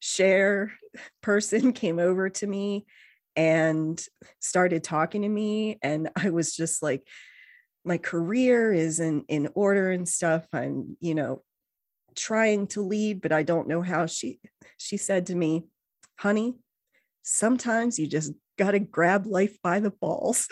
share 0.00 0.72
person 1.22 1.72
came 1.72 1.98
over 1.98 2.28
to 2.28 2.46
me 2.46 2.84
and 3.36 4.04
started 4.40 4.82
talking 4.82 5.20
to 5.22 5.28
me 5.28 5.78
and 5.82 6.08
i 6.16 6.30
was 6.30 6.56
just 6.56 6.82
like 6.82 7.06
my 7.84 7.98
career 7.98 8.72
is 8.72 8.98
in 8.98 9.24
in 9.28 9.48
order 9.54 9.92
and 9.92 10.08
stuff. 10.08 10.44
I'm 10.52 10.96
you 11.00 11.14
know 11.14 11.42
trying 12.16 12.66
to 12.66 12.80
lead 12.80 13.20
but 13.20 13.30
i 13.30 13.42
don't 13.42 13.68
know 13.68 13.82
how. 13.82 14.06
She 14.06 14.40
she 14.76 14.96
said 14.96 15.26
to 15.26 15.34
me 15.34 15.66
honey 16.18 16.56
sometimes 17.26 17.98
you 17.98 18.06
just 18.06 18.32
got 18.56 18.70
to 18.70 18.78
grab 18.78 19.26
life 19.26 19.58
by 19.62 19.80
the 19.80 19.90
balls 19.90 20.48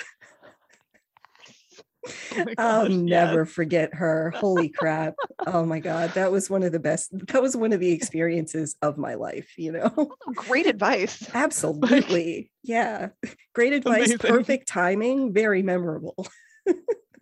Oh 2.37 2.45
my 2.45 2.55
I'll 2.59 2.85
gosh, 2.85 2.91
yes. 2.91 3.01
never 3.03 3.47
forget 3.47 3.95
her. 3.95 4.31
Holy 4.31 4.69
crap. 4.69 5.15
Oh 5.47 5.65
my 5.65 5.81
God. 5.81 6.11
That 6.11 6.31
was 6.31 6.51
one 6.51 6.63
of 6.63 6.73
the 6.73 6.79
best. 6.79 7.11
That 7.29 7.41
was 7.41 7.57
one 7.57 7.73
of 7.73 7.81
the 7.81 7.93
experiences 7.93 8.77
of 8.83 8.99
my 8.99 9.15
life, 9.15 9.57
you 9.57 9.73
know? 9.73 9.93
Oh, 9.97 10.33
Great 10.35 10.67
advice. 10.67 11.27
Absolutely. 11.35 12.51
Yeah. 12.63 13.11
Great 13.55 13.73
advice. 13.73 14.09
Amazing. 14.09 14.19
Perfect 14.19 14.69
timing. 14.69 15.33
Very 15.33 15.63
memorable. 15.63 16.27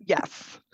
Yes. 0.05 0.59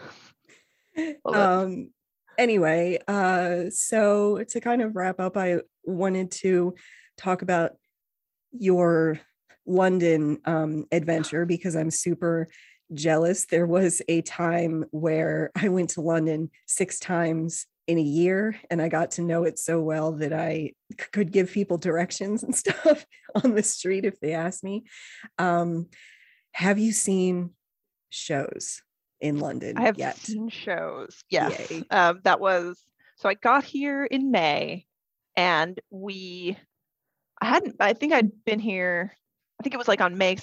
Um, 1.23 1.91
anyway, 2.37 2.99
uh, 3.07 3.69
so 3.69 4.43
to 4.49 4.59
kind 4.59 4.81
of 4.81 4.97
wrap 4.97 5.21
up, 5.21 5.37
I 5.37 5.59
wanted 5.85 6.31
to 6.43 6.75
talk 7.17 7.41
about 7.41 7.73
your 8.51 9.19
London 9.65 10.39
um, 10.45 10.85
adventure 10.91 11.45
because 11.45 11.75
I'm 11.75 11.91
super 11.91 12.47
jealous. 12.93 13.45
There 13.45 13.67
was 13.67 14.01
a 14.07 14.21
time 14.21 14.85
where 14.91 15.51
I 15.55 15.69
went 15.69 15.91
to 15.91 16.01
London 16.01 16.49
six 16.65 16.99
times 16.99 17.67
in 17.87 17.97
a 17.97 18.01
year 18.01 18.55
and 18.69 18.81
I 18.81 18.87
got 18.87 19.11
to 19.11 19.21
know 19.21 19.43
it 19.43 19.57
so 19.57 19.81
well 19.81 20.11
that 20.13 20.33
I 20.33 20.73
c- 20.91 21.07
could 21.11 21.31
give 21.31 21.51
people 21.51 21.77
directions 21.77 22.43
and 22.43 22.55
stuff 22.63 23.05
on 23.43 23.55
the 23.55 23.63
street 23.63 24.05
if 24.05 24.19
they 24.19 24.33
asked 24.33 24.63
me. 24.63 24.83
Um, 25.37 25.87
have 26.51 26.79
you 26.79 26.91
seen 26.91 27.51
shows 28.09 28.81
in 29.21 29.39
London 29.39 29.77
I 29.77 29.81
have 29.81 29.97
yet? 29.97 30.17
seen 30.17 30.49
shows. 30.49 31.23
Yes. 31.29 31.71
Um, 31.89 32.21
that 32.23 32.39
was 32.39 32.83
so 33.17 33.27
I 33.29 33.33
got 33.33 33.63
here 33.63 34.05
in 34.05 34.31
May 34.31 34.85
and 35.35 35.79
we 35.89 36.57
I 37.41 37.45
hadn't 37.45 37.75
I 37.79 37.93
think 37.93 38.13
I'd 38.13 38.43
been 38.45 38.59
here 38.59 39.15
I 39.59 39.63
think 39.63 39.73
it 39.73 39.77
was 39.77 39.87
like 39.87 40.01
on 40.01 40.17
May 40.17 40.37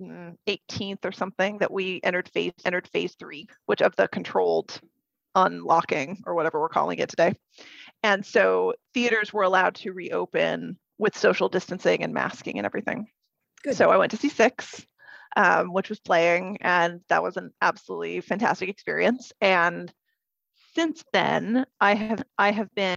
mm, 0.00 0.36
18th 0.48 1.04
or 1.04 1.12
something 1.12 1.58
that 1.58 1.72
we 1.72 2.00
entered 2.02 2.28
phase 2.28 2.52
entered 2.64 2.88
phase 2.88 3.14
3 3.18 3.46
which 3.66 3.82
of 3.82 3.94
the 3.96 4.08
controlled 4.08 4.80
unlocking 5.36 6.22
or 6.26 6.34
whatever 6.34 6.58
we're 6.58 6.68
calling 6.68 6.98
it 6.98 7.08
today. 7.08 7.34
And 8.02 8.26
so 8.26 8.74
theaters 8.94 9.32
were 9.32 9.42
allowed 9.42 9.76
to 9.76 9.92
reopen 9.92 10.78
with 10.98 11.16
social 11.16 11.48
distancing 11.48 12.02
and 12.02 12.12
masking 12.12 12.58
and 12.58 12.66
everything. 12.66 13.06
Good. 13.62 13.76
So 13.76 13.90
I 13.90 13.98
went 13.98 14.10
to 14.12 14.16
see 14.16 14.30
Six, 14.30 14.84
um, 15.36 15.72
which 15.72 15.90
was 15.90 16.00
playing, 16.00 16.58
and 16.62 17.00
that 17.08 17.22
was 17.22 17.36
an 17.36 17.52
absolutely 17.60 18.20
fantastic 18.22 18.68
experience. 18.68 19.32
And 19.40 19.92
since 20.74 21.04
then, 21.12 21.66
I 21.80 21.94
have 21.94 22.22
I 22.38 22.50
have 22.50 22.74
been 22.74 22.96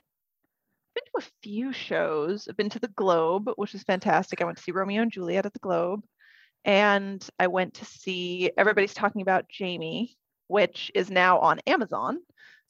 been 1.00 1.22
to 1.22 1.28
a 1.28 1.32
few 1.44 1.74
shows. 1.74 2.48
I've 2.48 2.58
been 2.58 2.70
to 2.70 2.80
the 2.80 2.88
Globe, 2.90 3.50
which 3.56 3.76
is 3.76 3.84
fantastic. 3.84 4.42
I 4.42 4.46
went 4.46 4.58
to 4.58 4.64
see 4.64 4.72
Romeo 4.72 5.02
and 5.02 5.12
Juliet 5.12 5.46
at 5.46 5.54
the 5.54 5.60
Globe, 5.60 6.04
and 6.66 7.28
I 7.40 7.48
went 7.48 7.76
to 7.76 7.86
see 7.86 8.52
everybody's 8.58 8.94
talking 8.94 9.22
about 9.22 9.50
Jamie, 9.50 10.16
which 10.48 10.92
is 10.96 11.10
now 11.10 11.40
on 11.40 11.60
Amazon. 11.68 12.20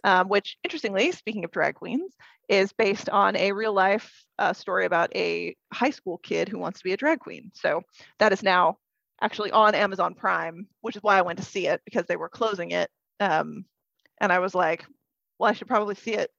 Um, 0.05 0.29
which, 0.29 0.55
interestingly, 0.63 1.11
speaking 1.11 1.43
of 1.43 1.51
drag 1.51 1.75
queens, 1.75 2.15
is 2.47 2.71
based 2.71 3.09
on 3.09 3.35
a 3.35 3.51
real 3.51 3.73
life 3.73 4.23
uh, 4.37 4.53
story 4.53 4.85
about 4.85 5.13
a 5.13 5.57
high 5.73 5.89
school 5.89 6.17
kid 6.17 6.47
who 6.47 6.57
wants 6.57 6.79
to 6.79 6.85
be 6.85 6.93
a 6.93 6.97
drag 6.97 7.19
queen. 7.19 7.51
So 7.53 7.81
that 8.19 8.31
is 8.31 8.41
now 8.41 8.77
actually 9.21 9.51
on 9.51 9.75
Amazon 9.75 10.13
Prime, 10.13 10.67
which 10.79 10.95
is 10.95 11.03
why 11.03 11.17
I 11.17 11.23
went 11.23 11.39
to 11.39 11.45
see 11.45 11.67
it 11.67 11.81
because 11.83 12.05
they 12.05 12.15
were 12.15 12.29
closing 12.29 12.71
it. 12.71 12.89
Um, 13.19 13.65
and 14.21 14.31
I 14.31 14.39
was 14.39 14.55
like, 14.55 14.85
well, 15.37 15.49
I 15.49 15.53
should 15.53 15.67
probably 15.67 15.95
see 15.95 16.13
it 16.13 16.31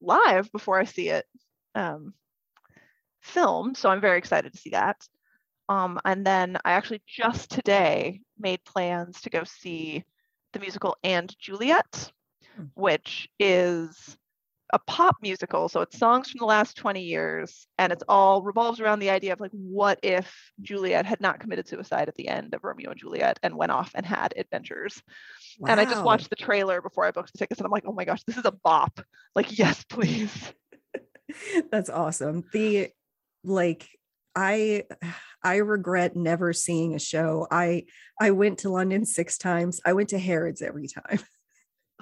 live 0.00 0.50
before 0.52 0.78
I 0.78 0.84
see 0.84 1.08
it 1.10 1.26
um, 1.74 2.14
filmed. 3.20 3.76
So 3.76 3.88
I'm 3.90 4.00
very 4.00 4.18
excited 4.18 4.52
to 4.52 4.58
see 4.58 4.70
that. 4.70 4.96
Um, 5.68 6.00
and 6.04 6.26
then 6.26 6.56
I 6.64 6.72
actually 6.72 7.02
just 7.06 7.50
today 7.50 8.20
made 8.38 8.64
plans 8.64 9.20
to 9.22 9.30
go 9.30 9.44
see 9.44 10.04
the 10.52 10.60
musical 10.60 10.96
and 11.04 11.34
Juliet, 11.38 12.12
Hmm. 12.56 12.66
which 12.74 13.28
is 13.38 14.16
a 14.72 14.78
pop 14.78 15.16
musical, 15.22 15.68
so 15.68 15.80
it's 15.80 15.98
songs 15.98 16.30
from 16.30 16.38
the 16.38 16.44
last 16.44 16.76
20 16.76 17.02
years, 17.02 17.66
and 17.78 17.92
it's 17.92 18.02
all 18.08 18.42
revolves 18.42 18.80
around 18.80 18.98
the 18.98 19.10
idea 19.10 19.32
of 19.32 19.40
like, 19.40 19.50
what 19.52 19.98
if 20.02 20.34
Juliet 20.60 21.06
had 21.06 21.20
not 21.20 21.40
committed 21.40 21.68
suicide 21.68 22.08
at 22.08 22.14
the 22.14 22.28
end 22.28 22.54
of 22.54 22.64
Romeo 22.64 22.90
and 22.90 23.00
Juliet 23.00 23.38
and 23.42 23.56
went 23.56 23.72
off 23.72 23.90
and 23.94 24.04
had 24.04 24.34
adventures? 24.36 25.02
Wow. 25.58 25.70
And 25.70 25.80
I 25.80 25.84
just 25.84 26.02
watched 26.02 26.30
the 26.30 26.36
trailer 26.36 26.82
before 26.82 27.04
I 27.04 27.10
booked 27.10 27.32
the 27.32 27.38
tickets, 27.38 27.60
and 27.60 27.66
I'm 27.66 27.72
like, 27.72 27.84
oh 27.86 27.92
my 27.92 28.04
gosh, 28.04 28.22
this 28.24 28.36
is 28.36 28.44
a 28.44 28.52
bop! 28.52 29.00
Like, 29.34 29.58
yes, 29.58 29.84
please. 29.84 30.52
That's 31.70 31.90
awesome. 31.90 32.44
The 32.52 32.88
like 33.44 33.88
I 34.34 34.84
I 35.42 35.56
regret 35.56 36.16
never 36.16 36.52
seeing 36.52 36.94
a 36.94 36.98
show. 36.98 37.46
I 37.50 37.84
I 38.20 38.30
went 38.32 38.58
to 38.58 38.70
London 38.70 39.04
six 39.04 39.38
times. 39.38 39.80
I 39.84 39.94
went 39.94 40.10
to 40.10 40.18
Harrods 40.18 40.62
every 40.62 40.88
time. 40.88 41.20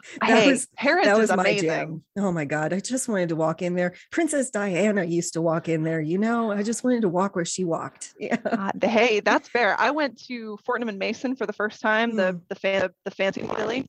that 0.21 0.43
hey, 0.43 0.51
was 0.51 0.69
Harrods 0.77 1.07
that 1.07 1.19
was 1.19 1.31
my 1.31 1.43
amazing. 1.43 1.69
jam. 1.69 2.05
Oh 2.19 2.33
my 2.33 2.45
god, 2.45 2.73
I 2.73 2.81
just 2.81 3.09
wanted 3.09 3.31
to 3.31 3.37
walk 3.37 3.63
in 3.63 3.75
there. 3.75 3.95
Princess 4.11 4.51
Diana 4.51 5.05
used 5.05 5.33
to 5.35 5.43
walk 5.43 5.69
in 5.69 5.83
there. 5.83 6.01
You 6.01 6.19
know, 6.19 6.53
I 6.53 6.63
just 6.63 6.85
wanted 6.85 7.03
to 7.03 7.09
walk 7.09 7.37
where 7.37 7.45
she 7.45 7.65
walked. 7.65 8.15
Yeah. 8.27 8.39
Uh, 8.45 8.73
hey, 8.83 9.21
that's 9.21 9.49
fair. 9.49 9.79
I 9.79 9.93
went 9.93 10.21
to 10.27 10.59
Fortnum 10.65 10.89
and 10.89 10.99
Mason 10.99 11.37
for 11.37 11.47
the 11.47 11.53
first 11.53 11.81
time. 11.81 12.13
Mm. 12.13 12.17
The 12.17 12.41
the 12.49 12.55
fan 12.57 12.89
the 13.05 13.11
fancy 13.13 13.43
Philly, 13.43 13.89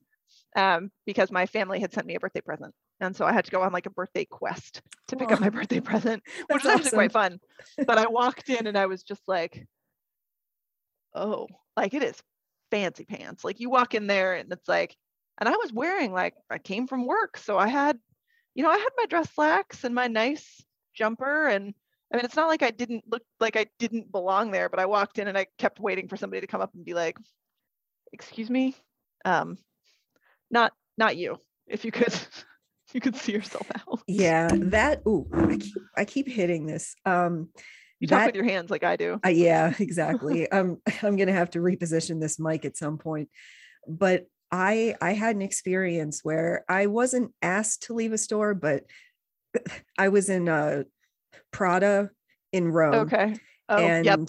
um, 0.54 0.92
because 1.06 1.32
my 1.32 1.46
family 1.46 1.80
had 1.80 1.92
sent 1.92 2.06
me 2.06 2.14
a 2.14 2.20
birthday 2.20 2.40
present, 2.40 2.72
and 3.00 3.16
so 3.16 3.24
I 3.24 3.32
had 3.32 3.44
to 3.46 3.50
go 3.50 3.62
on 3.62 3.72
like 3.72 3.86
a 3.86 3.90
birthday 3.90 4.24
quest 4.24 4.80
to 5.08 5.16
pick 5.16 5.30
oh, 5.30 5.34
up 5.34 5.40
my 5.40 5.50
birthday 5.50 5.80
present, 5.80 6.22
which 6.48 6.62
was 6.62 6.66
awesome. 6.66 6.80
actually 6.80 6.90
quite 6.90 7.12
fun. 7.12 7.40
But 7.84 7.98
I 7.98 8.06
walked 8.06 8.48
in 8.48 8.68
and 8.68 8.78
I 8.78 8.86
was 8.86 9.02
just 9.02 9.22
like, 9.26 9.66
oh, 11.14 11.48
like 11.76 11.94
it 11.94 12.02
is 12.04 12.20
fancy 12.70 13.04
pants. 13.04 13.44
Like 13.44 13.60
you 13.60 13.70
walk 13.70 13.94
in 13.94 14.06
there 14.06 14.34
and 14.34 14.52
it's 14.52 14.68
like 14.68 14.96
and 15.38 15.48
I 15.48 15.52
was 15.52 15.72
wearing 15.72 16.12
like 16.12 16.34
I 16.50 16.58
came 16.58 16.86
from 16.86 17.06
work, 17.06 17.36
so 17.36 17.58
I 17.58 17.68
had, 17.68 17.98
you 18.54 18.62
know, 18.62 18.70
I 18.70 18.78
had 18.78 18.90
my 18.96 19.06
dress 19.06 19.30
slacks 19.32 19.84
and 19.84 19.94
my 19.94 20.06
nice 20.06 20.62
jumper, 20.94 21.48
and 21.48 21.74
I 22.12 22.16
mean, 22.16 22.24
it's 22.24 22.36
not 22.36 22.48
like 22.48 22.62
I 22.62 22.70
didn't 22.70 23.04
look 23.10 23.22
like 23.40 23.56
I 23.56 23.66
didn't 23.78 24.10
belong 24.10 24.50
there, 24.50 24.68
but 24.68 24.80
I 24.80 24.86
walked 24.86 25.18
in 25.18 25.28
and 25.28 25.38
I 25.38 25.46
kept 25.58 25.80
waiting 25.80 26.08
for 26.08 26.16
somebody 26.16 26.40
to 26.40 26.46
come 26.46 26.60
up 26.60 26.74
and 26.74 26.84
be 26.84 26.94
like, 26.94 27.18
"Excuse 28.12 28.50
me, 28.50 28.76
um, 29.24 29.58
not 30.50 30.72
not 30.96 31.16
you. 31.16 31.38
If 31.66 31.84
you 31.84 31.92
could." 31.92 32.14
you 32.92 33.00
could 33.00 33.16
see 33.16 33.32
yourself 33.32 33.66
out. 33.74 34.00
Yeah, 34.06 34.48
that. 34.54 35.02
Ooh, 35.06 35.26
I 35.32 35.56
keep 35.56 35.76
I 35.96 36.04
keep 36.04 36.28
hitting 36.28 36.66
this. 36.66 36.94
Um, 37.04 37.50
you 38.00 38.06
talk 38.06 38.26
with 38.26 38.34
your 38.34 38.44
hands 38.44 38.70
like 38.70 38.84
I 38.84 38.96
do. 38.96 39.20
Uh, 39.24 39.30
yeah, 39.30 39.74
exactly. 39.78 40.50
I'm 40.50 40.80
I'm 41.02 41.16
gonna 41.16 41.32
have 41.32 41.50
to 41.50 41.58
reposition 41.58 42.20
this 42.20 42.38
mic 42.38 42.64
at 42.64 42.76
some 42.76 42.98
point. 42.98 43.28
But 43.86 44.26
I 44.50 44.94
I 45.00 45.12
had 45.12 45.36
an 45.36 45.42
experience 45.42 46.20
where 46.22 46.64
I 46.68 46.86
wasn't 46.86 47.32
asked 47.42 47.84
to 47.84 47.94
leave 47.94 48.12
a 48.12 48.18
store, 48.18 48.54
but 48.54 48.84
I 49.98 50.08
was 50.08 50.28
in 50.28 50.48
uh 50.48 50.84
Prada 51.52 52.10
in 52.52 52.68
Rome. 52.68 52.94
Okay. 53.06 53.36
Oh, 53.68 53.76
and 53.76 54.04
yep. 54.04 54.20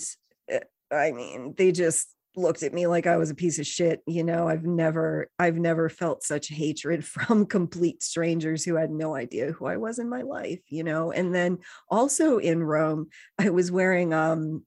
Eh, 0.50 0.60
I 0.96 1.12
mean, 1.12 1.54
they 1.58 1.72
just 1.72 2.08
looked 2.36 2.64
at 2.64 2.74
me 2.74 2.88
like 2.88 3.08
I 3.08 3.18
was 3.18 3.30
a 3.30 3.36
piece 3.36 3.60
of 3.60 3.68
shit. 3.68 4.02
You 4.06 4.24
know, 4.24 4.48
I've 4.48 4.64
never, 4.64 5.30
I've 5.38 5.58
never 5.58 5.90
felt 5.90 6.24
such 6.24 6.48
hatred 6.48 7.06
from 7.06 7.46
complete 7.46 8.04
strangers 8.04 8.64
who 8.64 8.76
had 8.76 8.92
no 8.92 9.16
idea 9.16 9.52
who 9.52 9.66
I 9.66 9.78
was 9.78 10.00
in 10.00 10.10
my 10.10 10.22
life, 10.22 10.62
you 10.68 10.84
know. 10.84 11.12
And 11.12 11.34
then 11.34 11.60
also 11.90 12.38
in 12.38 12.64
Rome, 12.64 13.08
I 13.38 13.50
was 13.50 13.72
wearing 13.72 14.14
um, 14.14 14.66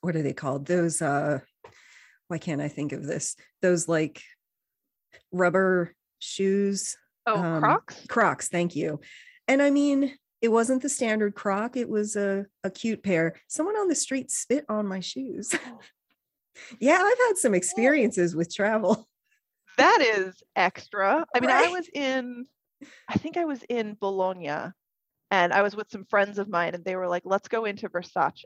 what 0.00 0.16
are 0.16 0.22
they 0.22 0.34
called? 0.34 0.66
Those 0.66 1.02
uh 1.02 1.40
why 2.28 2.38
can't 2.38 2.60
I 2.60 2.68
think 2.68 2.92
of 2.92 3.06
this? 3.06 3.36
Those 3.62 3.88
like 3.88 4.22
rubber 5.32 5.94
shoes. 6.18 6.96
Oh, 7.26 7.40
um, 7.40 7.60
Crocs? 7.60 8.06
Crocs, 8.08 8.48
thank 8.48 8.76
you. 8.76 9.00
And 9.48 9.62
I 9.62 9.70
mean, 9.70 10.12
it 10.42 10.48
wasn't 10.48 10.82
the 10.82 10.88
standard 10.88 11.34
croc, 11.34 11.76
it 11.76 11.88
was 11.88 12.16
a, 12.16 12.46
a 12.62 12.70
cute 12.70 13.02
pair. 13.02 13.34
Someone 13.48 13.76
on 13.76 13.88
the 13.88 13.94
street 13.94 14.30
spit 14.30 14.64
on 14.68 14.86
my 14.86 15.00
shoes. 15.00 15.54
yeah, 16.80 16.98
I've 17.00 17.18
had 17.28 17.36
some 17.36 17.54
experiences 17.54 18.34
with 18.34 18.54
travel. 18.54 19.08
That 19.78 20.00
is 20.00 20.42
extra. 20.56 21.26
I 21.34 21.40
mean, 21.40 21.50
right? 21.50 21.68
I 21.68 21.70
was 21.70 21.86
in, 21.92 22.46
I 23.10 23.18
think 23.18 23.36
I 23.36 23.44
was 23.44 23.62
in 23.68 23.94
Bologna 24.00 24.72
and 25.30 25.52
I 25.52 25.60
was 25.60 25.76
with 25.76 25.90
some 25.90 26.06
friends 26.06 26.38
of 26.38 26.48
mine 26.48 26.74
and 26.74 26.82
they 26.82 26.96
were 26.96 27.08
like, 27.08 27.24
let's 27.26 27.48
go 27.48 27.66
into 27.66 27.90
Versace. 27.90 28.44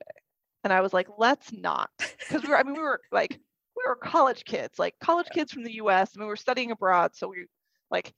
And 0.65 0.73
I 0.73 0.81
was 0.81 0.93
like, 0.93 1.07
let's 1.19 1.53
not. 1.53 1.89
Because 1.99 2.43
we 2.43 2.49
were, 2.49 2.59
I 2.59 2.65
mean, 2.65 2.75
we 2.75 2.81
were 2.81 3.01
like 3.13 3.39
we 3.85 3.89
were 3.89 3.97
college 3.97 4.45
kids, 4.45 4.79
like 4.79 4.95
college 5.01 5.29
kids 5.33 5.53
from 5.53 5.65
the 5.65 5.75
US, 5.75 6.15
and 6.15 6.23
we 6.23 6.29
were 6.29 6.37
studying 6.37 6.71
abroad. 6.71 7.15
So 7.15 7.29
we 7.29 7.47
like 7.91 8.13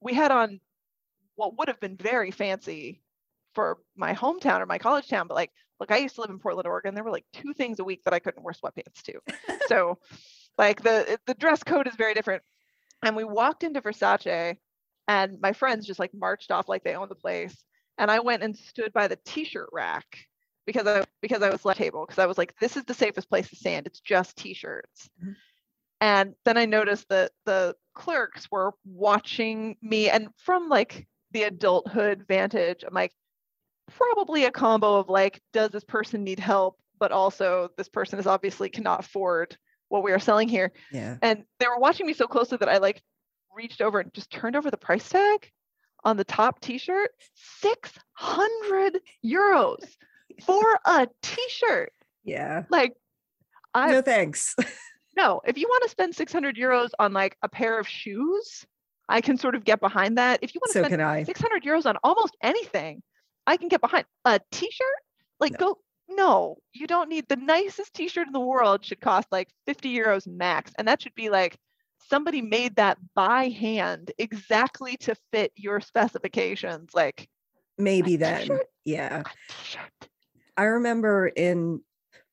we 0.00 0.14
had 0.14 0.30
on 0.30 0.60
what 1.36 1.58
would 1.58 1.68
have 1.68 1.80
been 1.80 1.96
very 1.96 2.30
fancy 2.30 3.02
for 3.54 3.78
my 3.96 4.14
hometown 4.14 4.60
or 4.60 4.66
my 4.66 4.78
college 4.78 5.08
town, 5.08 5.28
but 5.28 5.34
like 5.34 5.52
look, 5.80 5.90
I 5.90 5.98
used 5.98 6.14
to 6.14 6.22
live 6.22 6.30
in 6.30 6.38
Portland, 6.38 6.66
Oregon. 6.66 6.94
There 6.94 7.04
were 7.04 7.10
like 7.10 7.26
two 7.32 7.52
things 7.52 7.78
a 7.78 7.84
week 7.84 8.02
that 8.04 8.14
I 8.14 8.18
couldn't 8.18 8.42
wear 8.42 8.54
sweatpants 8.54 9.02
to. 9.04 9.20
so 9.66 9.98
like 10.58 10.82
the 10.82 11.18
the 11.26 11.34
dress 11.34 11.62
code 11.62 11.88
is 11.88 11.96
very 11.96 12.14
different. 12.14 12.42
And 13.02 13.14
we 13.14 13.24
walked 13.24 13.62
into 13.62 13.82
Versace 13.82 14.56
and 15.08 15.40
my 15.40 15.52
friends 15.52 15.86
just 15.86 16.00
like 16.00 16.12
marched 16.14 16.50
off 16.50 16.68
like 16.68 16.82
they 16.82 16.94
owned 16.94 17.10
the 17.10 17.14
place. 17.16 17.54
And 17.98 18.10
I 18.10 18.20
went 18.20 18.42
and 18.42 18.56
stood 18.56 18.92
by 18.92 19.08
the 19.08 19.18
t-shirt 19.24 19.68
rack 19.72 20.06
because 20.66 20.86
I 20.86 21.04
because 21.22 21.42
I 21.42 21.50
was 21.50 21.64
left 21.64 21.78
table 21.78 22.04
because 22.04 22.18
I 22.18 22.26
was 22.26 22.38
like, 22.38 22.58
this 22.60 22.76
is 22.76 22.84
the 22.84 22.94
safest 22.94 23.28
place 23.28 23.48
to 23.50 23.56
stand. 23.56 23.86
It's 23.86 24.00
just 24.00 24.36
t-shirts. 24.36 25.08
Mm-hmm. 25.22 25.32
And 26.00 26.34
then 26.44 26.58
I 26.58 26.66
noticed 26.66 27.08
that 27.08 27.32
the 27.46 27.74
clerks 27.94 28.50
were 28.50 28.74
watching 28.84 29.76
me, 29.80 30.10
and 30.10 30.28
from 30.36 30.68
like 30.68 31.06
the 31.32 31.44
adulthood 31.44 32.24
vantage, 32.28 32.84
I'm 32.86 32.92
like, 32.92 33.12
probably 33.96 34.44
a 34.44 34.50
combo 34.50 34.96
of 34.96 35.08
like, 35.08 35.40
does 35.52 35.70
this 35.70 35.84
person 35.84 36.24
need 36.24 36.38
help? 36.38 36.78
But 36.98 37.12
also, 37.12 37.70
this 37.76 37.88
person 37.88 38.18
is 38.18 38.26
obviously 38.26 38.68
cannot 38.68 39.00
afford 39.00 39.56
what 39.88 40.02
we 40.02 40.12
are 40.12 40.18
selling 40.18 40.48
here. 40.48 40.72
Yeah. 40.92 41.16
And 41.22 41.44
they 41.58 41.66
were 41.66 41.78
watching 41.78 42.06
me 42.06 42.12
so 42.12 42.26
closely 42.26 42.58
that 42.58 42.68
I 42.68 42.78
like 42.78 43.02
reached 43.54 43.80
over 43.80 44.00
and 44.00 44.12
just 44.12 44.30
turned 44.30 44.56
over 44.56 44.70
the 44.70 44.76
price 44.76 45.08
tag 45.08 45.50
on 46.04 46.16
the 46.16 46.24
top 46.24 46.60
t-shirt 46.60 47.10
600 47.60 49.00
euros 49.24 49.96
for 50.44 50.78
a 50.84 51.08
t-shirt. 51.22 51.92
Yeah. 52.24 52.64
Like 52.68 52.94
I 53.74 53.90
No 53.90 54.02
thanks. 54.02 54.54
no, 55.16 55.40
if 55.46 55.58
you 55.58 55.66
want 55.68 55.84
to 55.84 55.90
spend 55.90 56.14
600 56.14 56.56
euros 56.56 56.90
on 56.98 57.12
like 57.12 57.36
a 57.42 57.48
pair 57.48 57.78
of 57.78 57.88
shoes, 57.88 58.64
I 59.08 59.20
can 59.20 59.38
sort 59.38 59.54
of 59.54 59.64
get 59.64 59.80
behind 59.80 60.18
that. 60.18 60.40
If 60.42 60.54
you 60.54 60.60
want 60.60 60.72
to 60.72 60.78
so 60.80 60.84
spend 60.84 61.26
600 61.26 61.62
euros 61.62 61.86
on 61.86 61.96
almost 62.02 62.36
anything, 62.42 63.02
I 63.46 63.56
can 63.56 63.68
get 63.68 63.80
behind 63.80 64.04
a 64.24 64.40
t-shirt. 64.50 64.86
Like 65.38 65.52
no. 65.52 65.58
go 65.58 65.78
no, 66.08 66.58
you 66.72 66.86
don't 66.86 67.08
need 67.08 67.28
the 67.28 67.36
nicest 67.36 67.94
t-shirt 67.94 68.28
in 68.28 68.32
the 68.32 68.40
world 68.40 68.84
should 68.84 69.00
cost 69.00 69.26
like 69.32 69.48
50 69.66 69.92
euros 69.92 70.26
max 70.26 70.72
and 70.78 70.86
that 70.86 71.02
should 71.02 71.14
be 71.14 71.30
like 71.30 71.56
somebody 72.08 72.42
made 72.42 72.76
that 72.76 72.98
by 73.14 73.48
hand 73.48 74.12
exactly 74.18 74.96
to 74.98 75.14
fit 75.32 75.52
your 75.56 75.80
specifications 75.80 76.90
like 76.94 77.28
maybe 77.78 78.16
then 78.16 78.48
yeah 78.84 79.22
I 80.56 80.64
remember 80.64 81.26
in 81.26 81.80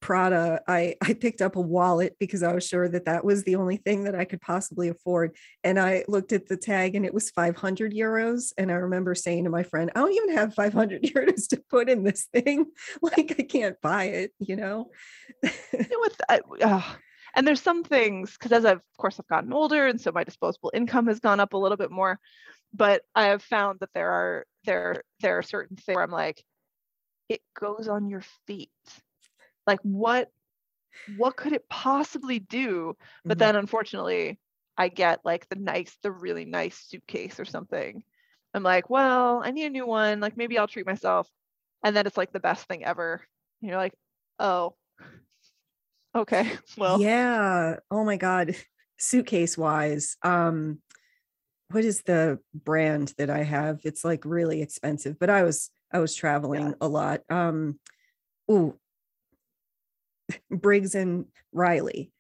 Prada, 0.03 0.61
I, 0.67 0.95
I 1.01 1.13
picked 1.13 1.41
up 1.41 1.55
a 1.55 1.61
wallet 1.61 2.17
because 2.19 2.43
I 2.43 2.53
was 2.53 2.67
sure 2.67 2.89
that 2.89 3.05
that 3.05 3.24
was 3.24 3.43
the 3.43 3.55
only 3.55 3.78
thing 3.78 4.03
that 4.03 4.15
I 4.15 4.26
could 4.26 4.41
possibly 4.41 4.89
afford. 4.89 5.38
And 5.63 5.80
I 5.80 6.03
looked 6.09 6.34
at 6.34 6.45
the 6.49 6.57
tag 6.57 6.95
and 6.95 7.05
it 7.05 7.13
was 7.13 7.30
500 7.30 7.93
euros. 7.93 8.51
And 8.57 8.69
I 8.69 8.76
remember 8.76 9.15
saying 9.15 9.45
to 9.45 9.49
my 9.49 9.63
friend, 9.63 9.91
I 9.95 9.99
don't 9.99 10.11
even 10.11 10.36
have 10.36 10.53
500 10.55 11.03
euros 11.15 11.47
to 11.49 11.63
put 11.69 11.89
in 11.89 12.03
this 12.03 12.26
thing. 12.34 12.65
Like, 13.01 13.36
I 13.39 13.43
can't 13.43 13.80
buy 13.82 14.05
it, 14.05 14.32
you 14.39 14.57
know? 14.57 14.91
With, 15.41 16.21
uh, 16.30 16.82
and 17.36 17.47
there's 17.47 17.61
some 17.61 17.86
things, 17.86 18.34
because 18.34 18.51
as 18.51 18.65
I've, 18.65 18.78
of 18.78 18.97
course, 18.97 19.19
I've 19.21 19.28
gotten 19.28 19.53
older 19.53 19.88
and 19.88 20.01
so 20.01 20.11
my 20.11 20.26
disposable 20.26 20.71
income 20.74 21.07
has 21.07 21.21
gone 21.21 21.39
up 21.39 21.53
a 21.53 21.57
little 21.57 21.78
bit 21.78 21.91
more. 21.91 22.19
But 22.74 23.03
I 23.15 23.28
have 23.28 23.41
found 23.41 23.80
that 23.80 23.89
there 23.93 24.09
are 24.09 24.45
there 24.65 25.03
there 25.21 25.38
are 25.38 25.43
certain 25.43 25.78
things 25.78 25.95
where 25.95 26.03
I'm 26.03 26.11
like, 26.11 26.43
it 27.34 27.41
goes 27.59 27.88
on 27.88 28.07
your 28.07 28.23
feet. 28.45 28.69
Like 29.65 29.79
what 29.81 30.29
what 31.17 31.36
could 31.36 31.53
it 31.53 31.67
possibly 31.67 32.38
do? 32.38 32.95
But 33.25 33.38
mm-hmm. 33.38 33.39
then 33.39 33.55
unfortunately 33.55 34.39
i 34.75 34.88
get 34.88 35.19
like 35.23 35.47
the 35.49 35.55
nice 35.55 35.95
the 36.01 36.11
really 36.11 36.45
nice 36.45 36.77
suitcase 36.88 37.39
or 37.39 37.45
something. 37.45 38.03
I'm 38.53 38.63
like 38.63 38.89
well 38.89 39.41
i 39.43 39.51
need 39.51 39.65
a 39.65 39.69
new 39.71 39.88
one. 39.88 40.19
Like 40.19 40.38
maybe 40.38 40.57
i'll 40.57 40.67
treat 40.67 40.86
myself. 40.86 41.27
And 41.84 41.95
then 41.95 42.05
it's 42.05 42.17
like 42.17 42.31
the 42.31 42.39
best 42.39 42.67
thing 42.67 42.86
ever. 42.86 43.21
And 43.61 43.69
you're 43.69 43.79
like 43.79 43.93
oh 44.38 44.75
okay 46.15 46.51
well. 46.77 47.01
Yeah. 47.01 47.77
Oh 47.89 48.05
my 48.05 48.17
god. 48.17 48.55
Suitcase 48.99 49.57
wise 49.57 50.17
um 50.21 50.79
what 51.71 51.84
is 51.84 52.03
the 52.03 52.38
brand 52.53 53.13
that 53.17 53.31
i 53.31 53.41
have? 53.41 53.79
It's 53.84 54.05
like 54.05 54.23
really 54.23 54.61
expensive 54.61 55.17
but 55.17 55.31
i 55.31 55.41
was 55.41 55.71
I 55.93 55.99
was 55.99 56.15
traveling 56.15 56.69
yeah. 56.69 56.73
a 56.81 56.87
lot. 56.87 57.21
Um, 57.29 57.79
ooh, 58.51 58.75
Briggs 60.49 60.95
and 60.95 61.25
Riley. 61.51 62.11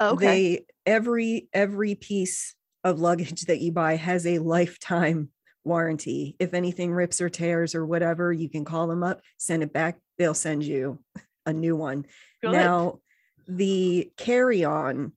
Okay. 0.00 0.26
They 0.26 0.66
every 0.86 1.48
every 1.52 1.94
piece 1.94 2.54
of 2.82 3.00
luggage 3.00 3.42
that 3.42 3.60
you 3.60 3.72
buy 3.72 3.96
has 3.96 4.26
a 4.26 4.38
lifetime 4.38 5.30
warranty. 5.64 6.36
If 6.38 6.54
anything 6.54 6.92
rips 6.92 7.20
or 7.20 7.28
tears 7.28 7.74
or 7.74 7.86
whatever, 7.86 8.32
you 8.32 8.48
can 8.48 8.64
call 8.64 8.86
them 8.86 9.02
up, 9.02 9.22
send 9.38 9.62
it 9.62 9.72
back. 9.72 9.98
They'll 10.18 10.34
send 10.34 10.64
you 10.64 11.00
a 11.46 11.52
new 11.52 11.76
one. 11.76 12.06
Good. 12.42 12.52
Now, 12.52 13.00
the 13.48 14.10
carry 14.16 14.64
on 14.64 15.12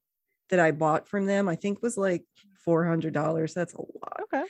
that 0.50 0.60
I 0.60 0.72
bought 0.72 1.08
from 1.08 1.26
them, 1.26 1.50
I 1.50 1.56
think 1.56 1.82
was 1.82 1.98
like 1.98 2.24
$400. 2.66 3.54
That's 3.54 3.74
a 3.74 3.82
lot. 3.82 4.22
Okay. 4.24 4.46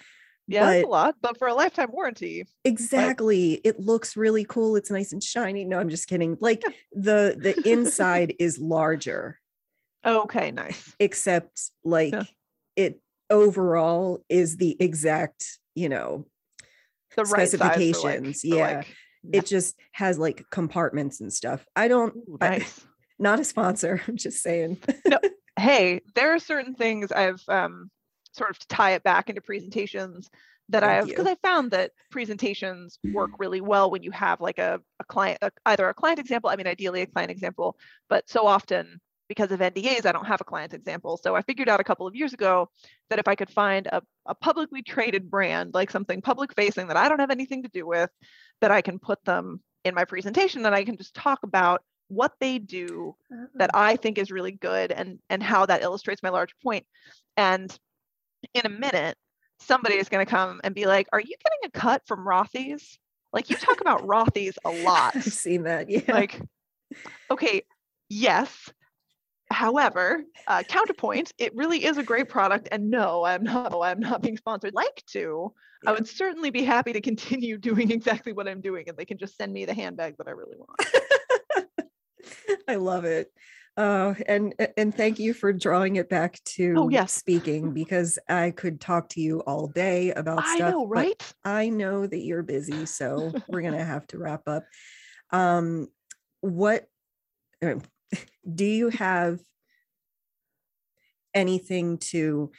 Yeah, 0.48 0.66
that's 0.66 0.86
a 0.86 0.90
lot, 0.90 1.16
but 1.22 1.38
for 1.38 1.48
a 1.48 1.54
lifetime 1.54 1.90
warranty, 1.92 2.46
Exactly. 2.64 3.54
It 3.64 3.80
looks 3.80 4.16
really 4.16 4.46
cool. 4.46 4.76
It's 4.78 4.90
nice 4.90 5.12
and 5.12 5.22
shiny. 5.22 5.66
No, 5.66 5.80
I'm 5.80 5.90
just 5.90 6.08
kidding. 6.08 6.38
Like 6.40 6.64
the 6.94 7.36
the 7.38 7.62
inside 7.70 8.36
is 8.40 8.58
larger, 8.58 9.40
okay, 10.06 10.52
nice. 10.52 10.94
except 11.00 11.72
like 11.84 12.14
it 12.76 13.02
overall 13.30 14.24
is 14.30 14.56
the 14.58 14.78
exact, 14.80 15.46
you 15.76 15.90
know, 15.90 16.26
The 17.18 17.24
right 17.24 17.40
like, 17.40 17.48
Specifications, 17.50 18.42
for, 18.42 18.48
yeah. 18.48 18.78
like- 18.78 18.96
it 19.34 19.46
just 19.46 19.78
has 19.92 20.18
like 20.18 20.46
compartments 20.52 21.20
and 21.20 21.34
stuff. 21.34 21.66
I 21.76 21.90
don't 21.90 22.16
Ooh, 22.16 22.38
I- 22.40 22.50
nice. 22.60 22.86
not 23.20 23.40
a 23.42 23.44
sponsor. 23.44 24.02
I'm 24.08 24.16
just 24.16 24.42
saying. 24.42 24.78
no. 25.06 25.20
hey, 25.60 26.00
there 26.16 26.34
are 26.34 26.40
certain 26.40 26.76
things 26.76 27.12
I've 27.12 27.42
um, 27.50 27.90
sort 28.34 28.50
of 28.50 28.60
to 28.60 28.68
tie 28.68 28.92
it 28.92 29.04
back 29.04 29.30
into 29.30 29.42
presentations 29.42 30.30
that 30.70 30.84
Thank 30.84 30.92
I've 30.92 31.08
because. 31.08 31.28
I 31.28 31.36
found 31.48 31.72
that 31.72 31.92
presentations 32.12 33.00
work 33.14 33.32
really 33.40 33.62
well 33.62 33.90
when 33.90 34.04
you 34.04 34.12
have 34.12 34.42
like 34.42 34.60
a, 34.60 34.82
a 35.00 35.04
client, 35.06 35.40
a, 35.42 35.52
either 35.66 35.88
a 35.88 35.94
client 35.94 36.20
example, 36.20 36.50
I 36.50 36.56
mean, 36.56 36.68
ideally 36.68 37.02
a 37.02 37.08
client 37.08 37.32
example, 37.32 37.78
but 38.10 38.30
so 38.30 38.46
often 38.46 39.00
because 39.30 39.52
of 39.52 39.60
NDAs, 39.60 40.06
I 40.06 40.12
don't 40.12 40.26
have 40.26 40.42
a 40.42 40.46
client 40.46 40.74
example. 40.74 41.20
So 41.22 41.36
I 41.36 41.42
figured 41.42 41.70
out 41.70 41.80
a 41.80 41.84
couple 41.84 42.08
of 42.08 42.16
years 42.16 42.34
ago 42.34 42.70
that 43.10 43.20
if 43.20 43.28
I 43.28 43.36
could 43.36 43.50
find 43.50 43.88
a, 43.88 44.02
a 44.26 44.36
publicly 44.36 44.82
traded 44.82 45.30
brand, 45.30 45.74
like 45.74 45.92
something 45.92 46.22
public 46.22 46.54
facing 46.54 46.88
that 46.88 46.98
I 46.98 47.10
don't 47.10 47.20
have 47.20 47.32
anything 47.32 47.64
to 47.64 47.70
do 47.70 47.86
with, 47.86 48.10
that 48.62 48.72
I 48.72 48.82
can 48.82 49.00
put 49.00 49.24
them 49.26 49.62
in 49.84 49.96
my 49.96 50.06
presentation 50.06 50.66
and 50.66 50.74
I 50.74 50.84
can 50.84 50.98
just 50.98 51.14
talk 51.14 51.44
about 51.44 51.82
what 52.10 52.34
they 52.40 52.58
do 52.58 53.16
that 53.56 53.72
uh-uh. 53.74 53.82
I 53.82 53.96
think 53.98 54.18
is 54.18 54.32
really 54.32 54.54
good 54.54 54.92
and 54.94 55.20
and 55.30 55.44
how 55.44 55.66
that 55.66 55.82
illustrates 55.82 56.24
my 56.24 56.30
large 56.30 56.54
point. 56.64 56.86
And 57.36 57.78
in 58.54 58.66
a 58.66 58.70
minute, 58.70 59.18
somebody 59.60 59.96
is 59.96 60.10
going 60.10 60.26
to 60.26 60.30
come 60.30 60.62
and 60.64 60.74
be 60.76 60.86
like, 60.86 61.08
"Are 61.12 61.20
you 61.20 61.26
getting 61.28 61.66
a 61.66 61.70
cut 61.72 62.02
from 62.06 62.26
Rothy's? 62.26 62.98
Like 63.34 63.50
you 63.50 63.56
talk 63.56 63.82
about 63.82 64.06
Rothy's 64.06 64.58
a 64.66 64.70
lot. 64.70 65.12
I've 65.16 65.24
seen 65.24 65.64
that. 65.64 65.90
Yeah. 65.90 66.02
Like, 66.08 66.42
okay, 67.32 67.64
yes." 68.10 68.70
However, 69.50 70.24
uh, 70.48 70.64
counterpoint, 70.68 71.32
it 71.38 71.56
really 71.56 71.86
is 71.86 71.98
a 71.98 72.04
great 72.04 72.28
product, 72.28 72.68
and 72.70 72.90
no, 72.90 73.24
I'm 73.24 73.44
not. 73.44 73.74
I'm 73.82 74.00
not 74.00 74.22
being 74.22 74.36
sponsored. 74.36 74.74
Like 74.74 75.04
to, 75.14 75.54
I 75.86 75.92
would 75.92 76.08
certainly 76.08 76.50
be 76.50 76.64
happy 76.64 76.94
to 76.94 77.02
continue 77.02 77.58
doing 77.70 77.92
exactly 77.92 78.34
what 78.34 78.48
I'm 78.48 78.62
doing, 78.62 78.90
and 78.90 78.98
they 78.98 79.06
can 79.06 79.18
just 79.18 79.38
send 79.38 79.54
me 79.54 79.66
the 79.66 79.74
handbag 79.74 80.18
that 80.18 80.28
I 80.28 80.32
really 80.32 80.58
want. 80.58 81.90
I 82.68 82.76
love 82.76 83.06
it. 83.06 83.32
Uh, 83.78 84.16
and 84.28 84.56
and 84.76 84.94
thank 84.94 85.20
you 85.20 85.36
for 85.36 85.54
drawing 85.54 85.98
it 85.98 86.10
back 86.10 86.44
to 86.46 86.74
Oh, 86.76 86.90
yes. 86.90 87.14
speaking 87.14 87.74
because 87.74 88.18
I 88.28 88.50
could 88.52 88.82
talk 88.82 89.08
to 89.10 89.22
you 89.22 89.42
all 89.42 89.68
day 89.68 90.12
about 90.12 90.44
I 90.44 90.56
stuff. 90.56 90.72
know, 90.72 90.88
but 90.88 90.90
right? 90.90 91.34
I 91.46 91.70
know 91.70 92.08
that 92.08 92.18
you're 92.18 92.42
busy, 92.42 92.88
so 92.88 93.34
we're 93.48 93.62
gonna 93.62 93.86
have 93.86 94.08
to 94.08 94.18
wrap 94.18 94.48
up. 94.48 94.66
Um, 95.32 95.90
what 96.42 96.88
uh, 97.62 97.76
do 98.56 98.66
you 98.66 98.90
have 98.90 99.40
anything 101.34 101.98
to 102.00 102.52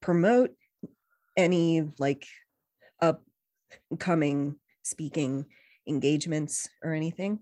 promote? 0.00 0.50
Any 1.34 1.88
like 1.98 2.26
upcoming 3.90 4.56
speaking 4.82 5.46
engagements 5.88 6.68
or 6.82 6.92
anything? 6.92 7.40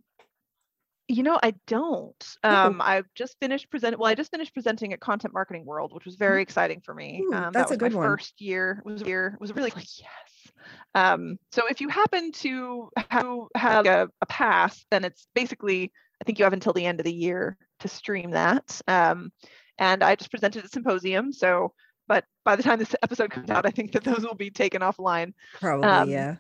You 1.11 1.25
know, 1.25 1.39
I 1.43 1.55
don't. 1.67 2.37
Oh. 2.45 2.55
Um, 2.67 2.81
I've 2.81 3.07
just 3.17 3.37
finished 3.41 3.69
presenting. 3.71 3.99
Well, 3.99 4.09
I 4.11 4.15
just 4.15 4.31
finished 4.31 4.55
presenting 4.55 4.93
at 4.93 5.01
Content 5.01 5.35
Marketing 5.35 5.65
World, 5.65 5.93
which 5.93 6.05
was 6.05 6.15
very 6.15 6.41
exciting 6.41 6.81
for 6.85 6.95
me. 6.95 7.21
Ooh, 7.25 7.35
Um, 7.35 7.53
that's 7.53 7.73
a 7.73 7.77
that 7.77 7.83
was 7.85 7.91
good 7.91 7.93
my 7.93 7.99
one. 7.99 8.07
first 8.07 8.41
year. 8.41 8.83
It 8.85 8.89
was 8.89 9.03
a 9.03 9.07
year. 9.07 9.33
It 9.35 9.41
was 9.41 9.53
really 9.55 9.71
like 9.75 9.99
yes. 9.99 10.53
Um, 10.95 11.39
so 11.51 11.63
if 11.69 11.81
you 11.81 11.89
happen 11.89 12.31
to 12.33 12.91
have, 13.09 13.27
have 13.57 13.87
a, 13.87 14.09
a 14.21 14.27
pass, 14.27 14.85
then 14.91 15.05
it's 15.05 15.27
basically 15.35 15.93
I 16.21 16.25
think 16.25 16.39
you 16.39 16.45
have 16.45 16.53
until 16.53 16.73
the 16.75 16.87
end 16.87 17.01
of 17.01 17.05
the 17.05 17.13
year 17.15 17.57
to 17.81 17.89
stream 17.89 18.33
that. 18.33 18.81
Um, 18.87 19.33
and 19.79 20.05
I 20.05 20.15
just 20.15 20.31
presented 20.31 20.65
at 20.65 20.71
symposium. 20.71 21.33
So, 21.33 21.73
but 22.07 22.25
by 22.45 22.55
the 22.57 22.63
time 22.63 22.79
this 22.79 22.95
episode 23.03 23.31
comes 23.31 23.51
out, 23.51 23.67
I 23.67 23.71
think 23.71 23.93
that 23.93 24.05
those 24.05 24.21
will 24.21 24.35
be 24.35 24.51
taken 24.51 24.83
offline 24.83 25.33
Probably, 25.61 25.89
Um, 25.89 26.11
yeah. 26.11 26.37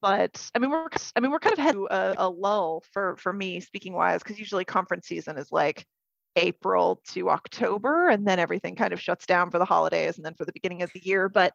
But 0.00 0.50
I 0.54 0.58
mean 0.58 0.70
we're 0.70 0.88
I 1.14 1.20
mean 1.20 1.30
we're 1.30 1.38
kind 1.38 1.52
of 1.52 1.58
heading 1.58 1.86
to 1.86 1.94
a, 1.94 2.26
a 2.26 2.28
lull 2.28 2.82
for 2.92 3.16
for 3.16 3.32
me 3.32 3.60
speaking 3.60 3.92
wise 3.92 4.22
because 4.22 4.38
usually 4.38 4.64
conference 4.64 5.06
season 5.06 5.38
is 5.38 5.52
like 5.52 5.86
April 6.36 7.00
to 7.08 7.30
October 7.30 8.08
and 8.08 8.26
then 8.26 8.38
everything 8.38 8.76
kind 8.76 8.92
of 8.92 9.00
shuts 9.00 9.26
down 9.26 9.50
for 9.50 9.58
the 9.58 9.64
holidays 9.64 10.16
and 10.16 10.24
then 10.24 10.34
for 10.34 10.44
the 10.44 10.52
beginning 10.52 10.82
of 10.82 10.90
the 10.92 11.00
year. 11.02 11.28
But 11.28 11.54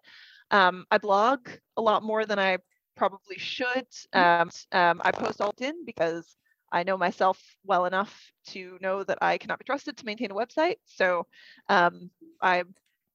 um, 0.50 0.86
I 0.92 0.98
blog 0.98 1.48
a 1.78 1.82
lot 1.82 2.04
more 2.04 2.26
than 2.26 2.40
I 2.40 2.58
probably 2.96 3.38
should. 3.38 3.88
Um, 4.14 4.50
um, 4.72 5.02
I 5.04 5.12
post 5.12 5.40
all 5.40 5.54
in 5.60 5.86
because 5.86 6.36
I 6.72 6.84
know 6.84 6.98
myself 6.98 7.40
well 7.64 7.86
enough 7.86 8.32
to 8.48 8.78
know 8.82 9.04
that 9.04 9.20
I 9.22 9.38
cannot 9.38 9.60
be 9.60 9.66
trusted 9.66 9.98
to 9.98 10.06
maintain 10.06 10.32
a 10.32 10.36
website. 10.36 10.78
So 10.86 11.28
um, 11.70 12.10
I 12.42 12.64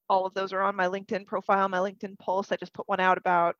all 0.08 0.24
of 0.24 0.34
those 0.34 0.52
are 0.52 0.62
on 0.62 0.76
my 0.76 0.86
LinkedIn 0.86 1.26
profile, 1.26 1.68
my 1.68 1.78
LinkedIn 1.78 2.18
pulse. 2.18 2.52
I 2.52 2.56
just 2.56 2.72
put 2.72 2.88
one 2.88 3.00
out 3.00 3.18
about 3.18 3.56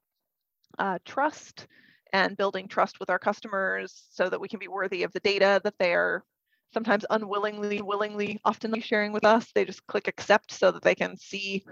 uh, 0.79 0.99
trust 1.05 1.67
and 2.13 2.37
building 2.37 2.69
trust 2.69 3.01
with 3.01 3.11
our 3.11 3.19
customers 3.19 4.05
so 4.11 4.29
that 4.29 4.41
we 4.41 4.49
can 4.49 4.59
be 4.59 4.69
worthy 4.69 5.03
of 5.03 5.13
the 5.13 5.21
data 5.21 5.61
that 5.65 5.75
they 5.79 5.93
are 5.93 6.25
sometimes 6.73 7.05
unwillingly, 7.11 7.83
willingly, 7.83 8.41
often 8.45 8.79
sharing 8.81 9.13
with 9.13 9.25
us. 9.25 9.51
They 9.55 9.65
just 9.65 9.87
click 9.87 10.09
accept 10.09 10.53
so 10.53 10.71
that 10.71 10.83
they 10.83 10.95
can 10.95 11.17
see 11.17 11.65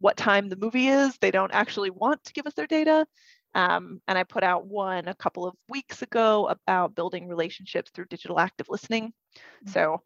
what 0.00 0.16
time 0.16 0.48
the 0.48 0.56
movie 0.56 0.88
is. 0.88 1.16
They 1.18 1.30
don't 1.30 1.52
actually 1.52 1.90
want 1.90 2.22
to 2.24 2.32
give 2.32 2.46
us 2.46 2.54
their 2.54 2.66
data. 2.66 3.06
Um, 3.54 4.00
and 4.06 4.16
I 4.16 4.24
put 4.24 4.42
out 4.42 4.66
one 4.66 5.08
a 5.08 5.14
couple 5.14 5.46
of 5.46 5.54
weeks 5.68 6.02
ago 6.02 6.48
about 6.48 6.94
building 6.94 7.28
relationships 7.28 7.90
through 7.92 8.06
digital 8.06 8.38
active 8.38 8.66
listening. 8.68 9.12
So 9.66 10.02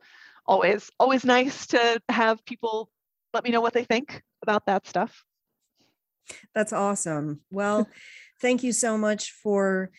always, 0.47 0.91
always 0.99 1.25
nice 1.25 1.67
to 1.69 2.01
have 2.09 2.45
people 2.45 2.91
let 3.33 3.45
me 3.45 3.51
know 3.51 3.61
what 3.61 3.73
they 3.73 3.85
think 3.85 4.23
about 4.43 4.67
that 4.67 4.87
stuff. 4.87 5.25
That's 6.55 6.73
awesome. 6.73 7.41
Well, 7.51 7.89
thank 8.45 8.63
you 8.63 8.73
so 8.73 8.99
much 8.99 9.33
for 9.43 9.91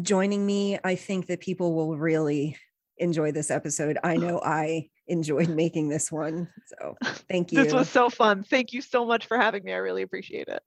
joining 0.00 0.46
me. 0.46 0.78
I 0.82 0.94
think 0.94 1.26
that 1.26 1.40
people 1.40 1.74
will 1.74 1.98
really 1.98 2.56
enjoy 2.96 3.32
this 3.32 3.50
episode. 3.50 3.98
I 4.02 4.16
know 4.16 4.40
I 4.44 4.88
enjoyed 5.06 5.50
making 5.50 5.90
this 5.90 6.10
one. 6.10 6.48
So 6.66 6.96
thank 7.28 7.52
you. 7.52 7.62
This 7.62 7.74
was 7.74 7.90
so 7.90 8.08
fun. 8.08 8.44
Thank 8.44 8.72
you 8.72 8.80
so 8.80 9.04
much 9.04 9.26
for 9.26 9.36
having 9.36 9.62
me. 9.62 9.74
I 9.74 9.76
really 9.76 10.00
appreciate 10.00 10.48
it. 10.48 10.62